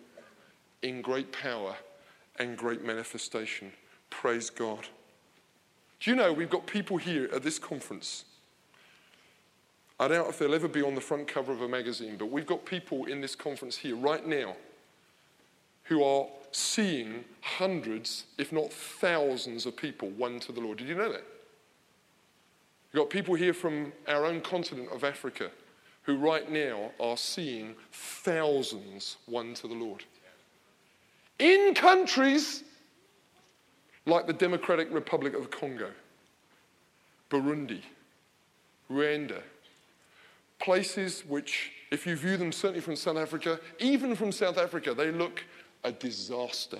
In 0.82 1.02
great 1.02 1.32
power 1.32 1.76
and 2.38 2.58
great 2.58 2.84
manifestation. 2.84 3.72
Praise 4.10 4.50
God. 4.50 4.88
Do 6.00 6.10
you 6.10 6.16
know 6.16 6.34
we've 6.34 6.50
got 6.50 6.66
people 6.66 6.98
here 6.98 7.30
at 7.34 7.44
this 7.44 7.60
conference 7.60 8.26
I 10.00 10.10
doubt 10.10 10.28
if 10.28 10.40
they'll 10.40 10.54
ever 10.54 10.68
be 10.68 10.82
on 10.82 10.94
the 10.94 11.02
front 11.02 11.28
cover 11.28 11.54
of 11.54 11.62
a 11.62 11.70
magazine, 11.70 12.18
but 12.18 12.30
we've 12.30 12.46
got 12.46 12.66
people 12.66 13.06
in 13.06 13.22
this 13.22 13.36
conference 13.36 13.78
here 13.78 13.96
right 13.96 14.26
now 14.28 14.56
who 15.86 16.04
are 16.04 16.28
seeing 16.52 17.26
hundreds, 17.42 18.26
if 18.38 18.52
not 18.52 18.72
thousands, 18.72 19.66
of 19.66 19.76
people 19.76 20.10
won 20.12 20.40
to 20.42 20.52
the 20.52 20.62
Lord. 20.62 20.78
Did 20.78 20.88
you 20.88 20.96
know 20.96 21.12
that? 21.12 21.24
We've 22.92 23.02
got 23.02 23.10
people 23.10 23.36
here 23.36 23.54
from 23.54 23.92
our 24.08 24.26
own 24.26 24.42
continent 24.42 24.90
of 24.92 25.04
Africa 25.04 25.52
who 26.04 26.18
right 26.18 26.50
now 26.50 26.92
are 27.00 27.18
seeing 27.18 27.76
thousands 27.92 29.18
won 29.28 29.54
to 29.56 29.68
the 29.68 29.74
Lord. 29.74 30.04
In 31.40 31.74
countries 31.74 32.64
like 34.06 34.28
the 34.28 34.34
Democratic 34.34 34.94
Republic 34.94 35.34
of 35.34 35.52
Congo, 35.52 35.92
Burundi, 37.30 37.82
Rwanda, 38.90 39.42
places 40.60 41.24
which, 41.28 41.72
if 41.92 42.06
you 42.06 42.16
view 42.16 42.38
them 42.38 42.52
certainly 42.52 42.82
from 42.82 42.96
South 42.96 43.18
Africa, 43.18 43.60
even 43.80 44.16
from 44.16 44.32
South 44.32 44.58
Africa, 44.58 44.94
they 44.94 45.12
look 45.12 45.44
a 45.86 45.92
disaster. 45.92 46.80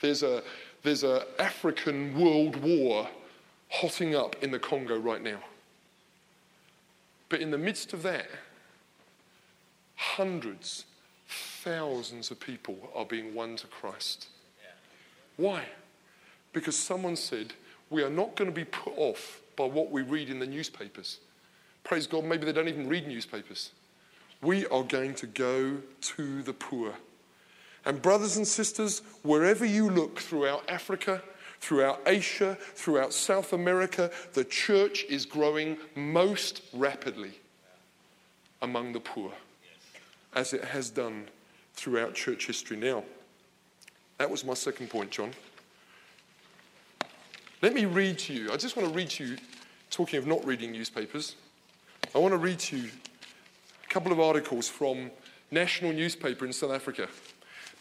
There's 0.00 0.22
a 0.22 0.42
there's 0.82 1.02
an 1.02 1.22
African 1.38 2.18
world 2.18 2.56
war 2.56 3.08
hotting 3.68 4.14
up 4.14 4.36
in 4.42 4.50
the 4.50 4.58
Congo 4.58 4.98
right 4.98 5.22
now. 5.22 5.38
But 7.28 7.40
in 7.40 7.50
the 7.50 7.58
midst 7.58 7.92
of 7.92 8.02
that, 8.04 8.28
hundreds, 9.96 10.84
thousands 11.26 12.30
of 12.30 12.38
people 12.38 12.76
are 12.94 13.04
being 13.04 13.34
won 13.34 13.56
to 13.56 13.66
Christ. 13.66 14.28
Why? 15.36 15.64
Because 16.52 16.76
someone 16.76 17.16
said, 17.16 17.52
we 17.90 18.02
are 18.02 18.10
not 18.10 18.36
going 18.36 18.48
to 18.48 18.54
be 18.54 18.64
put 18.64 18.92
off 18.96 19.40
by 19.56 19.64
what 19.64 19.90
we 19.90 20.02
read 20.02 20.30
in 20.30 20.38
the 20.38 20.46
newspapers. 20.46 21.18
Praise 21.84 22.06
God, 22.06 22.24
maybe 22.24 22.46
they 22.46 22.52
don't 22.52 22.68
even 22.68 22.88
read 22.88 23.06
newspapers. 23.06 23.72
We 24.40 24.66
are 24.66 24.82
going 24.82 25.14
to 25.16 25.26
go 25.26 25.78
to 26.00 26.42
the 26.42 26.52
poor. 26.52 26.94
And, 27.86 28.02
brothers 28.02 28.36
and 28.36 28.46
sisters, 28.46 29.00
wherever 29.22 29.64
you 29.64 29.88
look 29.88 30.18
throughout 30.18 30.68
Africa, 30.68 31.22
throughout 31.60 32.00
Asia, 32.04 32.58
throughout 32.74 33.12
South 33.12 33.52
America, 33.52 34.10
the 34.34 34.44
church 34.44 35.04
is 35.08 35.24
growing 35.24 35.78
most 35.94 36.62
rapidly 36.72 37.30
among 38.60 38.92
the 38.92 39.00
poor, 39.00 39.32
as 40.34 40.52
it 40.52 40.64
has 40.64 40.90
done 40.90 41.28
throughout 41.74 42.12
church 42.14 42.46
history. 42.48 42.76
Now, 42.76 43.04
that 44.18 44.28
was 44.28 44.44
my 44.44 44.54
second 44.54 44.90
point, 44.90 45.12
John. 45.12 45.30
Let 47.62 47.72
me 47.72 47.84
read 47.84 48.18
to 48.20 48.32
you. 48.32 48.52
I 48.52 48.56
just 48.56 48.76
want 48.76 48.88
to 48.88 48.94
read 48.94 49.10
to 49.10 49.24
you, 49.24 49.36
talking 49.90 50.18
of 50.18 50.26
not 50.26 50.44
reading 50.44 50.72
newspapers. 50.72 51.36
I 52.14 52.18
want 52.18 52.32
to 52.32 52.38
read 52.38 52.58
to 52.60 52.76
you 52.78 52.90
a 53.84 53.88
couple 53.88 54.10
of 54.10 54.18
articles 54.18 54.68
from 54.68 55.10
national 55.50 55.92
newspaper 55.92 56.44
in 56.44 56.52
South 56.52 56.72
Africa. 56.72 57.08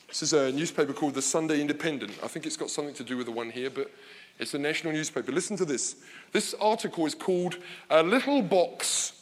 This 0.07 0.21
is 0.23 0.33
a 0.33 0.51
newspaper 0.51 0.93
called 0.93 1.15
the 1.15 1.21
Sunday 1.21 1.59
Independent. 1.59 2.13
I 2.23 2.27
think 2.27 2.45
it's 2.45 2.57
got 2.57 2.69
something 2.69 2.93
to 2.95 3.03
do 3.03 3.17
with 3.17 3.25
the 3.25 3.31
one 3.31 3.49
here, 3.49 3.69
but 3.69 3.91
it's 4.39 4.53
a 4.53 4.59
national 4.59 4.93
newspaper. 4.93 5.31
Listen 5.31 5.57
to 5.57 5.65
this. 5.65 5.95
This 6.31 6.53
article 6.59 7.05
is 7.05 7.15
called 7.15 7.57
A 7.89 8.03
Little 8.03 8.41
Box 8.41 9.13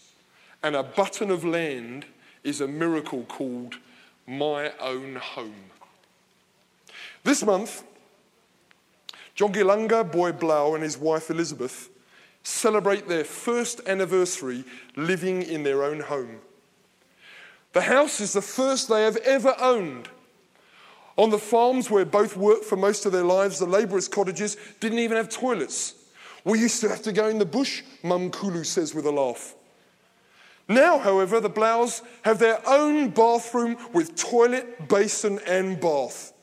and 0.63 0.75
a 0.75 0.83
Button 0.83 1.29
of 1.29 1.43
Land 1.43 2.05
is 2.43 2.61
a 2.61 2.67
Miracle 2.67 3.23
Called 3.23 3.75
My 4.25 4.71
Own 4.79 5.15
Home. 5.15 5.71
This 7.23 7.43
month, 7.43 7.83
Jongilanga 9.35 10.09
Boy 10.09 10.31
Blau 10.31 10.73
and 10.73 10.83
his 10.83 10.97
wife 10.97 11.29
Elizabeth 11.29 11.89
celebrate 12.43 13.07
their 13.07 13.23
first 13.23 13.81
anniversary 13.87 14.63
living 14.95 15.41
in 15.41 15.63
their 15.63 15.83
own 15.83 16.01
home. 16.01 16.39
The 17.73 17.81
house 17.81 18.19
is 18.19 18.33
the 18.33 18.41
first 18.41 18.89
they 18.89 19.03
have 19.03 19.17
ever 19.17 19.55
owned. 19.59 20.09
On 21.17 21.29
the 21.29 21.37
farms 21.37 21.89
where 21.89 22.05
both 22.05 22.35
worked 22.35 22.65
for 22.65 22.75
most 22.75 23.05
of 23.05 23.11
their 23.11 23.23
lives, 23.23 23.59
the 23.59 23.65
labourers' 23.65 24.07
cottages 24.07 24.57
didn't 24.79 24.99
even 24.99 25.17
have 25.17 25.29
toilets. 25.29 25.95
We 26.43 26.59
used 26.59 26.81
to 26.81 26.89
have 26.89 27.01
to 27.03 27.11
go 27.11 27.27
in 27.27 27.39
the 27.39 27.45
bush, 27.45 27.83
Mum 28.01 28.31
Kulu 28.31 28.63
says 28.63 28.95
with 28.95 29.05
a 29.05 29.11
laugh. 29.11 29.55
Now, 30.67 30.97
however, 30.97 31.39
the 31.39 31.49
Blaus 31.49 32.01
have 32.23 32.39
their 32.39 32.59
own 32.67 33.09
bathroom 33.09 33.77
with 33.93 34.15
toilet, 34.15 34.87
basin, 34.87 35.39
and 35.45 35.79
bath. 35.79 36.33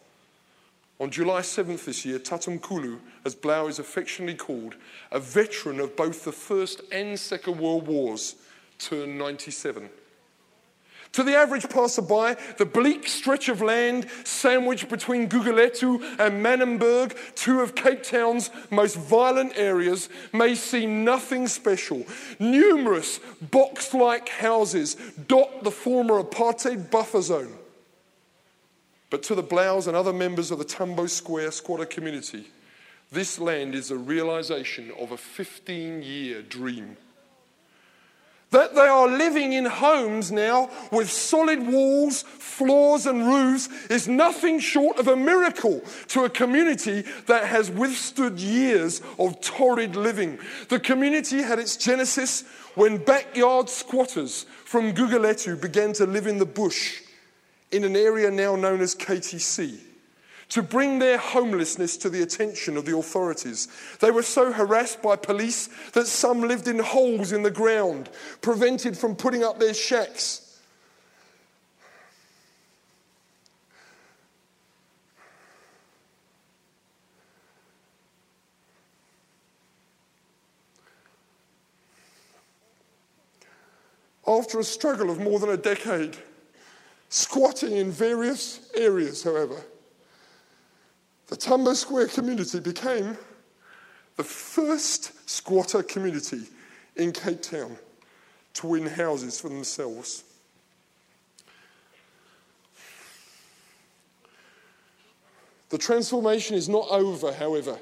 On 1.00 1.10
July 1.10 1.40
7th 1.40 1.86
this 1.86 2.04
year, 2.04 2.18
Tatum 2.18 2.58
Kulu, 2.58 2.98
as 3.24 3.34
Blau 3.34 3.66
is 3.68 3.78
affectionately 3.78 4.34
called, 4.34 4.74
a 5.10 5.18
veteran 5.18 5.80
of 5.80 5.96
both 5.96 6.24
the 6.24 6.32
First 6.32 6.82
and 6.92 7.18
Second 7.18 7.58
World 7.58 7.86
Wars, 7.86 8.36
turned 8.78 9.18
97. 9.18 9.88
To 11.12 11.24
the 11.24 11.34
average 11.34 11.68
passerby, 11.68 12.40
the 12.58 12.66
bleak 12.66 13.08
stretch 13.08 13.48
of 13.48 13.60
land 13.60 14.06
sandwiched 14.22 14.88
between 14.88 15.28
Guguletu 15.28 16.00
and 16.20 16.44
Manenberg, 16.44 17.16
two 17.34 17.60
of 17.60 17.74
Cape 17.74 18.04
Town's 18.04 18.50
most 18.70 18.96
violent 18.96 19.54
areas, 19.56 20.08
may 20.32 20.54
seem 20.54 21.04
nothing 21.04 21.48
special. 21.48 22.06
Numerous 22.38 23.18
box 23.50 23.92
like 23.92 24.28
houses 24.28 24.94
dot 25.26 25.64
the 25.64 25.72
former 25.72 26.22
apartheid 26.22 26.90
buffer 26.92 27.22
zone. 27.22 27.54
But 29.10 29.24
to 29.24 29.34
the 29.34 29.42
Blaus 29.42 29.88
and 29.88 29.96
other 29.96 30.12
members 30.12 30.52
of 30.52 30.58
the 30.58 30.64
Tambo 30.64 31.06
Square 31.06 31.50
squatter 31.50 31.86
community, 31.86 32.46
this 33.10 33.40
land 33.40 33.74
is 33.74 33.90
a 33.90 33.96
realization 33.96 34.92
of 34.96 35.10
a 35.10 35.16
15 35.16 36.02
year 36.02 36.42
dream. 36.42 36.96
That 38.50 38.74
they 38.74 38.80
are 38.80 39.06
living 39.06 39.52
in 39.52 39.64
homes 39.64 40.32
now 40.32 40.70
with 40.90 41.10
solid 41.10 41.64
walls, 41.66 42.22
floors, 42.22 43.06
and 43.06 43.26
roofs 43.26 43.68
is 43.88 44.08
nothing 44.08 44.58
short 44.58 44.98
of 44.98 45.06
a 45.06 45.16
miracle 45.16 45.82
to 46.08 46.24
a 46.24 46.30
community 46.30 47.04
that 47.26 47.44
has 47.44 47.70
withstood 47.70 48.40
years 48.40 49.02
of 49.18 49.40
torrid 49.40 49.94
living. 49.94 50.38
The 50.68 50.80
community 50.80 51.42
had 51.42 51.60
its 51.60 51.76
genesis 51.76 52.42
when 52.74 52.98
backyard 52.98 53.68
squatters 53.68 54.46
from 54.64 54.94
Guguletu 54.94 55.60
began 55.60 55.92
to 55.94 56.06
live 56.06 56.26
in 56.26 56.38
the 56.38 56.46
bush 56.46 57.02
in 57.70 57.84
an 57.84 57.94
area 57.94 58.30
now 58.30 58.56
known 58.56 58.80
as 58.80 58.96
KTC 58.96 59.78
to 60.50 60.62
bring 60.62 60.98
their 60.98 61.18
homelessness 61.18 61.96
to 61.96 62.10
the 62.10 62.22
attention 62.22 62.76
of 62.76 62.84
the 62.84 62.96
authorities. 62.96 63.68
They 64.00 64.10
were 64.10 64.22
so 64.22 64.52
harassed 64.52 65.02
by 65.02 65.16
police 65.16 65.68
that 65.92 66.06
some 66.06 66.42
lived 66.42 66.68
in 66.68 66.78
holes 66.78 67.32
in 67.32 67.42
the 67.42 67.50
ground, 67.50 68.10
prevented 68.40 68.96
from 68.96 69.16
putting 69.16 69.42
up 69.42 69.58
their 69.58 69.74
shacks. 69.74 70.46
After 84.26 84.60
a 84.60 84.64
struggle 84.64 85.10
of 85.10 85.18
more 85.18 85.40
than 85.40 85.48
a 85.48 85.56
decade, 85.56 86.16
Squatting 87.12 87.76
in 87.76 87.90
various 87.90 88.70
areas, 88.76 89.24
however, 89.24 89.56
the 91.30 91.36
Tambo 91.36 91.74
Square 91.74 92.08
community 92.08 92.58
became 92.58 93.16
the 94.16 94.24
first 94.24 95.30
squatter 95.30 95.80
community 95.82 96.42
in 96.96 97.12
Cape 97.12 97.40
Town 97.40 97.76
to 98.54 98.66
win 98.66 98.84
houses 98.84 99.40
for 99.40 99.48
themselves. 99.48 100.24
The 105.68 105.78
transformation 105.78 106.56
is 106.56 106.68
not 106.68 106.88
over, 106.90 107.32
however. 107.32 107.78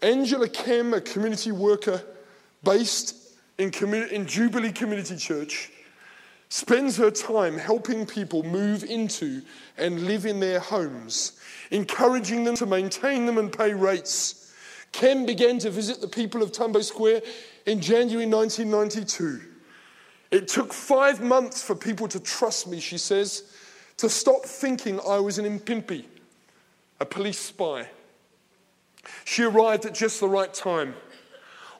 Angela 0.00 0.48
Kem, 0.48 0.94
a 0.94 1.00
community 1.00 1.50
worker 1.50 2.00
based 2.62 3.16
in, 3.58 3.72
in 4.12 4.26
Jubilee 4.28 4.70
Community 4.70 5.16
Church, 5.16 5.72
spends 6.48 6.96
her 6.96 7.10
time 7.10 7.58
helping 7.58 8.06
people 8.06 8.42
move 8.42 8.84
into 8.84 9.42
and 9.76 10.06
live 10.06 10.24
in 10.26 10.40
their 10.40 10.60
homes, 10.60 11.38
encouraging 11.70 12.44
them 12.44 12.54
to 12.56 12.66
maintain 12.66 13.26
them 13.26 13.38
and 13.38 13.52
pay 13.52 13.74
rates. 13.74 14.54
Kem 14.92 15.26
began 15.26 15.58
to 15.58 15.70
visit 15.70 16.00
the 16.00 16.08
people 16.08 16.42
of 16.42 16.52
Tambo 16.52 16.80
Square 16.80 17.22
in 17.66 17.80
January 17.80 18.26
1992. 18.26 19.40
It 20.30 20.48
took 20.48 20.72
five 20.72 21.22
months 21.22 21.62
for 21.62 21.74
people 21.74 22.08
to 22.08 22.20
trust 22.20 22.66
me, 22.66 22.80
she 22.80 22.98
says, 22.98 23.54
to 23.98 24.08
stop 24.08 24.44
thinking 24.44 25.00
I 25.06 25.18
was 25.18 25.38
an 25.38 25.44
impimpi, 25.44 26.04
a 27.00 27.04
police 27.04 27.38
spy. 27.38 27.88
She 29.24 29.42
arrived 29.42 29.86
at 29.86 29.94
just 29.94 30.20
the 30.20 30.28
right 30.28 30.52
time. 30.52 30.94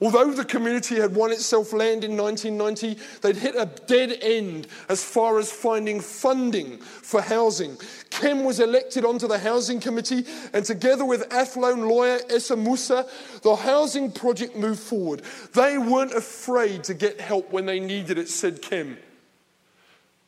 Although 0.00 0.32
the 0.32 0.44
community 0.44 0.96
had 0.96 1.14
won 1.14 1.32
itself 1.32 1.72
land 1.72 2.04
in 2.04 2.16
1990, 2.16 3.00
they'd 3.20 3.36
hit 3.36 3.56
a 3.56 3.66
dead 3.86 4.16
end 4.22 4.68
as 4.88 5.02
far 5.02 5.38
as 5.38 5.50
finding 5.50 6.00
funding 6.00 6.78
for 6.78 7.20
housing. 7.20 7.76
Kem 8.10 8.44
was 8.44 8.60
elected 8.60 9.04
onto 9.04 9.26
the 9.26 9.38
housing 9.38 9.80
committee, 9.80 10.24
and 10.52 10.64
together 10.64 11.04
with 11.04 11.32
Athlone 11.32 11.88
lawyer 11.88 12.20
Essa 12.30 12.54
Moosa, 12.54 13.08
the 13.42 13.56
housing 13.56 14.12
project 14.12 14.54
moved 14.54 14.80
forward. 14.80 15.22
They 15.54 15.78
weren't 15.78 16.14
afraid 16.14 16.84
to 16.84 16.94
get 16.94 17.20
help 17.20 17.50
when 17.50 17.66
they 17.66 17.80
needed 17.80 18.18
it, 18.18 18.28
said 18.28 18.62
Kem. 18.62 18.98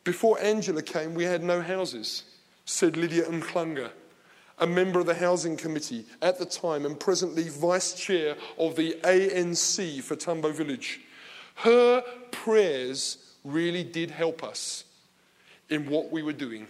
Before 0.03 0.39
Angela 0.41 0.81
came, 0.81 1.13
we 1.13 1.23
had 1.23 1.43
no 1.43 1.61
houses, 1.61 2.23
said 2.65 2.97
Lydia 2.97 3.23
Mklanga 3.25 3.91
a 4.61 4.67
member 4.67 4.99
of 4.99 5.07
the 5.07 5.15
Housing 5.15 5.57
Committee 5.57 6.05
at 6.21 6.37
the 6.37 6.45
time 6.45 6.85
and 6.85 6.97
presently 6.97 7.49
vice 7.49 7.93
chair 7.93 8.35
of 8.59 8.75
the 8.75 8.95
ANC 9.03 10.01
for 10.03 10.15
Tambo 10.15 10.51
Village. 10.51 11.01
Her 11.55 12.03
prayers 12.29 13.17
really 13.43 13.83
did 13.83 14.11
help 14.11 14.43
us 14.43 14.85
in 15.69 15.89
what 15.89 16.11
we 16.11 16.21
were 16.21 16.31
doing. 16.31 16.67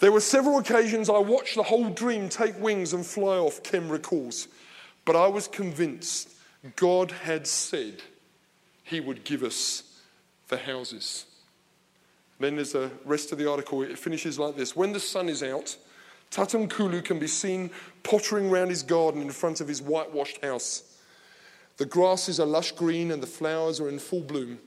There 0.00 0.12
were 0.12 0.20
several 0.20 0.58
occasions 0.58 1.08
I 1.08 1.18
watched 1.18 1.56
the 1.56 1.62
whole 1.62 1.88
dream 1.88 2.28
take 2.28 2.60
wings 2.60 2.92
and 2.92 3.04
fly 3.04 3.38
off, 3.38 3.62
Kim 3.62 3.88
recalls, 3.88 4.48
but 5.06 5.16
I 5.16 5.26
was 5.28 5.48
convinced 5.48 6.30
God 6.76 7.10
had 7.10 7.46
said 7.46 8.02
he 8.84 9.00
would 9.00 9.24
give 9.24 9.42
us 9.42 9.82
the 10.48 10.58
houses. 10.58 11.24
Then 12.38 12.56
there's 12.56 12.72
the 12.72 12.90
rest 13.04 13.32
of 13.32 13.38
the 13.38 13.50
article. 13.50 13.82
It 13.82 13.98
finishes 13.98 14.38
like 14.38 14.56
this 14.56 14.76
When 14.76 14.92
the 14.92 15.00
sun 15.00 15.28
is 15.28 15.42
out, 15.42 15.76
Tatum 16.30 16.68
Kulu 16.68 17.02
can 17.02 17.18
be 17.18 17.26
seen 17.26 17.70
pottering 18.02 18.50
round 18.50 18.70
his 18.70 18.82
garden 18.82 19.22
in 19.22 19.30
front 19.30 19.60
of 19.60 19.68
his 19.68 19.82
whitewashed 19.82 20.44
house. 20.44 20.96
The 21.78 21.86
grasses 21.86 22.38
are 22.40 22.46
lush 22.46 22.72
green 22.72 23.10
and 23.10 23.22
the 23.22 23.26
flowers 23.26 23.80
are 23.80 23.88
in 23.88 23.98
full 23.98 24.20
bloom. 24.20 24.58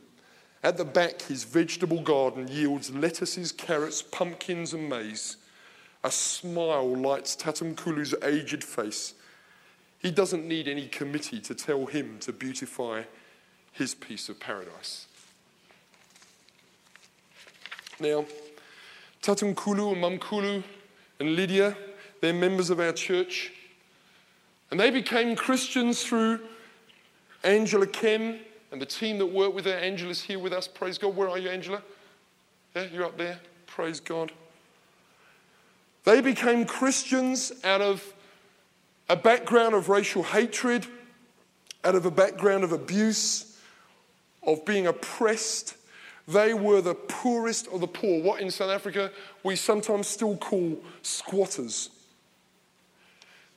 At 0.64 0.78
the 0.78 0.86
back, 0.86 1.24
his 1.24 1.44
vegetable 1.44 2.02
garden 2.02 2.48
yields 2.48 2.92
lettuces, 2.92 3.52
carrots, 3.52 4.02
pumpkins, 4.02 4.74
and 4.74 4.90
maize. 4.90 5.38
A 6.04 6.12
smile 6.12 6.96
lights 6.96 7.36
Tatumkulu's 7.36 8.16
aged 8.24 8.64
face. 8.64 9.14
He 10.00 10.10
doesn't 10.10 10.48
need 10.48 10.68
any 10.68 10.88
committee 10.88 11.42
to 11.42 11.54
tell 11.54 11.86
him 11.86 12.18
to 12.22 12.34
beautify 12.34 13.04
his 13.72 13.94
piece 13.94 14.30
of 14.30 14.40
paradise. 14.40 15.08
Now, 18.00 18.26
Tatum 19.22 19.54
Kulu 19.54 19.92
and 19.92 20.02
Mum 20.02 20.18
Kulu 20.18 20.64
and 21.22 21.36
Lydia. 21.36 21.78
They're 22.20 22.34
members 22.34 22.70
of 22.70 22.80
our 22.80 22.92
church. 22.92 23.52
And 24.72 24.80
they 24.80 24.90
became 24.90 25.36
Christians 25.36 26.04
through 26.04 26.40
Angela 27.44 27.88
Kim 27.88 28.40
and 28.72 28.82
the 28.82 28.86
team 28.86 29.18
that 29.20 29.28
worked 29.28 29.54
with 29.54 29.66
her. 29.66 29.74
Angela's 29.74 30.22
here 30.22 30.40
with 30.40 30.52
us. 30.52 30.68
Praise 30.68 30.98
God. 30.98 31.16
Where 31.16 31.30
are 31.30 31.38
you, 31.38 31.50
Angela? 31.50 31.82
Yeah, 32.76 32.88
you're 32.92 33.06
up 33.06 33.18
there. 33.18 33.40
Praise 33.68 34.00
God. 34.00 34.32
They 36.04 36.22
became 36.22 36.66
Christians 36.66 37.52
out 37.64 37.82
of 37.82 38.04
a 39.08 39.16
background 39.16 39.76
of 39.76 39.90
racial 39.90 40.24
hatred, 40.24 40.88
out 41.84 41.96
of 41.96 42.06
a 42.06 42.12
background 42.12 42.64
of 42.64 42.72
abuse, 42.72 43.60
of 44.42 44.66
being 44.66 44.88
oppressed, 44.88 45.76
they 46.28 46.54
were 46.54 46.82
the 46.82 46.96
poorest 46.96 47.68
of 47.68 47.82
the 47.82 47.88
poor, 47.88 48.22
what 48.22 48.42
in 48.42 48.52
South 48.52 48.70
Africa 48.70 49.12
we 49.44 49.56
sometimes 49.56 50.08
still 50.08 50.38
call 50.38 50.78
squatters. 51.02 51.90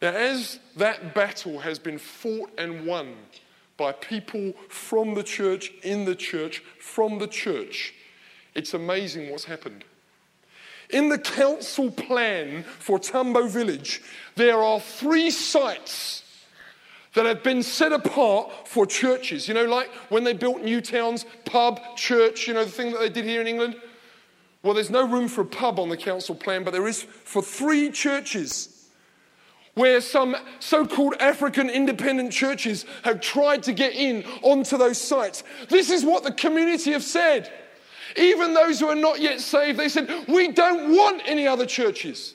Now, 0.02 0.10
as 0.10 0.58
that 0.76 1.14
battle 1.14 1.60
has 1.60 1.78
been 1.78 1.98
fought 1.98 2.50
and 2.58 2.86
won 2.86 3.14
by 3.76 3.92
people 3.92 4.52
from 4.68 5.14
the 5.14 5.22
church, 5.22 5.72
in 5.82 6.04
the 6.04 6.14
church, 6.14 6.62
from 6.78 7.18
the 7.18 7.26
church, 7.26 7.94
it's 8.54 8.74
amazing 8.74 9.30
what's 9.30 9.44
happened. 9.44 9.84
In 10.90 11.08
the 11.08 11.18
council 11.18 11.90
plan 11.90 12.62
for 12.62 12.98
Tambo 12.98 13.46
Village, 13.48 14.02
there 14.36 14.62
are 14.62 14.78
three 14.78 15.30
sites 15.30 16.23
that 17.14 17.26
have 17.26 17.42
been 17.42 17.62
set 17.62 17.92
apart 17.92 18.68
for 18.68 18.86
churches. 18.86 19.48
You 19.48 19.54
know, 19.54 19.64
like 19.64 19.88
when 20.08 20.24
they 20.24 20.32
built 20.32 20.62
new 20.62 20.80
towns, 20.80 21.24
pub, 21.44 21.80
church, 21.96 22.46
you 22.46 22.54
know, 22.54 22.64
the 22.64 22.70
thing 22.70 22.92
that 22.92 23.00
they 23.00 23.08
did 23.08 23.24
here 23.24 23.40
in 23.40 23.46
England? 23.46 23.76
Well, 24.62 24.74
there's 24.74 24.90
no 24.90 25.06
room 25.06 25.28
for 25.28 25.42
a 25.42 25.46
pub 25.46 25.78
on 25.78 25.88
the 25.88 25.96
council 25.96 26.34
plan, 26.34 26.64
but 26.64 26.72
there 26.72 26.88
is 26.88 27.02
for 27.02 27.42
three 27.42 27.90
churches 27.90 28.88
where 29.74 30.00
some 30.00 30.36
so 30.60 30.86
called 30.86 31.14
African 31.20 31.68
independent 31.68 32.32
churches 32.32 32.86
have 33.02 33.20
tried 33.20 33.62
to 33.64 33.72
get 33.72 33.92
in 33.92 34.24
onto 34.42 34.78
those 34.78 34.98
sites. 34.98 35.42
This 35.68 35.90
is 35.90 36.04
what 36.04 36.22
the 36.22 36.32
community 36.32 36.92
have 36.92 37.02
said. 37.02 37.52
Even 38.16 38.54
those 38.54 38.78
who 38.78 38.86
are 38.86 38.94
not 38.94 39.20
yet 39.20 39.40
saved, 39.40 39.78
they 39.78 39.88
said, 39.88 40.08
We 40.28 40.52
don't 40.52 40.96
want 40.96 41.22
any 41.26 41.46
other 41.46 41.66
churches. 41.66 42.34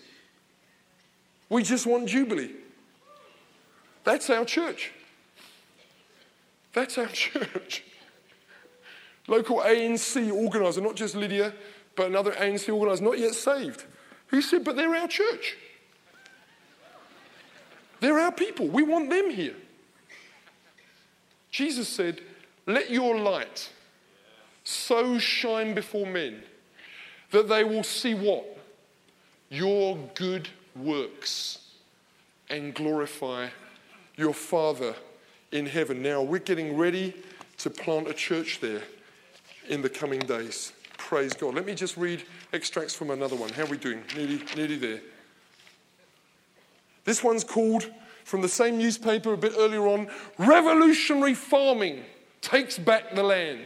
We 1.50 1.64
just 1.64 1.86
want 1.86 2.10
Jubilee. 2.10 2.52
That's 4.04 4.30
our 4.30 4.46
church. 4.46 4.92
That's 6.74 6.98
our 6.98 7.08
church. 7.14 7.84
Local 9.28 9.58
ANC 9.58 10.32
organizer, 10.34 10.82
not 10.82 10.96
just 10.96 11.16
Lydia, 11.16 11.54
but 11.96 12.08
another 12.08 12.32
ANC 12.32 12.74
organizer, 12.74 13.04
not 13.04 13.20
yet 13.20 13.34
saved. 13.36 13.86
He 14.32 14.42
said, 14.42 14.64
But 14.64 14.76
they're 14.76 14.96
our 14.96 15.08
church. 15.08 15.58
They're 18.00 18.20
our 18.20 18.32
people. 18.32 18.68
We 18.68 18.84
want 18.84 19.10
them 19.10 19.30
here. 19.30 19.56
Jesus 21.52 21.88
said, 21.88 22.22
Let 22.66 22.90
your 22.90 23.18
light 23.18 23.70
so 24.64 25.18
shine 25.18 25.74
before 25.74 26.06
men 26.06 26.44
that 27.32 27.48
they 27.48 27.64
will 27.64 27.84
see 27.84 28.14
what? 28.14 28.46
Your 29.50 29.98
good 30.16 30.50
works 30.76 31.60
and 32.50 32.74
glorify 32.74 33.50
your 34.20 34.34
Father 34.34 34.94
in 35.52 35.66
heaven. 35.66 36.04
Now, 36.04 36.22
we're 36.22 36.40
getting 36.40 36.76
ready 36.76 37.14
to 37.60 37.70
plant 37.70 38.10
a 38.10 38.14
church 38.14 38.60
there 38.60 38.82
in 39.70 39.82
the 39.82 39.90
coming 39.90 40.20
days. 40.20 40.74
Praise 40.98 41.34
God. 41.34 41.56
Let 41.56 41.66
me 41.66 41.74
just 41.74 41.96
read 41.96 42.24
extracts 42.52 42.94
from 42.94 43.12
another 43.12 43.38
one. 43.38 43.50
How 43.50 43.64
are 43.64 43.68
we 43.68 43.78
doing? 43.78 44.04
Nearly, 44.16 44.42
nearly 44.56 44.76
there. 44.76 45.02
This 47.06 47.24
one's 47.24 47.46
called, 47.46 47.90
from 48.26 48.42
the 48.42 48.50
same 48.50 48.78
newspaper 48.78 49.34
a 49.34 49.38
bit 49.38 49.54
earlier 49.58 49.88
on, 49.88 50.10
Revolutionary 50.38 51.34
Farming 51.34 52.04
Takes 52.42 52.78
Back 52.78 53.16
the 53.16 53.24
Land. 53.24 53.66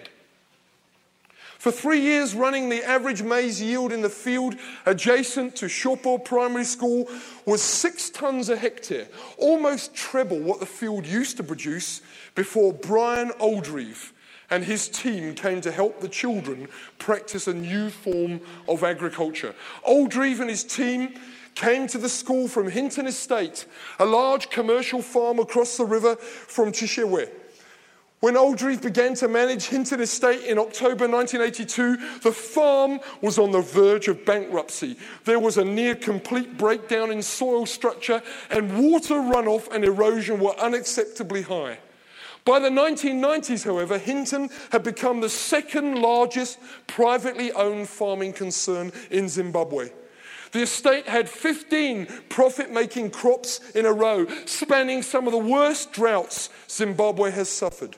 For 1.64 1.72
three 1.72 2.02
years 2.02 2.36
running, 2.36 2.68
the 2.68 2.84
average 2.84 3.24
maize 3.24 3.62
yield 3.62 3.94
in 3.94 4.02
the 4.02 4.10
field 4.10 4.58
adjacent 4.86 5.56
to 5.56 5.68
Shopo 5.68 6.22
Primary 6.22 6.66
School 6.66 7.08
was 7.46 7.62
six 7.62 8.10
tonnes 8.10 8.50
a 8.50 8.58
hectare, 8.58 9.08
almost 9.38 9.96
treble 9.96 10.40
what 10.40 10.60
the 10.60 10.66
field 10.66 11.06
used 11.06 11.38
to 11.38 11.44
produce 11.44 12.02
before 12.36 12.74
Brian 12.74 13.30
Oldreive 13.40 14.12
and 14.50 14.66
his 14.66 14.90
team 14.90 15.36
came 15.36 15.62
to 15.62 15.72
help 15.72 16.02
the 16.02 16.10
children 16.10 16.68
practice 16.98 17.48
a 17.48 17.54
new 17.54 17.90
form 17.90 18.42
of 18.68 18.84
agriculture. 18.84 19.56
Oldreive 19.88 20.42
and 20.42 20.50
his 20.50 20.66
team 20.66 21.14
came 21.56 21.88
to 21.88 21.98
the 21.98 22.10
school 22.10 22.50
from 22.50 22.70
Hinton 22.70 23.08
Estate, 23.08 23.68
a 24.00 24.06
large 24.06 24.50
commercial 24.50 25.02
farm 25.02 25.40
across 25.40 25.78
the 25.78 25.86
river 25.86 26.18
from 26.18 26.74
Chiweshe. 26.74 27.30
When 28.24 28.36
Oldreive 28.36 28.82
began 28.82 29.16
to 29.16 29.28
manage 29.28 29.66
Hinton 29.66 30.00
Estate 30.00 30.46
in 30.46 30.58
October 30.58 31.10
1982, 31.10 32.20
the 32.20 32.32
farm 32.32 33.02
was 33.20 33.38
on 33.38 33.52
the 33.52 33.60
verge 33.60 34.08
of 34.08 34.24
bankruptcy. 34.24 34.96
There 35.26 35.40
was 35.40 35.58
a 35.58 35.66
near 35.66 35.94
complete 35.94 36.58
breakdown 36.58 37.12
in 37.12 37.22
soil 37.22 37.66
structure, 37.66 38.24
and 38.50 38.90
water 38.90 39.16
runoff 39.16 39.70
and 39.74 39.84
erosion 39.84 40.40
were 40.40 40.54
unacceptably 40.54 41.44
high. 41.44 41.80
By 42.46 42.60
the 42.60 42.70
1990s, 42.70 43.66
however, 43.66 43.98
Hinton 43.98 44.50
had 44.72 44.84
become 44.84 45.20
the 45.20 45.28
second 45.28 46.02
largest 46.02 46.60
privately 46.88 47.52
owned 47.52 47.90
farming 47.90 48.32
concern 48.32 48.94
in 49.12 49.28
Zimbabwe. 49.28 49.90
The 50.54 50.62
estate 50.62 51.10
had 51.10 51.28
15 51.28 52.08
profit 52.30 52.72
making 52.72 53.12
crops 53.12 53.60
in 53.76 53.86
a 53.86 53.92
row, 53.92 54.28
spanning 54.46 55.02
some 55.02 55.28
of 55.28 55.34
the 55.34 55.40
worst 55.40 55.92
droughts 55.92 56.50
Zimbabwe 56.70 57.30
has 57.32 57.50
suffered. 57.50 57.98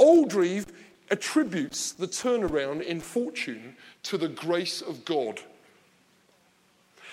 Oldreive 0.00 0.66
attributes 1.10 1.92
the 1.92 2.08
turnaround 2.08 2.82
in 2.82 3.00
fortune 3.00 3.76
to 4.04 4.16
the 4.16 4.28
grace 4.28 4.80
of 4.80 5.04
God. 5.04 5.40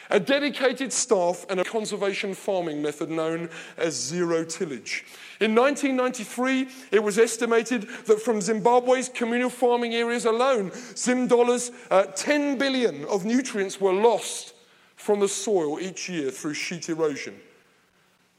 A 0.09 0.19
dedicated 0.21 0.93
staff 0.93 1.45
and 1.49 1.59
a 1.59 1.65
conservation 1.65 2.33
farming 2.33 2.81
method 2.81 3.09
known 3.09 3.49
as 3.77 3.93
zero 3.93 4.45
tillage. 4.45 5.05
In 5.41 5.53
1993, 5.53 6.69
it 6.91 7.03
was 7.03 7.19
estimated 7.19 7.89
that 8.05 8.21
from 8.21 8.39
Zimbabwe's 8.39 9.09
communal 9.09 9.49
farming 9.49 9.95
areas 9.95 10.23
alone, 10.23 10.71
Zim 10.95 11.27
dollars 11.27 11.71
uh, 11.91 12.03
10 12.03 12.57
billion 12.57 13.03
of 13.05 13.25
nutrients 13.25 13.81
were 13.81 13.93
lost 13.93 14.53
from 14.95 15.19
the 15.19 15.27
soil 15.27 15.77
each 15.79 16.07
year 16.07 16.31
through 16.31 16.53
sheet 16.53 16.87
erosion. 16.87 17.35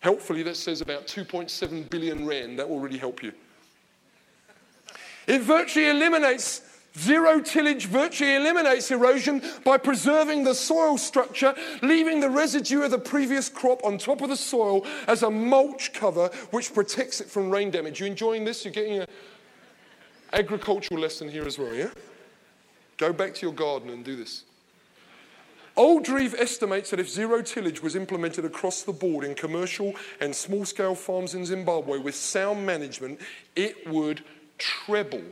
Helpfully, 0.01 0.43
that 0.45 0.57
says 0.57 0.81
about 0.81 1.07
2.7 1.07 1.91
billion 1.91 2.27
rand. 2.27 2.59
That 2.59 2.69
will 2.69 2.81
really 2.81 2.99
help 2.99 3.23
you. 3.23 3.33
It 5.29 5.43
virtually 5.43 5.89
eliminates 5.89 6.63
Zero 6.99 7.41
tillage 7.41 7.87
virtually 7.87 8.35
eliminates 8.35 8.91
erosion 8.91 9.41
by 9.65 9.79
preserving 9.79 10.43
the 10.43 10.55
soil 10.55 10.99
structure, 10.99 11.55
leaving 11.81 12.19
the 12.19 12.31
residue 12.31 12.83
of 12.83 12.91
the 12.91 12.99
previous 12.99 13.49
crop 13.49 13.85
on 13.85 13.99
top 13.99 14.21
of 14.21 14.31
the 14.31 14.37
soil 14.37 14.85
as 15.07 15.23
a 15.23 15.31
mulch 15.31 15.93
cover 15.93 16.29
which 16.51 16.75
protects 16.75 17.21
it 17.21 17.29
from 17.29 17.51
rain 17.51 17.71
damage. 17.71 18.01
You 18.01 18.07
enjoying 18.07 18.45
this? 18.45 18.65
You're 18.65 18.75
getting 18.75 18.99
an 19.01 19.07
agricultural 20.33 21.01
lesson 21.01 21.29
here 21.29 21.45
as 21.45 21.57
well, 21.57 21.73
yeah? 21.73 21.91
Go 22.97 23.13
back 23.13 23.35
to 23.35 23.47
your 23.47 23.55
garden 23.55 23.91
and 23.91 24.05
do 24.05 24.17
this. 24.17 24.43
Oldreive 25.77 26.35
estimates 26.35 26.91
that 26.91 26.99
if 26.99 27.09
zero 27.09 27.41
tillage 27.43 27.81
was 27.81 27.95
implemented 27.95 28.45
across 28.45 28.83
the 28.83 28.93
board 28.93 29.25
in 29.25 29.37
commercial 29.37 29.95
and 30.21 30.35
small 30.35 30.65
scale 30.65 30.97
farms 30.97 31.35
in 31.35 31.47
Zimbabwe 31.47 31.99
with 31.99 32.17
sound 32.17 32.67
management, 32.67 33.21
it 33.55 33.87
would 33.87 34.25
treble 34.59 35.25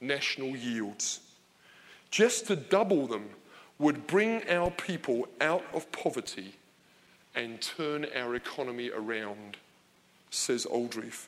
national 0.00 0.56
yields. 0.56 1.20
Just 2.10 2.46
to 2.46 2.56
double 2.56 3.06
them 3.06 3.30
would 3.78 4.06
bring 4.06 4.48
our 4.48 4.70
people 4.70 5.26
out 5.40 5.64
of 5.72 5.90
poverty 5.92 6.54
and 7.34 7.60
turn 7.60 8.06
our 8.14 8.34
economy 8.34 8.90
around, 8.90 9.56
says 10.30 10.66
Oldreive. 10.70 11.26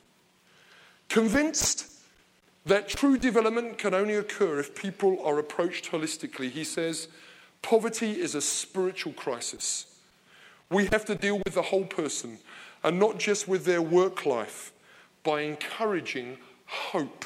Convinced 1.09 1.91
that 2.65 2.87
true 2.87 3.17
development 3.17 3.77
can 3.77 3.93
only 3.93 4.15
occur 4.15 4.59
if 4.59 4.75
people 4.75 5.23
are 5.23 5.39
approached 5.39 5.91
holistically, 5.91 6.49
he 6.49 6.63
says, 6.63 7.07
poverty 7.61 8.11
is 8.11 8.35
a 8.35 8.41
spiritual 8.41 9.13
crisis. 9.13 9.85
We 10.69 10.85
have 10.91 11.05
to 11.05 11.15
deal 11.15 11.41
with 11.45 11.53
the 11.53 11.61
whole 11.61 11.85
person 11.85 12.39
and 12.83 12.99
not 12.99 13.19
just 13.19 13.47
with 13.47 13.65
their 13.65 13.81
work 13.81 14.25
life 14.25 14.71
by 15.23 15.41
encouraging 15.41 16.37
hope 16.65 17.25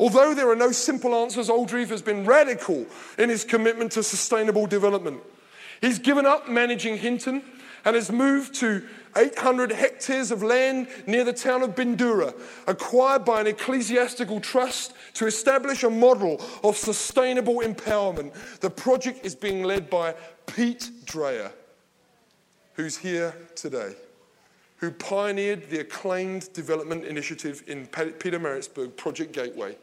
Although 0.00 0.32
there 0.32 0.48
are 0.48 0.56
no 0.56 0.72
simple 0.72 1.14
answers, 1.14 1.50
Oldreive 1.50 1.90
has 1.90 2.00
been 2.00 2.24
radical 2.24 2.86
in 3.18 3.28
his 3.28 3.44
commitment 3.44 3.92
to 3.92 4.02
sustainable 4.02 4.66
development. 4.66 5.20
He's 5.82 5.98
given 5.98 6.24
up 6.24 6.48
managing 6.48 6.96
Hinton 6.96 7.42
and 7.84 7.94
has 7.94 8.10
moved 8.10 8.54
to 8.56 8.82
800 9.14 9.72
hectares 9.72 10.30
of 10.30 10.42
land 10.42 10.88
near 11.06 11.22
the 11.22 11.34
town 11.34 11.62
of 11.62 11.74
Bindura, 11.74 12.34
acquired 12.66 13.26
by 13.26 13.42
an 13.42 13.46
ecclesiastical 13.46 14.40
trust 14.40 14.94
to 15.14 15.26
establish 15.26 15.82
a 15.82 15.90
model 15.90 16.40
of 16.64 16.78
sustainable 16.78 17.56
empowerment. 17.56 18.32
The 18.60 18.70
project 18.70 19.26
is 19.26 19.34
being 19.34 19.64
led 19.64 19.90
by 19.90 20.14
Pete 20.46 20.90
Dreyer, 21.04 21.52
who's 22.72 22.96
here 22.96 23.34
today, 23.54 23.94
who 24.80 24.90
pioneered 24.90 25.68
the 25.68 25.80
acclaimed 25.80 26.50
development 26.54 27.04
initiative 27.04 27.62
in 27.66 27.86
Pietermaritzburg, 27.88 28.96
Project 28.96 29.32
Gateway. 29.32 29.76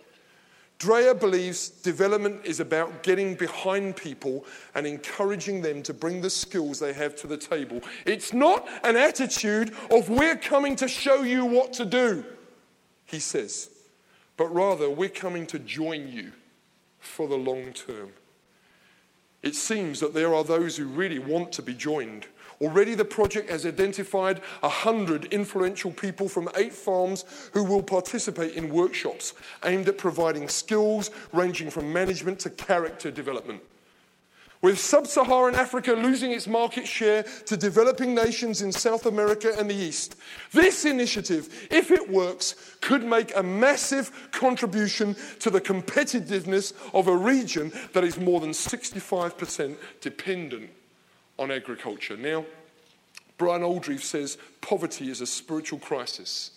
Dreyer 0.79 1.13
believes 1.13 1.69
development 1.69 2.41
is 2.43 2.59
about 2.59 3.03
getting 3.03 3.35
behind 3.35 3.95
people 3.95 4.45
and 4.75 4.85
encouraging 4.85 5.61
them 5.61 5.81
to 5.83 5.93
bring 5.93 6.21
the 6.21 6.29
skills 6.29 6.79
they 6.79 6.93
have 6.93 7.15
to 7.17 7.27
the 7.27 7.37
table. 7.37 7.81
It's 8.05 8.33
not 8.33 8.67
an 8.83 8.95
attitude 8.95 9.73
of 9.91 10.09
we're 10.09 10.35
coming 10.35 10.75
to 10.77 10.87
show 10.87 11.21
you 11.21 11.45
what 11.45 11.73
to 11.73 11.85
do, 11.85 12.23
he 13.05 13.19
says, 13.19 13.69
but 14.35 14.53
rather 14.53 14.89
we're 14.89 15.09
coming 15.09 15.47
to 15.47 15.59
join 15.59 16.11
you 16.11 16.31
for 16.99 17.27
the 17.27 17.37
long 17.37 17.73
term. 17.73 18.11
It 19.43 19.55
seems 19.55 19.99
that 19.99 20.13
there 20.13 20.33
are 20.33 20.43
those 20.43 20.77
who 20.77 20.85
really 20.85 21.19
want 21.19 21.51
to 21.53 21.61
be 21.61 21.73
joined 21.73 22.25
Already, 22.59 22.95
the 22.95 23.05
project 23.05 23.49
has 23.51 23.65
identified 23.65 24.39
100 24.61 25.25
influential 25.25 25.91
people 25.91 26.27
from 26.27 26.49
eight 26.55 26.73
farms 26.73 27.23
who 27.53 27.63
will 27.63 27.83
participate 27.83 28.55
in 28.55 28.73
workshops 28.73 29.33
aimed 29.63 29.87
at 29.87 29.97
providing 29.99 30.49
skills 30.49 31.11
ranging 31.33 31.69
from 31.69 31.93
management 31.93 32.39
to 32.39 32.49
character 32.49 33.11
development. 33.11 33.61
With 34.59 34.79
sub 34.79 35.05
Saharan 35.05 35.53
Africa 35.53 35.91
losing 35.93 36.31
its 36.31 36.47
market 36.47 36.87
share 36.87 37.23
to 37.45 37.55
developing 37.55 38.15
nations 38.15 38.63
in 38.63 38.71
South 38.71 39.05
America 39.05 39.53
and 39.55 39.69
the 39.69 39.75
East, 39.75 40.15
this 40.51 40.83
initiative, 40.83 41.67
if 41.69 41.91
it 41.91 42.09
works, 42.09 42.75
could 42.81 43.03
make 43.03 43.35
a 43.35 43.43
massive 43.43 44.29
contribution 44.31 45.15
to 45.41 45.51
the 45.51 45.61
competitiveness 45.61 46.73
of 46.95 47.07
a 47.07 47.15
region 47.15 47.71
that 47.93 48.03
is 48.03 48.17
more 48.17 48.39
than 48.39 48.49
65% 48.49 49.77
dependent 50.01 50.71
on 51.37 51.51
agriculture. 51.51 52.17
Now, 52.17 52.45
Brian 53.37 53.61
Oldreive 53.61 54.01
says 54.01 54.37
poverty 54.61 55.09
is 55.09 55.21
a 55.21 55.27
spiritual 55.27 55.79
crisis. 55.79 56.51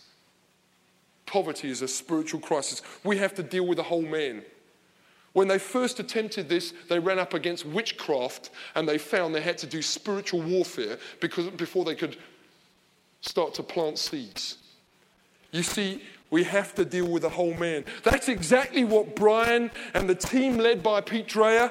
Poverty 1.27 1.71
is 1.71 1.83
a 1.83 1.89
spiritual 1.89 2.41
crisis. 2.41 2.83
We 3.05 3.19
have 3.19 3.35
to 3.35 3.43
deal 3.43 3.67
with 3.67 3.77
the 3.77 3.85
whole 3.85 4.03
man. 4.03 4.43
When 5.33 5.47
they 5.47 5.59
first 5.59 6.01
attempted 6.01 6.49
this, 6.49 6.75
they 6.89 6.99
ran 6.99 7.19
up 7.19 7.35
against 7.35 7.65
witchcraft 7.65 8.51
and 8.75 8.89
they 8.89 8.99
found 8.99 9.35
they 9.35 9.41
had 9.41 9.59
to 9.59 9.67
do 9.67 9.81
spiritual 9.81 10.43
warfare 10.43 10.99
because, 11.21 11.49
before 11.51 11.85
they 11.85 11.95
could 11.95 12.17
start 13.21 13.55
to 13.55 13.63
plant 13.63 13.99
seeds. 13.99 14.59
You 15.53 15.63
see, 15.63 16.03
we 16.31 16.45
have 16.45 16.75
to 16.77 16.85
deal 16.85 17.09
with 17.09 17.23
the 17.23 17.29
whole 17.29 17.55
man. 17.55 17.85
That's 18.03 18.29
exactly 18.29 18.85
what 18.85 19.15
Brian 19.15 19.71
and 19.95 20.09
the 20.09 20.15
team 20.15 20.59
led 20.59 20.83
by 20.83 21.01
Pete 21.01 21.29
Dreyer 21.29 21.71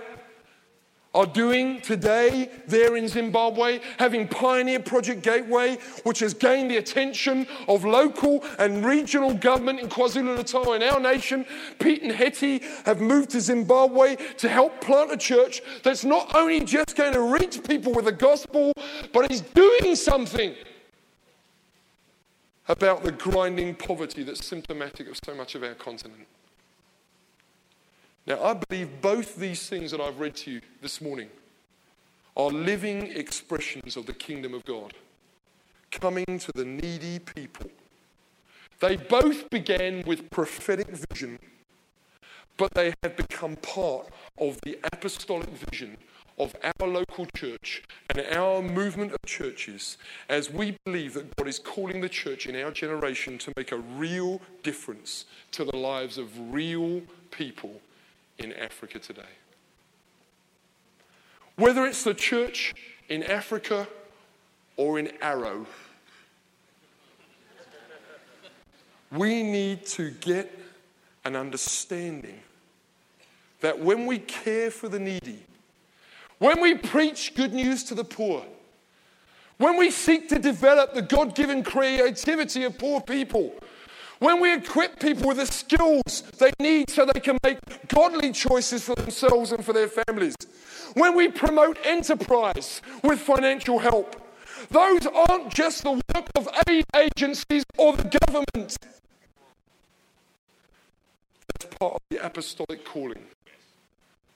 are 1.13 1.25
doing 1.25 1.81
today 1.81 2.49
there 2.67 2.95
in 2.95 3.07
Zimbabwe, 3.07 3.79
having 3.97 4.27
pioneered 4.27 4.85
Project 4.85 5.23
Gateway, 5.23 5.77
which 6.03 6.19
has 6.19 6.33
gained 6.33 6.69
the 6.69 6.77
attention 6.77 7.47
of 7.67 7.83
local 7.83 8.43
and 8.59 8.85
regional 8.85 9.33
government 9.33 9.79
in 9.79 9.89
KwaZulu 9.89 10.37
Natal 10.37 10.73
in 10.73 10.83
our 10.83 10.99
nation. 10.99 11.45
Pete 11.79 12.03
and 12.03 12.11
Hetty 12.11 12.61
have 12.85 13.01
moved 13.01 13.31
to 13.31 13.41
Zimbabwe 13.41 14.17
to 14.37 14.49
help 14.49 14.81
plant 14.81 15.11
a 15.11 15.17
church 15.17 15.61
that's 15.83 16.03
not 16.03 16.35
only 16.35 16.59
just 16.61 16.95
going 16.95 17.13
to 17.13 17.21
reach 17.21 17.63
people 17.63 17.93
with 17.93 18.05
the 18.05 18.11
gospel, 18.11 18.73
but 19.11 19.31
is 19.31 19.41
doing 19.41 19.95
something 19.95 20.55
about 22.67 23.03
the 23.03 23.11
grinding 23.11 23.73
poverty 23.73 24.21
that's 24.21 24.45
symptomatic 24.45 25.09
of 25.09 25.19
so 25.25 25.33
much 25.33 25.55
of 25.55 25.63
our 25.63 25.73
continent. 25.73 26.27
Now, 28.29 28.43
I 28.43 28.53
believe 28.53 29.01
both 29.01 29.37
these 29.37 29.67
things 29.67 29.89
that 29.89 29.99
I've 29.99 30.19
read 30.19 30.35
to 30.35 30.51
you 30.51 30.61
this 30.83 31.01
morning 31.01 31.29
are 32.37 32.51
living 32.51 33.07
expressions 33.07 33.97
of 33.97 34.05
the 34.05 34.13
kingdom 34.13 34.53
of 34.53 34.63
God 34.65 34.93
coming 35.89 36.25
to 36.27 36.51
the 36.53 36.63
needy 36.63 37.17
people. 37.17 37.71
They 38.81 38.97
both 38.97 39.49
began 39.49 40.03
with 40.05 40.29
prophetic 40.29 40.89
vision, 41.09 41.39
but 42.55 42.71
they 42.75 42.93
have 43.01 43.17
become 43.17 43.55
part 43.55 44.09
of 44.37 44.59
the 44.61 44.77
apostolic 44.93 45.49
vision 45.49 45.97
of 46.37 46.55
our 46.63 46.87
local 46.87 47.25
church 47.35 47.81
and 48.11 48.23
our 48.31 48.61
movement 48.61 49.11
of 49.11 49.19
churches 49.25 49.97
as 50.29 50.51
we 50.51 50.77
believe 50.85 51.15
that 51.15 51.35
God 51.35 51.47
is 51.47 51.57
calling 51.57 51.99
the 51.99 52.07
church 52.07 52.45
in 52.45 52.55
our 52.55 52.69
generation 52.69 53.39
to 53.39 53.51
make 53.57 53.71
a 53.71 53.77
real 53.77 54.39
difference 54.61 55.25
to 55.53 55.65
the 55.65 55.75
lives 55.75 56.19
of 56.19 56.53
real 56.53 57.01
people 57.31 57.81
in 58.39 58.53
Africa 58.53 58.99
today. 58.99 59.21
Whether 61.55 61.85
it's 61.85 62.03
the 62.03 62.13
church 62.13 62.73
in 63.09 63.23
Africa 63.23 63.87
or 64.77 64.97
in 64.97 65.11
Arrow, 65.21 65.65
we 69.11 69.43
need 69.43 69.85
to 69.87 70.11
get 70.11 70.57
an 71.25 71.35
understanding 71.35 72.39
that 73.61 73.77
when 73.77 74.05
we 74.05 74.19
care 74.19 74.71
for 74.71 74.87
the 74.87 74.99
needy, 74.99 75.43
when 76.37 76.61
we 76.61 76.75
preach 76.75 77.35
good 77.35 77.53
news 77.53 77.83
to 77.85 77.95
the 77.95 78.05
poor, 78.05 78.45
when 79.57 79.75
we 79.75 79.91
seek 79.91 80.29
to 80.29 80.39
develop 80.39 80.93
the 80.93 81.01
God 81.01 81.35
given 81.35 81.63
creativity 81.63 82.63
of 82.63 82.77
poor 82.77 83.01
people, 83.01 83.53
When 84.19 84.41
we 84.41 84.53
equip 84.53 84.99
people 84.99 85.29
with 85.29 85.37
the 85.37 85.45
skills 85.45 86.23
they 86.37 86.51
need 86.59 86.89
so 86.89 87.05
they 87.05 87.21
can 87.21 87.37
make 87.43 87.59
godly 87.87 88.33
choices 88.33 88.83
for 88.83 88.95
themselves 88.95 89.51
and 89.51 89.63
for 89.63 89.73
their 89.73 89.87
families. 89.87 90.35
When 90.93 91.15
we 91.15 91.29
promote 91.29 91.77
enterprise 91.85 92.81
with 93.03 93.19
financial 93.19 93.79
help. 93.79 94.15
Those 94.69 95.07
aren't 95.07 95.53
just 95.53 95.83
the 95.83 95.91
work 95.91 96.29
of 96.35 96.49
aid 96.67 96.83
agencies 96.95 97.63
or 97.77 97.95
the 97.95 98.19
government. 98.27 98.77
That's 101.47 101.75
part 101.79 101.93
of 101.93 101.99
the 102.09 102.23
apostolic 102.23 102.83
calling 102.83 103.23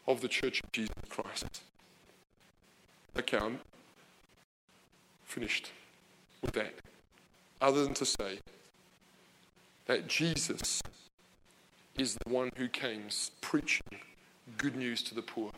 of 0.07 0.21
the 0.21 0.27
Church 0.27 0.61
of 0.63 0.71
Jesus 0.71 0.95
Christ. 1.09 1.61
Okay, 3.17 3.37
I'm 3.37 3.59
finished 5.25 5.71
with 6.41 6.53
that. 6.53 6.73
Other 7.61 7.83
than 7.83 7.93
to 7.95 8.05
say 8.05 8.39
that 9.85 10.07
Jesus 10.07 10.81
is 11.97 12.15
the 12.15 12.31
one 12.31 12.49
who 12.57 12.67
came 12.67 13.03
preaching 13.41 13.83
good 14.57 14.75
news 14.75 15.03
to 15.03 15.15
the 15.15 15.21
poor, 15.21 15.51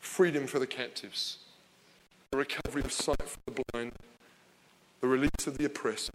freedom 0.00 0.46
for 0.46 0.58
the 0.58 0.66
captives, 0.66 1.38
the 2.30 2.38
recovery 2.38 2.82
of 2.82 2.92
sight 2.92 3.22
for 3.22 3.38
the 3.46 3.62
blind, 3.72 3.92
the 5.00 5.06
release 5.06 5.46
of 5.46 5.58
the 5.58 5.64
oppressed. 5.64 6.10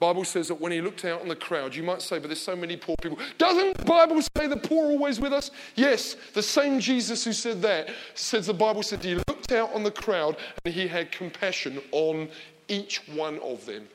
Bible 0.00 0.24
says 0.24 0.48
that 0.48 0.60
when 0.60 0.70
he 0.70 0.80
looked 0.80 1.04
out 1.04 1.20
on 1.20 1.28
the 1.28 1.34
crowd, 1.34 1.74
you 1.74 1.82
might 1.82 2.00
say, 2.00 2.18
but 2.18 2.28
there's 2.28 2.40
so 2.40 2.54
many 2.54 2.76
poor 2.76 2.94
people. 3.02 3.18
Doesn't 3.36 3.78
the 3.78 3.84
Bible 3.84 4.22
say 4.22 4.46
the 4.46 4.56
poor 4.56 4.86
are 4.86 4.90
always 4.90 5.18
with 5.18 5.32
us? 5.32 5.50
Yes, 5.74 6.14
the 6.34 6.42
same 6.42 6.78
Jesus 6.78 7.24
who 7.24 7.32
said 7.32 7.60
that 7.62 7.90
says 8.14 8.46
the 8.46 8.54
Bible 8.54 8.84
said 8.84 9.02
he 9.02 9.16
looked 9.16 9.50
out 9.50 9.74
on 9.74 9.82
the 9.82 9.90
crowd 9.90 10.36
and 10.64 10.72
he 10.72 10.86
had 10.86 11.10
compassion 11.10 11.80
on 11.90 12.28
each 12.68 13.02
one 13.08 13.40
of 13.40 13.66
them. 13.66 13.88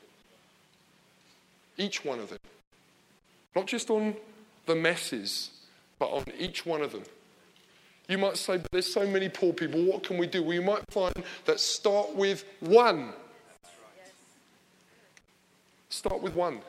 Each 1.76 2.04
one 2.04 2.20
of 2.20 2.30
them. 2.30 2.38
Not 3.54 3.66
just 3.66 3.90
on 3.90 4.16
the 4.66 4.74
masses, 4.74 5.50
but 5.98 6.06
on 6.06 6.24
each 6.38 6.64
one 6.66 6.82
of 6.82 6.92
them. 6.92 7.02
You 8.08 8.18
might 8.18 8.36
say, 8.36 8.58
but 8.58 8.70
there's 8.70 8.92
so 8.92 9.06
many 9.06 9.28
poor 9.28 9.52
people, 9.52 9.82
what 9.84 10.02
can 10.02 10.18
we 10.18 10.26
do? 10.26 10.42
Well, 10.42 10.54
you 10.54 10.62
might 10.62 10.84
find 10.90 11.14
that 11.46 11.58
start 11.58 12.14
with 12.14 12.44
one. 12.60 13.12
Start 15.88 16.20
with 16.20 16.34
one. 16.34 16.60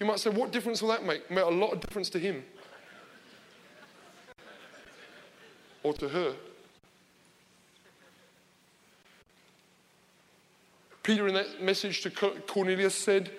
You 0.00 0.06
might 0.06 0.20
say, 0.20 0.30
what 0.30 0.52
difference 0.52 0.80
will 0.80 0.88
that 0.88 1.04
make? 1.04 1.30
Make 1.30 1.44
a 1.44 1.48
lot 1.48 1.72
of 1.72 1.80
difference 1.80 2.08
to 2.10 2.18
him 2.18 2.42
or 5.82 5.92
to 5.94 6.08
her. 6.08 6.34
Peter, 11.02 11.26
in 11.26 11.34
that 11.34 11.60
message 11.60 12.00
to 12.02 12.10
Cornelius, 12.10 12.94
said, 12.94 13.30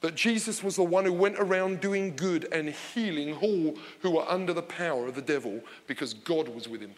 that 0.00 0.14
Jesus 0.14 0.62
was 0.62 0.76
the 0.76 0.84
one 0.84 1.04
who 1.04 1.12
went 1.12 1.38
around 1.38 1.80
doing 1.80 2.14
good 2.14 2.46
and 2.52 2.68
healing 2.68 3.34
all 3.34 3.76
who 4.00 4.10
were 4.10 4.28
under 4.28 4.52
the 4.52 4.62
power 4.62 5.06
of 5.06 5.14
the 5.14 5.22
devil 5.22 5.60
because 5.86 6.14
God 6.14 6.48
was 6.48 6.68
with 6.68 6.80
him. 6.80 6.94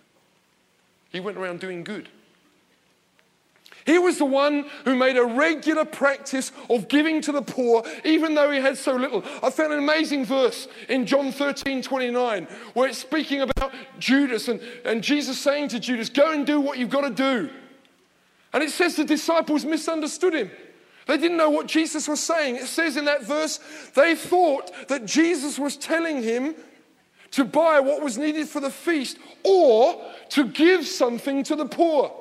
He 1.11 1.21
went 1.21 1.39
around 1.39 1.61
doing 1.61 1.83
good. 1.83 2.09
He 3.87 3.99
was 3.99 4.19
the 4.19 4.27
one 4.27 4.67
who 4.85 4.95
made 4.95 5.17
a 5.17 5.25
regular 5.25 5.85
practice 5.85 6.53
of 6.69 6.89
giving 6.89 7.23
to 7.23 7.33
the 7.33 7.43
poor, 7.43 7.83
even 8.05 8.35
though 8.35 8.51
he 8.51 8.61
had 8.61 8.77
so 8.77 8.95
little. 8.95 9.25
I 9.43 9.51
found 9.51 9.73
an 9.73 9.79
amazing 9.79 10.27
verse 10.27 10.69
in 10.89 11.07
John 11.07 11.33
13 11.33 11.83
29, 11.83 12.47
where 12.75 12.89
it's 12.89 12.99
speaking 12.99 13.41
about 13.41 13.73
Judas 13.99 14.49
and, 14.49 14.61
and 14.85 15.03
Jesus 15.03 15.41
saying 15.41 15.69
to 15.69 15.81
Judas, 15.81 16.11
Go 16.11 16.33
and 16.33 16.47
do 16.47 16.61
what 16.61 16.79
you've 16.79 16.91
got 16.91 17.09
to 17.09 17.11
do. 17.11 17.51
And 18.53 18.63
it 18.63 18.71
says 18.71 18.97
the 18.97 19.05
disciples 19.05 19.65
misunderstood 19.65 20.35
him. 20.35 20.51
They 21.11 21.19
didn't 21.19 21.39
know 21.39 21.51
what 21.51 21.67
Jesus 21.67 22.07
was 22.07 22.21
saying. 22.21 22.55
It 22.55 22.67
says 22.67 22.97
in 22.97 23.07
that 23.07 23.25
verse, 23.25 23.59
they 23.97 24.15
thought 24.15 24.71
that 24.87 25.07
Jesus 25.07 25.59
was 25.59 25.77
telling 25.77 26.23
him 26.23 26.55
to 27.33 27.45
buy 27.45 27.81
what 27.81 28.01
was 28.01 28.17
needed 28.17 28.49
for 28.49 28.61
the 28.61 28.71
feast 28.71 29.19
or 29.43 30.01
to 30.29 30.47
give 30.47 30.87
something 30.87 31.43
to 31.43 31.57
the 31.57 31.67
poor. 31.67 32.13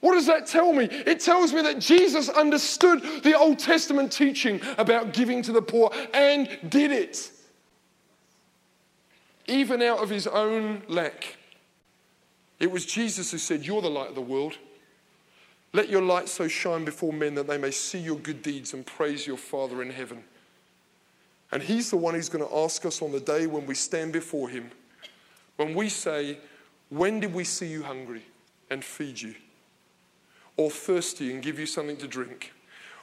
What 0.00 0.14
does 0.14 0.26
that 0.26 0.48
tell 0.48 0.72
me? 0.72 0.86
It 0.90 1.20
tells 1.20 1.52
me 1.52 1.62
that 1.62 1.78
Jesus 1.78 2.28
understood 2.28 3.00
the 3.22 3.38
Old 3.38 3.60
Testament 3.60 4.10
teaching 4.10 4.60
about 4.76 5.12
giving 5.12 5.40
to 5.42 5.52
the 5.52 5.62
poor 5.62 5.92
and 6.12 6.48
did 6.68 6.90
it. 6.90 7.30
Even 9.46 9.82
out 9.82 10.02
of 10.02 10.10
his 10.10 10.26
own 10.26 10.82
lack. 10.88 11.36
It 12.58 12.72
was 12.72 12.84
Jesus 12.84 13.30
who 13.30 13.38
said, 13.38 13.64
You're 13.64 13.82
the 13.82 13.88
light 13.88 14.08
of 14.08 14.16
the 14.16 14.20
world. 14.20 14.58
Let 15.76 15.90
your 15.90 16.00
light 16.00 16.26
so 16.26 16.48
shine 16.48 16.86
before 16.86 17.12
men 17.12 17.34
that 17.34 17.48
they 17.48 17.58
may 17.58 17.70
see 17.70 17.98
your 17.98 18.16
good 18.16 18.40
deeds 18.40 18.72
and 18.72 18.86
praise 18.86 19.26
your 19.26 19.36
Father 19.36 19.82
in 19.82 19.90
heaven. 19.90 20.24
And 21.52 21.62
He's 21.62 21.90
the 21.90 21.98
one 21.98 22.14
who's 22.14 22.30
going 22.30 22.48
to 22.48 22.56
ask 22.56 22.86
us 22.86 23.02
on 23.02 23.12
the 23.12 23.20
day 23.20 23.46
when 23.46 23.66
we 23.66 23.74
stand 23.74 24.14
before 24.14 24.48
Him, 24.48 24.70
when 25.56 25.74
we 25.74 25.90
say, 25.90 26.38
When 26.88 27.20
did 27.20 27.34
we 27.34 27.44
see 27.44 27.66
you 27.66 27.82
hungry 27.82 28.22
and 28.70 28.82
feed 28.82 29.20
you? 29.20 29.34
Or 30.56 30.70
thirsty 30.70 31.30
and 31.30 31.42
give 31.42 31.58
you 31.58 31.66
something 31.66 31.98
to 31.98 32.08
drink? 32.08 32.54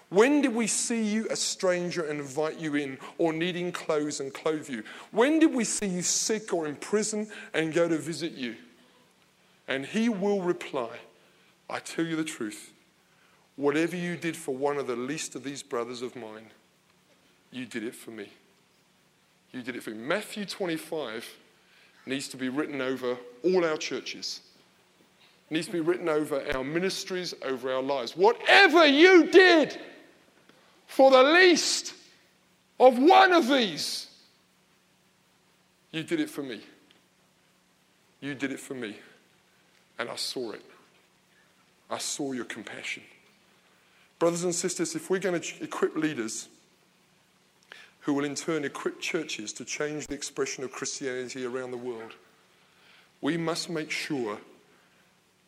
When 0.09 0.41
did 0.41 0.55
we 0.55 0.65
see 0.65 1.03
you 1.03 1.27
a 1.29 1.35
stranger 1.35 2.01
and 2.01 2.21
invite 2.21 2.57
you 2.57 2.73
in, 2.73 2.97
or 3.19 3.33
needing 3.33 3.71
clothes 3.71 4.19
and 4.19 4.33
clothe 4.33 4.67
you? 4.67 4.81
When 5.11 5.37
did 5.37 5.53
we 5.53 5.63
see 5.63 5.85
you 5.85 6.01
sick 6.01 6.51
or 6.51 6.65
in 6.65 6.77
prison 6.77 7.27
and 7.53 7.71
go 7.71 7.87
to 7.87 7.99
visit 7.99 8.31
you? 8.31 8.55
And 9.67 9.85
he 9.85 10.09
will 10.09 10.41
reply, 10.41 10.89
I 11.73 11.79
tell 11.79 12.05
you 12.05 12.15
the 12.15 12.23
truth. 12.23 12.71
Whatever 13.55 13.95
you 13.95 14.15
did 14.15 14.37
for 14.37 14.55
one 14.55 14.77
of 14.77 14.85
the 14.85 14.95
least 14.95 15.33
of 15.33 15.43
these 15.43 15.63
brothers 15.63 16.03
of 16.03 16.15
mine, 16.15 16.51
you 17.51 17.65
did 17.65 17.83
it 17.83 17.95
for 17.95 18.11
me. 18.11 18.29
You 19.51 19.63
did 19.63 19.75
it 19.75 19.81
for 19.81 19.89
me. 19.89 19.97
Matthew 19.97 20.45
25 20.45 21.27
needs 22.05 22.27
to 22.27 22.37
be 22.37 22.49
written 22.49 22.79
over 22.79 23.17
all 23.43 23.65
our 23.65 23.77
churches. 23.77 24.41
It 25.49 25.55
needs 25.55 25.65
to 25.65 25.73
be 25.73 25.79
written 25.79 26.09
over 26.09 26.43
our 26.55 26.63
ministries, 26.63 27.33
over 27.43 27.73
our 27.73 27.81
lives. 27.81 28.15
Whatever 28.15 28.85
you 28.85 29.31
did 29.31 29.79
for 30.85 31.09
the 31.09 31.23
least 31.23 31.95
of 32.79 32.99
one 32.99 33.33
of 33.33 33.47
these, 33.47 34.07
you 35.91 36.03
did 36.03 36.19
it 36.19 36.29
for 36.29 36.43
me. 36.43 36.61
You 38.21 38.35
did 38.35 38.51
it 38.51 38.59
for 38.59 38.75
me. 38.75 38.95
And 39.97 40.09
I 40.09 40.15
saw 40.15 40.51
it. 40.51 40.61
I 41.93 41.99
saw 41.99 42.31
your 42.31 42.45
compassion. 42.45 43.03
Brothers 44.17 44.43
and 44.43 44.55
sisters, 44.55 44.95
if 44.95 45.11
we're 45.11 45.19
going 45.19 45.39
to 45.39 45.63
equip 45.63 45.95
leaders 45.95 46.47
who 47.99 48.15
will 48.15 48.25
in 48.25 48.33
turn 48.33 48.65
equip 48.65 48.99
churches 48.99 49.53
to 49.53 49.63
change 49.63 50.07
the 50.07 50.15
expression 50.15 50.63
of 50.63 50.71
Christianity 50.71 51.45
around 51.45 51.69
the 51.69 51.77
world, 51.77 52.13
we 53.21 53.37
must 53.37 53.69
make 53.69 53.91
sure 53.91 54.39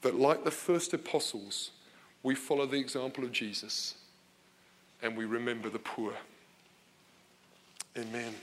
that, 0.03 0.13
like 0.13 0.43
the 0.43 0.51
first 0.51 0.93
apostles, 0.93 1.71
we 2.21 2.35
follow 2.35 2.67
the 2.67 2.77
example 2.77 3.23
of 3.23 3.31
Jesus 3.31 3.95
and 5.01 5.17
we 5.17 5.25
remember 5.25 5.69
the 5.69 5.79
poor. 5.79 6.13
Amen. 7.97 8.35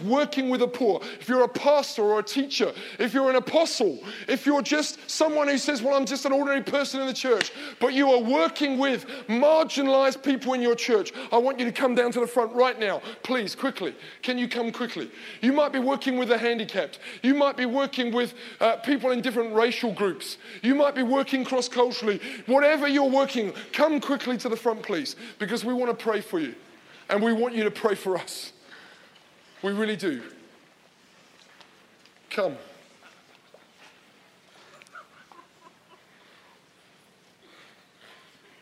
Working 0.00 0.48
with 0.48 0.60
the 0.60 0.68
poor, 0.68 1.00
if 1.20 1.28
you're 1.28 1.44
a 1.44 1.48
pastor 1.48 2.02
or 2.02 2.20
a 2.20 2.22
teacher, 2.22 2.72
if 2.98 3.14
you're 3.14 3.30
an 3.30 3.36
apostle, 3.36 3.98
if 4.28 4.46
you're 4.46 4.62
just 4.62 4.98
someone 5.08 5.48
who 5.48 5.58
says, 5.58 5.82
Well, 5.82 5.94
I'm 5.94 6.06
just 6.06 6.24
an 6.24 6.32
ordinary 6.32 6.62
person 6.62 7.00
in 7.00 7.06
the 7.06 7.12
church, 7.12 7.52
but 7.80 7.94
you 7.94 8.10
are 8.10 8.20
working 8.20 8.78
with 8.78 9.06
marginalized 9.28 10.22
people 10.22 10.54
in 10.54 10.62
your 10.62 10.74
church, 10.74 11.12
I 11.32 11.38
want 11.38 11.58
you 11.58 11.64
to 11.66 11.72
come 11.72 11.94
down 11.94 12.12
to 12.12 12.20
the 12.20 12.26
front 12.26 12.52
right 12.52 12.78
now. 12.78 13.02
Please, 13.22 13.54
quickly. 13.54 13.94
Can 14.22 14.38
you 14.38 14.48
come 14.48 14.72
quickly? 14.72 15.10
You 15.40 15.52
might 15.52 15.72
be 15.72 15.78
working 15.78 16.18
with 16.18 16.28
the 16.28 16.38
handicapped. 16.38 16.98
You 17.22 17.34
might 17.34 17.56
be 17.56 17.66
working 17.66 18.12
with 18.12 18.34
uh, 18.60 18.76
people 18.76 19.10
in 19.10 19.20
different 19.20 19.54
racial 19.54 19.92
groups. 19.92 20.38
You 20.62 20.74
might 20.74 20.94
be 20.94 21.02
working 21.02 21.44
cross 21.44 21.68
culturally. 21.68 22.20
Whatever 22.46 22.88
you're 22.88 23.10
working, 23.10 23.52
come 23.72 24.00
quickly 24.00 24.36
to 24.38 24.48
the 24.48 24.56
front, 24.56 24.82
please, 24.82 25.16
because 25.38 25.64
we 25.64 25.74
want 25.74 25.96
to 25.96 26.04
pray 26.04 26.20
for 26.20 26.38
you. 26.38 26.54
And 27.08 27.22
we 27.22 27.32
want 27.32 27.54
you 27.54 27.64
to 27.64 27.70
pray 27.70 27.94
for 27.94 28.16
us. 28.16 28.52
We 29.62 29.72
really 29.72 29.96
do. 29.96 30.22
Come. 32.30 32.56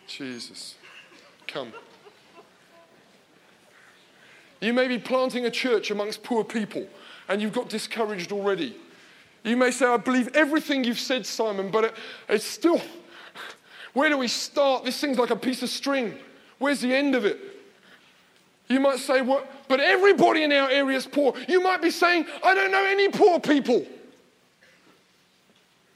Jesus. 0.06 0.76
Come. 1.46 1.72
You 4.60 4.72
may 4.72 4.88
be 4.88 4.98
planting 4.98 5.44
a 5.44 5.50
church 5.50 5.90
amongst 5.90 6.22
poor 6.22 6.44
people 6.44 6.86
and 7.28 7.42
you've 7.42 7.52
got 7.52 7.68
discouraged 7.68 8.32
already. 8.32 8.76
You 9.42 9.56
may 9.56 9.70
say, 9.70 9.86
I 9.86 9.96
believe 9.96 10.28
everything 10.34 10.84
you've 10.84 10.98
said, 10.98 11.26
Simon, 11.26 11.70
but 11.70 11.84
it, 11.84 11.94
it's 12.28 12.46
still, 12.46 12.80
where 13.92 14.08
do 14.08 14.16
we 14.16 14.28
start? 14.28 14.84
This 14.84 14.98
thing's 15.00 15.18
like 15.18 15.30
a 15.30 15.36
piece 15.36 15.62
of 15.62 15.68
string. 15.68 16.14
Where's 16.58 16.80
the 16.80 16.94
end 16.94 17.14
of 17.14 17.24
it? 17.24 17.53
You 18.68 18.80
might 18.80 18.98
say, 18.98 19.20
what? 19.20 19.68
But 19.68 19.80
everybody 19.80 20.42
in 20.42 20.52
our 20.52 20.70
area 20.70 20.96
is 20.96 21.06
poor. 21.06 21.34
You 21.48 21.62
might 21.62 21.82
be 21.82 21.90
saying, 21.90 22.26
I 22.42 22.54
don't 22.54 22.70
know 22.70 22.84
any 22.84 23.08
poor 23.08 23.38
people. 23.38 23.86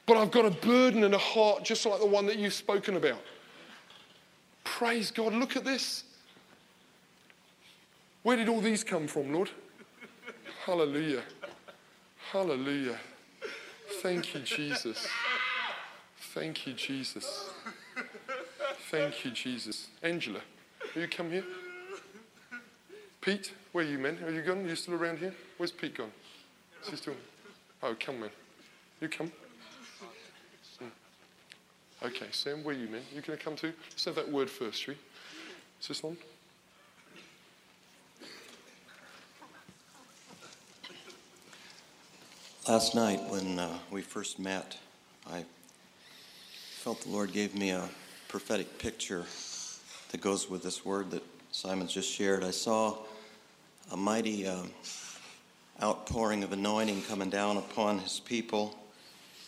But 0.07 0.17
I've 0.17 0.31
got 0.31 0.47
a 0.47 0.51
burden 0.51 1.05
and 1.05 1.15
a 1.15 1.19
heart 1.19 1.65
just 1.65 1.85
like 1.87 2.01
the 2.01 2.07
one 2.07 2.27
that 2.27 2.37
you've 2.37 2.55
spoken 2.55 2.97
about. 2.97 3.21
Praise 4.65 5.11
God. 5.11 5.33
Look 5.33 5.57
at 5.57 5.65
this. 5.65 6.05
Where 8.23 8.37
did 8.37 8.49
all 8.49 8.61
these 8.61 8.85
come 8.85 9.07
from, 9.07 9.33
Lord? 9.33 9.51
Hallelujah. 10.65 11.23
Hallelujah. 12.33 12.99
Thank 14.03 14.35
you, 14.35 14.41
Jesus. 14.41 15.09
Thank 16.35 16.67
you, 16.67 16.75
Jesus. 16.75 17.51
Thank 18.91 19.25
you, 19.25 19.31
Jesus. 19.31 19.89
Angela, 20.03 20.41
will 20.95 21.03
you 21.03 21.09
come 21.09 21.31
here? 21.31 21.45
Pete, 23.29 23.53
where 23.73 23.85
are 23.85 23.87
you, 23.87 23.99
man? 23.99 24.17
Are 24.25 24.31
you 24.31 24.41
gone? 24.41 24.65
Are 24.65 24.69
you 24.69 24.75
still 24.75 24.95
around 24.95 25.19
here? 25.19 25.35
Where's 25.59 25.71
Pete 25.71 25.95
gone? 25.95 26.11
Is 26.83 26.89
he 26.89 26.97
still? 26.97 27.15
Oh, 27.83 27.95
come, 28.01 28.21
man. 28.21 28.31
You 29.03 29.09
come. 29.09 29.31
Hmm. 30.79 32.07
Okay, 32.07 32.25
Sam, 32.33 32.65
where 32.65 32.75
are 32.75 32.79
you, 32.79 32.89
man? 32.89 33.03
You 33.15 33.21
going 33.21 33.39
to 33.39 33.45
come 33.45 33.55
too? 33.55 33.75
Let's 33.91 34.07
have 34.07 34.15
that 34.15 34.33
word 34.33 34.49
first, 34.49 34.81
shall 34.81 34.95
we? 34.95 35.01
Is 35.79 35.89
this 35.89 36.03
on? 36.03 36.17
Last 42.67 42.95
night, 42.95 43.21
when 43.29 43.59
uh, 43.59 43.77
we 43.91 44.01
first 44.01 44.39
met, 44.39 44.79
I 45.31 45.45
felt 46.79 47.03
the 47.03 47.11
Lord 47.11 47.35
gave 47.35 47.55
me 47.55 47.73
a 47.73 47.91
prophetic 48.29 48.79
picture 48.79 49.27
that 50.13 50.23
goes 50.23 50.49
with 50.49 50.63
this 50.63 50.83
word 50.83 51.11
that 51.11 51.23
Simon's 51.53 51.93
just 51.93 52.11
shared. 52.11 52.43
I 52.43 52.53
saw 52.53 52.97
a 53.91 53.97
mighty 53.97 54.47
uh, 54.47 54.63
outpouring 55.83 56.45
of 56.45 56.53
anointing 56.53 57.03
coming 57.03 57.31
down 57.31 57.57
upon 57.57 57.99
his 57.99 58.21
people, 58.21 58.77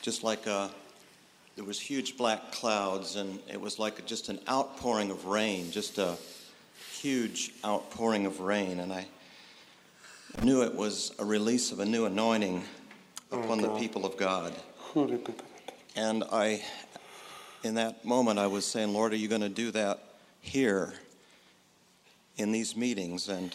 just 0.01 0.23
like 0.23 0.47
a, 0.47 0.53
uh, 0.53 0.69
there 1.57 1.65
was 1.65 1.79
huge 1.79 2.17
black 2.17 2.53
clouds, 2.53 3.17
and 3.17 3.39
it 3.53 3.61
was 3.61 3.79
like 3.79 4.07
just 4.07 4.29
an 4.29 4.39
outpouring 4.49 5.11
of 5.11 5.27
rain, 5.27 5.71
just 5.71 5.99
a 5.99 6.17
huge 7.01 7.53
outpouring 7.65 8.25
of 8.25 8.41
rain. 8.41 8.81
And 8.81 8.93
I 8.93 9.07
knew 10.43 10.63
it 10.63 10.75
was 10.75 11.13
a 11.19 11.25
release 11.25 11.73
of 11.73 11.81
a 11.81 11.85
new 11.85 12.07
anointing 12.07 12.63
upon 13.31 13.61
the 13.61 13.69
people 13.77 14.07
of 14.07 14.17
God. 14.17 14.55
And 15.97 16.25
I, 16.33 16.63
in 17.63 17.75
that 17.75 18.05
moment, 18.05 18.39
I 18.39 18.47
was 18.47 18.65
saying, 18.65 18.93
Lord, 18.93 19.13
are 19.13 19.17
you 19.17 19.29
going 19.29 19.41
to 19.43 19.49
do 19.49 19.71
that 19.73 19.99
here 20.41 20.95
in 22.37 22.53
these 22.53 22.77
meetings? 22.77 23.29
And 23.29 23.55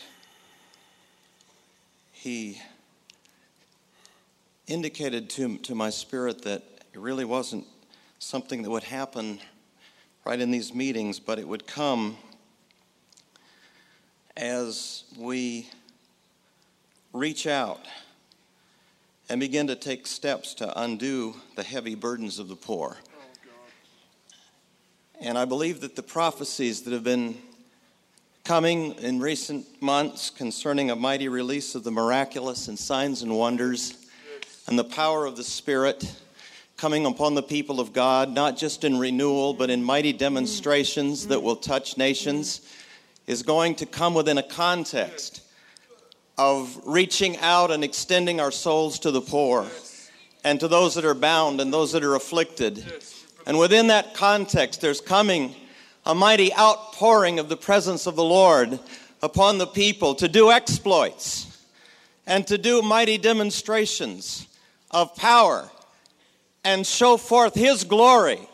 He 2.25 2.59
indicated 4.65 5.29
to, 5.29 5.59
to 5.59 5.75
my 5.75 5.91
spirit 5.91 6.41
that 6.41 6.63
it 6.91 6.99
really 6.99 7.23
wasn't 7.23 7.67
something 8.17 8.63
that 8.63 8.69
would 8.71 8.85
happen 8.85 9.39
right 10.25 10.39
in 10.39 10.49
these 10.49 10.73
meetings, 10.73 11.19
but 11.19 11.37
it 11.37 11.47
would 11.47 11.67
come 11.67 12.17
as 14.35 15.03
we 15.19 15.69
reach 17.13 17.45
out 17.45 17.85
and 19.29 19.39
begin 19.39 19.67
to 19.67 19.75
take 19.75 20.07
steps 20.07 20.55
to 20.55 20.81
undo 20.81 21.35
the 21.55 21.61
heavy 21.61 21.93
burdens 21.93 22.39
of 22.39 22.47
the 22.47 22.55
poor. 22.55 22.97
Oh, 23.15 23.21
and 25.21 25.37
I 25.37 25.45
believe 25.45 25.81
that 25.81 25.95
the 25.95 26.01
prophecies 26.01 26.81
that 26.81 26.91
have 26.91 27.03
been 27.03 27.37
coming 28.45 28.93
in 28.99 29.19
recent 29.19 29.65
months 29.81 30.29
concerning 30.29 30.91
a 30.91 30.95
mighty 30.95 31.27
release 31.27 31.73
of 31.73 31.83
the 31.83 31.89
miraculous 31.89 32.67
and 32.67 32.77
signs 32.77 33.23
and 33.23 33.35
wonders 33.35 33.97
and 34.67 34.77
the 34.77 34.83
power 34.83 35.25
of 35.25 35.35
the 35.35 35.43
Spirit 35.43 36.15
coming 36.77 37.07
upon 37.07 37.33
the 37.33 37.41
people 37.41 37.79
of 37.79 37.91
God, 37.91 38.29
not 38.29 38.55
just 38.55 38.83
in 38.83 38.99
renewal, 38.99 39.55
but 39.55 39.71
in 39.71 39.83
mighty 39.83 40.13
demonstrations 40.13 41.25
that 41.25 41.41
will 41.41 41.55
touch 41.55 41.97
nations, 41.97 42.61
is 43.25 43.41
going 43.41 43.73
to 43.73 43.87
come 43.87 44.13
within 44.13 44.37
a 44.37 44.43
context 44.43 45.41
of 46.37 46.79
reaching 46.85 47.37
out 47.37 47.71
and 47.71 47.83
extending 47.83 48.39
our 48.39 48.51
souls 48.51 48.99
to 48.99 49.09
the 49.09 49.21
poor 49.21 49.65
and 50.43 50.59
to 50.59 50.67
those 50.67 50.93
that 50.93 51.05
are 51.05 51.15
bound 51.15 51.59
and 51.59 51.73
those 51.73 51.93
that 51.93 52.03
are 52.03 52.13
afflicted. 52.13 52.85
And 53.47 53.57
within 53.57 53.87
that 53.87 54.13
context, 54.13 54.81
there's 54.81 55.01
coming 55.01 55.55
a 56.05 56.13
mighty 56.15 56.53
outpouring 56.53 57.39
of 57.39 57.49
the 57.49 57.57
presence 57.57 58.07
of 58.07 58.15
the 58.15 58.23
Lord 58.23 58.79
upon 59.21 59.57
the 59.57 59.67
people 59.67 60.15
to 60.15 60.27
do 60.27 60.51
exploits 60.51 61.65
and 62.27 62.45
to 62.47 62.57
do 62.57 62.81
mighty 62.81 63.17
demonstrations 63.17 64.47
of 64.91 65.15
power 65.15 65.69
and 66.63 66.85
show 66.85 67.17
forth 67.17 67.55
His 67.55 67.83
glory. 67.83 68.47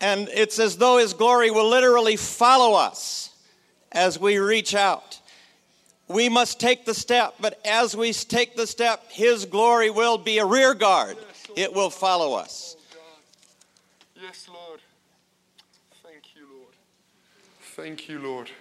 And 0.00 0.28
it's 0.32 0.58
as 0.58 0.76
though 0.76 0.98
His 0.98 1.14
glory 1.14 1.50
will 1.50 1.68
literally 1.68 2.16
follow 2.16 2.74
us 2.74 3.30
as 3.92 4.18
we 4.18 4.38
reach 4.38 4.74
out 4.74 5.20
we 6.08 6.28
must 6.28 6.60
take 6.60 6.84
the 6.84 6.94
step, 6.94 7.34
but 7.40 7.60
as 7.64 7.96
we 7.96 8.12
take 8.12 8.56
the 8.56 8.66
step, 8.66 9.10
His 9.10 9.46
glory 9.46 9.90
will 9.90 10.18
be 10.18 10.38
a 10.38 10.44
rear 10.44 10.74
guard. 10.74 11.16
It 11.56 11.72
will 11.72 11.90
follow 11.90 12.34
us. 12.34 12.76
Yes, 14.20 14.48
Lord. 14.52 14.80
Thank 17.76 18.08
you, 18.08 18.20
Lord. 18.20 18.52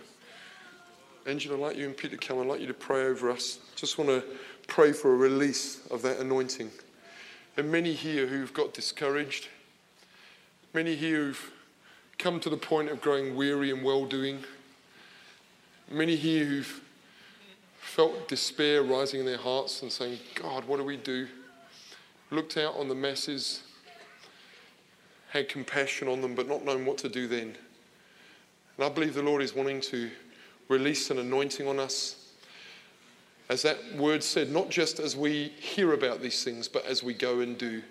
Angela, 1.27 1.53
I'd 1.55 1.61
like 1.61 1.77
you 1.77 1.85
and 1.85 1.95
Peter 1.95 2.17
come. 2.17 2.39
I'd 2.39 2.47
like 2.47 2.61
you 2.61 2.65
to 2.65 2.73
pray 2.73 3.05
over 3.05 3.29
us. 3.29 3.59
Just 3.75 3.99
want 3.99 4.09
to 4.09 4.23
pray 4.65 4.91
for 4.91 5.13
a 5.13 5.15
release 5.15 5.85
of 5.91 6.01
that 6.01 6.17
anointing. 6.17 6.71
And 7.55 7.71
many 7.71 7.93
here 7.93 8.25
who've 8.25 8.51
got 8.55 8.73
discouraged, 8.73 9.49
many 10.73 10.95
here 10.95 11.25
who've 11.25 11.51
come 12.17 12.39
to 12.39 12.49
the 12.49 12.57
point 12.57 12.89
of 12.89 13.01
growing 13.01 13.35
weary 13.35 13.69
and 13.69 13.83
well 13.83 14.05
doing, 14.05 14.39
many 15.91 16.15
here 16.15 16.45
who've 16.45 16.81
felt 17.81 18.27
despair 18.27 18.81
rising 18.81 19.19
in 19.19 19.27
their 19.27 19.37
hearts 19.37 19.83
and 19.83 19.91
saying, 19.91 20.17
God, 20.33 20.65
what 20.65 20.77
do 20.77 20.83
we 20.83 20.97
do? 20.97 21.27
Looked 22.31 22.57
out 22.57 22.75
on 22.77 22.87
the 22.87 22.95
masses, 22.95 23.61
had 25.29 25.49
compassion 25.49 26.07
on 26.07 26.19
them, 26.21 26.33
but 26.33 26.47
not 26.47 26.65
knowing 26.65 26.83
what 26.83 26.97
to 26.97 27.09
do 27.09 27.27
then. 27.27 27.55
And 28.77 28.85
I 28.85 28.89
believe 28.89 29.13
the 29.13 29.23
Lord 29.23 29.41
is 29.41 29.55
wanting 29.55 29.81
to 29.81 30.09
release 30.67 31.09
an 31.11 31.19
anointing 31.19 31.67
on 31.67 31.79
us. 31.79 32.31
As 33.49 33.61
that 33.61 33.77
word 33.95 34.23
said, 34.23 34.51
not 34.51 34.69
just 34.69 34.99
as 34.99 35.15
we 35.15 35.49
hear 35.59 35.93
about 35.93 36.21
these 36.21 36.43
things, 36.43 36.67
but 36.67 36.85
as 36.85 37.03
we 37.03 37.13
go 37.13 37.41
and 37.41 37.57
do. 37.57 37.83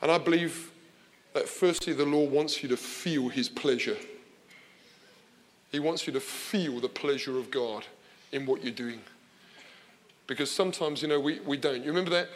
And 0.00 0.10
I 0.10 0.18
believe 0.18 0.70
that 1.34 1.48
firstly, 1.48 1.92
the 1.92 2.04
Lord 2.04 2.30
wants 2.30 2.62
you 2.62 2.68
to 2.68 2.76
feel 2.76 3.28
his 3.28 3.48
pleasure. 3.48 3.96
He 5.70 5.80
wants 5.80 6.06
you 6.06 6.12
to 6.12 6.20
feel 6.20 6.80
the 6.80 6.88
pleasure 6.88 7.38
of 7.38 7.50
God 7.50 7.84
in 8.30 8.46
what 8.46 8.62
you're 8.62 8.72
doing. 8.72 9.00
Because 10.26 10.50
sometimes, 10.50 11.02
you 11.02 11.08
know, 11.08 11.20
we, 11.20 11.40
we 11.40 11.56
don't. 11.56 11.82
You 11.82 11.88
remember 11.88 12.10
that 12.10 12.28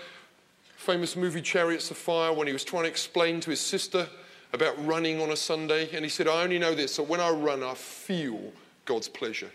famous 0.77 1.17
movie 1.17 1.43
Chariots 1.43 1.91
of 1.91 1.97
Fire 1.97 2.33
when 2.33 2.47
he 2.47 2.53
was 2.53 2.65
trying 2.65 2.85
to 2.85 2.89
explain 2.89 3.41
to 3.41 3.51
his 3.51 3.61
sister 3.61 4.09
about 4.53 4.85
running 4.87 5.21
on 5.21 5.31
a 5.31 5.37
Sunday? 5.37 5.89
And 5.95 6.05
he 6.05 6.09
said, 6.09 6.29
I 6.29 6.43
only 6.43 6.59
know 6.59 6.75
this, 6.75 6.95
so 6.95 7.03
when 7.03 7.21
I 7.21 7.31
run, 7.31 7.63
I 7.63 7.75
feel 7.75 8.53
God's 8.85 9.09
pleasure. 9.09 9.51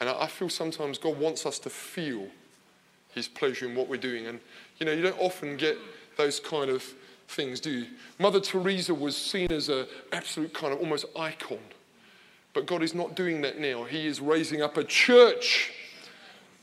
And 0.00 0.08
I 0.08 0.26
feel 0.26 0.48
sometimes 0.48 0.98
God 0.98 1.18
wants 1.18 1.46
us 1.46 1.58
to 1.60 1.70
feel 1.70 2.26
his 3.14 3.28
pleasure 3.28 3.66
in 3.66 3.74
what 3.74 3.88
we're 3.88 3.96
doing. 3.96 4.26
And, 4.26 4.40
you 4.78 4.86
know, 4.86 4.92
you 4.92 5.02
don't 5.02 5.18
often 5.20 5.56
get 5.56 5.78
those 6.16 6.40
kind 6.40 6.70
of 6.70 6.82
things, 7.28 7.60
do 7.60 7.70
you? 7.70 7.86
Mother 8.18 8.40
Teresa 8.40 8.92
was 8.92 9.16
seen 9.16 9.50
as 9.52 9.68
an 9.68 9.86
absolute 10.12 10.52
kind 10.52 10.72
of 10.72 10.80
almost 10.80 11.06
icon. 11.16 11.58
But 12.52 12.66
God 12.66 12.82
is 12.82 12.94
not 12.94 13.16
doing 13.16 13.40
that 13.42 13.58
now. 13.58 13.84
He 13.84 14.06
is 14.06 14.20
raising 14.20 14.62
up 14.62 14.76
a 14.76 14.84
church, 14.84 15.72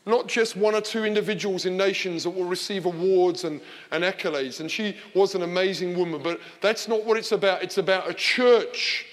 not 0.06 0.28
just 0.28 0.56
one 0.56 0.74
or 0.74 0.82
two 0.82 1.06
individuals 1.06 1.66
in 1.66 1.78
nations 1.78 2.24
that 2.24 2.32
will 2.32 2.46
receive 2.46 2.86
awards 2.86 3.44
and, 3.44 3.62
and 3.92 4.04
accolades. 4.04 4.60
And 4.60 4.70
she 4.70 4.96
was 5.14 5.36
an 5.36 5.44
amazing 5.44 5.98
woman, 5.98 6.22
but 6.24 6.40
that's 6.60 6.88
not 6.88 7.06
what 7.06 7.18
it's 7.18 7.32
about. 7.32 7.62
It's 7.62 7.78
about 7.78 8.10
a 8.10 8.14
church, 8.14 9.06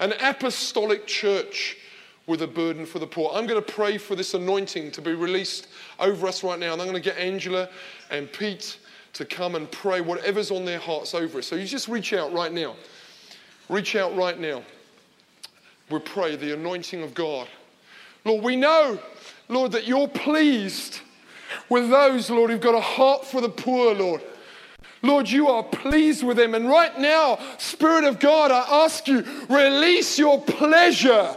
an 0.00 0.12
apostolic 0.20 1.06
church 1.06 1.76
with 2.26 2.42
a 2.42 2.46
burden 2.46 2.86
for 2.86 2.98
the 2.98 3.06
poor. 3.06 3.30
I'm 3.34 3.46
going 3.46 3.62
to 3.62 3.72
pray 3.72 3.98
for 3.98 4.16
this 4.16 4.34
anointing 4.34 4.90
to 4.92 5.02
be 5.02 5.14
released 5.14 5.68
over 6.00 6.26
us 6.26 6.42
right 6.42 6.58
now. 6.58 6.72
And 6.72 6.82
I'm 6.82 6.88
going 6.88 7.00
to 7.00 7.08
get 7.08 7.18
Angela 7.18 7.68
and 8.10 8.32
Pete 8.32 8.78
to 9.12 9.24
come 9.24 9.54
and 9.54 9.70
pray 9.70 10.00
whatever's 10.00 10.50
on 10.50 10.64
their 10.64 10.80
hearts 10.80 11.14
over 11.14 11.38
us. 11.38 11.46
So 11.46 11.54
you 11.54 11.66
just 11.66 11.86
reach 11.86 12.12
out 12.12 12.32
right 12.32 12.52
now. 12.52 12.74
Reach 13.68 13.94
out 13.94 14.16
right 14.16 14.38
now 14.38 14.62
we 15.90 15.98
pray 15.98 16.36
the 16.36 16.54
anointing 16.54 17.02
of 17.02 17.14
God. 17.14 17.48
Lord, 18.24 18.42
we 18.42 18.56
know, 18.56 18.98
Lord, 19.48 19.72
that 19.72 19.86
you're 19.86 20.08
pleased 20.08 21.00
with 21.68 21.90
those, 21.90 22.30
Lord, 22.30 22.50
who've 22.50 22.60
got 22.60 22.74
a 22.74 22.80
heart 22.80 23.24
for 23.24 23.40
the 23.40 23.48
poor, 23.48 23.94
Lord. 23.94 24.22
Lord, 25.02 25.28
you 25.28 25.48
are 25.48 25.62
pleased 25.62 26.24
with 26.24 26.38
them. 26.38 26.54
And 26.54 26.68
right 26.68 26.98
now, 26.98 27.38
Spirit 27.58 28.04
of 28.04 28.18
God, 28.18 28.50
I 28.50 28.84
ask 28.84 29.06
you, 29.06 29.22
release 29.48 30.18
your 30.18 30.40
pleasure 30.40 31.36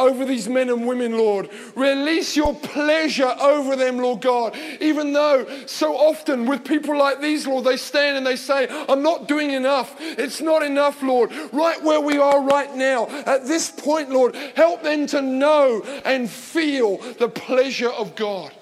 over 0.00 0.24
these 0.24 0.48
men 0.48 0.70
and 0.70 0.86
women, 0.86 1.16
Lord. 1.16 1.50
Release 1.76 2.36
your 2.36 2.54
pleasure 2.54 3.32
over 3.40 3.76
them, 3.76 3.98
Lord 3.98 4.22
God. 4.22 4.56
Even 4.80 5.12
though 5.12 5.46
so 5.66 5.94
often 5.94 6.46
with 6.46 6.64
people 6.64 6.96
like 6.98 7.20
these, 7.20 7.46
Lord, 7.46 7.64
they 7.64 7.76
stand 7.76 8.16
and 8.16 8.26
they 8.26 8.36
say, 8.36 8.66
I'm 8.88 9.02
not 9.02 9.28
doing 9.28 9.50
enough. 9.50 9.94
It's 10.00 10.40
not 10.40 10.62
enough, 10.62 11.02
Lord. 11.02 11.30
Right 11.52 11.82
where 11.82 12.00
we 12.00 12.18
are 12.18 12.42
right 12.42 12.74
now, 12.74 13.06
at 13.08 13.46
this 13.46 13.70
point, 13.70 14.10
Lord, 14.10 14.34
help 14.56 14.82
them 14.82 15.06
to 15.08 15.20
know 15.20 15.82
and 16.04 16.28
feel 16.28 16.96
the 16.96 17.28
pleasure 17.28 17.90
of 17.90 18.16
God 18.16 18.52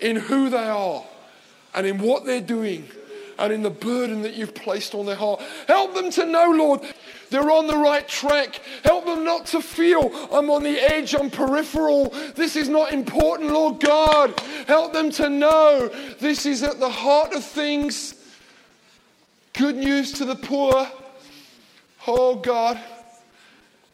in 0.00 0.16
who 0.16 0.48
they 0.48 0.68
are 0.68 1.04
and 1.74 1.86
in 1.86 1.98
what 1.98 2.24
they're 2.24 2.40
doing 2.40 2.88
and 3.38 3.52
in 3.52 3.62
the 3.62 3.70
burden 3.70 4.22
that 4.22 4.34
you've 4.34 4.54
placed 4.54 4.94
on 4.94 5.06
their 5.06 5.16
heart. 5.16 5.42
Help 5.68 5.94
them 5.94 6.10
to 6.10 6.24
know, 6.24 6.50
Lord, 6.50 6.80
they're 7.30 7.50
on 7.50 7.66
the 7.66 7.76
right 7.76 8.06
track. 8.06 8.60
Help 8.84 9.06
them 9.06 9.24
not 9.24 9.46
to 9.46 9.60
feel 9.60 10.10
I'm 10.32 10.50
on 10.50 10.62
the 10.62 10.80
edge, 10.80 11.14
I'm 11.14 11.30
peripheral. 11.30 12.10
This 12.34 12.56
is 12.56 12.68
not 12.68 12.92
important, 12.92 13.50
Lord 13.50 13.80
God. 13.80 14.38
Help 14.66 14.92
them 14.92 15.10
to 15.12 15.28
know 15.28 15.88
this 16.20 16.46
is 16.46 16.62
at 16.62 16.80
the 16.80 16.90
heart 16.90 17.32
of 17.32 17.44
things. 17.44 18.14
Good 19.52 19.76
news 19.76 20.12
to 20.12 20.24
the 20.24 20.36
poor. 20.36 20.88
Oh 22.06 22.36
God. 22.36 22.78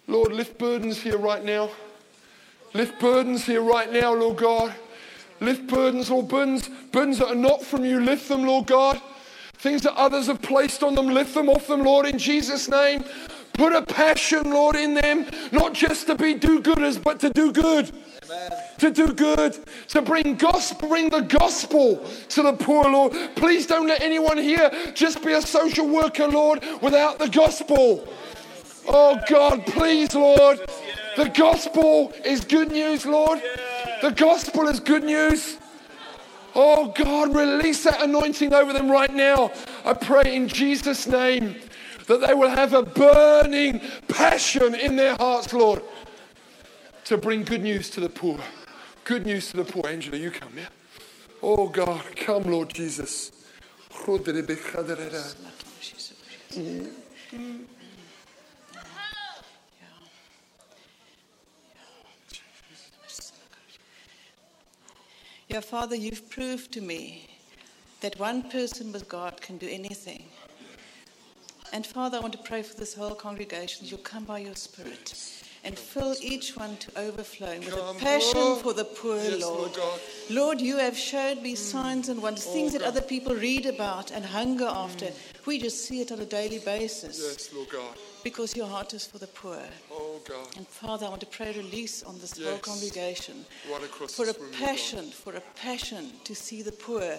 Lord, 0.09 0.33
lift 0.33 0.59
burdens 0.59 1.01
here 1.01 1.17
right 1.17 1.45
now. 1.45 1.71
Lift 2.75 2.99
burdens 2.99 3.45
here 3.45 3.63
right 3.63 3.91
now, 3.93 4.15
Lord 4.15 4.39
God. 4.39 4.75
Lift 5.41 5.67
burdens, 5.67 6.11
Lord, 6.11 6.29
burdens, 6.29 6.69
burdens 6.93 7.19
that 7.19 7.29
are 7.29 7.35
not 7.35 7.63
from 7.63 7.85
you. 7.85 8.01
Lift 8.01 8.29
them, 8.29 8.45
Lord 8.45 8.67
God. 8.67 9.01
Things 9.63 9.83
that 9.83 9.95
others 9.95 10.27
have 10.27 10.43
placed 10.43 10.83
on 10.83 10.97
them, 10.97 11.07
lift 11.07 11.35
them 11.35 11.49
off 11.49 11.69
them, 11.69 11.85
Lord, 11.85 12.05
in 12.05 12.19
Jesus' 12.19 12.69
name. 12.69 13.05
Put 13.53 13.73
a 13.73 13.83
passion, 13.83 14.51
Lord, 14.51 14.75
in 14.75 14.93
them, 14.93 15.25
not 15.53 15.73
just 15.73 16.09
to 16.09 16.17
be 16.17 16.35
do 16.35 16.61
gooders, 16.61 17.01
but 17.01 17.21
to 17.21 17.31
do 17.31 17.53
good. 17.53 17.93
Amen. 18.25 18.51
To 18.79 18.91
do 18.91 19.13
good, 19.13 19.57
to 19.91 20.03
bring 20.03 20.35
gospel, 20.35 20.89
bring 20.89 21.11
the 21.11 21.21
gospel 21.21 22.05
to 22.31 22.43
the 22.43 22.55
poor, 22.55 22.91
Lord. 22.91 23.13
Please 23.37 23.69
don't 23.69 23.87
let 23.87 24.03
anyone 24.03 24.37
here 24.37 24.69
just 24.95 25.25
be 25.25 25.31
a 25.31 25.41
social 25.41 25.89
worker, 25.89 26.27
Lord, 26.27 26.65
without 26.81 27.21
the 27.21 27.29
gospel. 27.29 28.09
Oh 28.89 29.21
God, 29.31 29.65
please, 29.67 30.13
Lord. 30.13 30.59
The 31.17 31.29
gospel 31.29 32.13
is 32.25 32.41
good 32.45 32.73
news, 32.73 33.07
Lord. 33.07 33.41
The 34.01 34.11
gospel 34.11 34.67
is 34.67 34.81
good 34.81 35.05
news. 35.05 35.59
Oh 36.55 36.93
God, 36.95 37.35
release 37.35 37.85
that 37.85 38.03
anointing 38.03 38.53
over 38.53 38.73
them 38.73 38.91
right 38.91 39.13
now. 39.13 39.53
I 39.85 39.95
pray 39.95 40.35
in 40.37 40.49
Jesus' 40.49 41.07
name 41.07 41.57
that 42.07 42.27
they 42.27 42.35
will 42.35 42.51
have 42.51 42.75
a 42.75 42.83
burning 42.83 43.81
passion 44.09 44.75
in 44.75 44.97
their 44.97 45.17
hearts, 45.17 45.53
Lord, 45.53 45.83
to 47.05 47.17
bring 47.17 47.45
good 47.45 47.63
news 47.63 47.91
to 47.91 48.01
the 48.01 48.09
poor. 48.09 48.39
Good 49.05 49.27
news 49.27 49.51
to 49.51 49.59
the 49.59 49.65
poor. 49.65 49.87
Angela, 49.89 50.17
you 50.17 50.31
come, 50.31 50.53
yeah? 50.57 50.69
Oh 51.43 51.69
God, 51.69 52.05
come, 52.17 52.45
Lord 52.45 52.69
Jesus. 52.69 53.33
Yeah, 65.53 65.61
Father, 65.61 65.95
you've 65.95 66.31
proved 66.31 66.73
to 66.73 66.81
me 66.81 67.29
that 68.01 68.19
one 68.19 68.43
person 68.45 68.91
with 68.91 69.07
God 69.07 69.43
can 69.43 69.59
do 69.59 69.69
anything. 69.69 70.25
And 71.75 71.85
Father, 71.85 72.17
I 72.17 72.21
want 72.21 72.33
to 72.33 72.39
pray 72.39 72.63
for 72.63 72.75
this 72.75 72.95
whole 72.95 73.15
congregation. 73.15 73.87
You'll 73.87 73.99
come 73.99 74.25
by 74.25 74.39
your 74.39 74.55
Spirit 74.55 75.15
and 75.63 75.79
fill 75.79 76.15
each 76.23 76.57
one 76.57 76.79
to 76.79 76.99
overflowing 76.99 77.61
with 77.67 77.75
a 77.75 77.95
passion 77.99 78.57
for 78.63 78.73
the 78.73 78.85
poor, 78.85 79.17
Yes, 79.17 79.43
Lord. 79.43 79.77
Lord 79.77 80.01
Lord, 80.31 80.61
you 80.63 80.79
have 80.79 80.97
showed 80.97 81.43
me 81.43 81.53
mm. 81.53 81.59
signs 81.59 82.09
and 82.09 82.23
wonders, 82.23 82.47
oh, 82.49 82.55
things 82.55 82.73
that 82.73 82.81
other 82.81 83.03
people 83.03 83.35
read 83.35 83.67
about 83.67 84.11
and 84.11 84.25
hunger 84.25 84.65
after. 84.67 85.05
Mm. 85.05 85.47
We 85.47 85.59
just 85.59 85.85
see 85.85 86.01
it 86.01 86.11
on 86.11 86.21
a 86.21 86.25
daily 86.25 86.61
basis 86.61 87.21
Yes, 87.23 87.51
Lord 87.55 87.69
God. 87.69 87.97
Because 88.23 88.57
your 88.57 88.67
heart 88.67 88.95
is 88.95 89.07
for 89.07 89.19
the 89.19 89.27
poor. 89.27 89.59
Oh 89.91 90.21
God. 90.29 90.49
And 90.57 90.67
Father, 90.67 91.07
I 91.07 91.09
want 91.09 91.21
to 91.21 91.27
pray 91.27 91.53
release 91.53 92.03
on 92.03 92.19
this 92.19 92.39
whole 92.43 92.59
congregation 92.59 93.45
for 94.09 94.25
a 94.25 94.27
room, 94.27 94.35
Lord 94.39 94.53
God. 94.53 94.53
passion, 94.53 95.11
for 95.11 95.35
a 95.35 95.41
passion 95.57 96.13
to 96.25 96.35
see 96.35 96.63
the 96.63 96.73
poor 96.73 97.19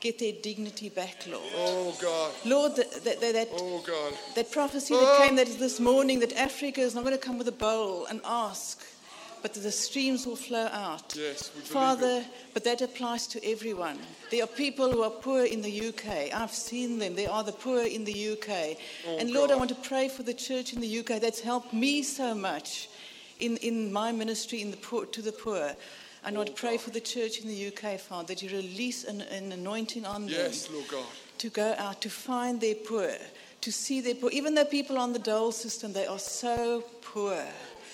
get 0.00 0.18
their 0.20 0.32
dignity 0.42 0.88
back, 0.90 1.26
Lord. 1.26 1.42
Oh 1.56 1.96
God. 2.00 2.32
Lord, 2.44 2.76
that, 2.76 3.04
that, 3.04 3.20
that, 3.20 3.32
that, 3.34 3.48
Oh 3.52 3.82
God. 3.84 4.12
that 4.36 4.52
prophecy 4.52 4.94
Oh. 4.94 5.00
that 5.00 5.26
came 5.26 5.36
that 5.36 5.48
this 5.58 5.80
morning 5.80 6.20
that 6.20 6.32
Africa 6.36 6.80
is 6.80 6.94
not 6.94 7.02
going 7.04 7.16
to 7.16 7.20
come 7.20 7.36
with 7.38 7.48
a 7.48 7.52
bowl 7.52 8.06
and 8.06 8.20
ask, 8.24 8.80
but 9.42 9.54
the 9.54 9.70
streams 9.70 10.26
will 10.26 10.36
flow 10.36 10.66
out. 10.72 11.14
Yes, 11.16 11.48
Father, 11.48 12.24
but 12.54 12.64
that 12.64 12.80
applies 12.82 13.26
to 13.28 13.44
everyone. 13.44 13.98
There 14.30 14.42
are 14.42 14.46
people 14.46 14.90
who 14.90 15.02
are 15.02 15.10
poor 15.10 15.44
in 15.44 15.62
the 15.62 15.88
UK. 15.88 16.32
I've 16.34 16.52
seen 16.54 16.98
them. 16.98 17.14
They 17.14 17.26
are 17.26 17.42
the 17.44 17.52
poor 17.52 17.80
in 17.82 18.04
the 18.04 18.32
UK. 18.32 18.76
and 19.18 19.30
Lord, 19.30 19.50
I 19.50 19.54
Oh, 19.54 19.58
want 19.58 19.70
to 19.70 19.88
pray 19.88 20.08
for 20.08 20.22
the 20.22 20.34
church 20.34 20.72
in 20.72 20.80
the 20.80 20.98
UK 21.00 21.20
that's 21.20 21.40
helped 21.40 21.72
me 21.72 22.02
so 22.02 22.34
much 22.34 22.88
in, 23.40 23.56
in 23.58 23.92
my 23.92 24.12
ministry 24.12 24.60
in 24.62 24.70
the 24.70 24.76
poor, 24.76 25.06
to 25.06 25.22
the 25.22 25.32
poor. 25.32 25.74
And 26.24 26.34
I 26.34 26.38
want 26.38 26.48
to 26.48 26.60
pray 26.60 26.76
for 26.78 26.90
the 26.90 27.00
church 27.00 27.40
in 27.40 27.48
the 27.48 27.68
UK, 27.68 27.98
Father, 28.00 28.34
that 28.34 28.42
you 28.42 28.50
release 28.50 29.04
an, 29.04 29.20
an 29.22 29.52
anointing 29.52 30.04
on 30.04 30.26
them 30.26 30.52
Lord 30.72 30.88
God. 30.88 31.06
to 31.38 31.48
go 31.48 31.74
out 31.78 32.00
to 32.02 32.10
find 32.10 32.60
their 32.60 32.74
poor, 32.74 33.12
to 33.60 33.72
see 33.72 34.00
their 34.00 34.16
poor. 34.16 34.30
Even 34.30 34.54
though 34.54 34.64
people 34.64 34.98
on 34.98 35.12
the 35.12 35.20
dole 35.20 35.52
system, 35.52 35.92
they 35.92 36.06
are 36.06 36.18
so 36.18 36.82
poor. 37.02 37.40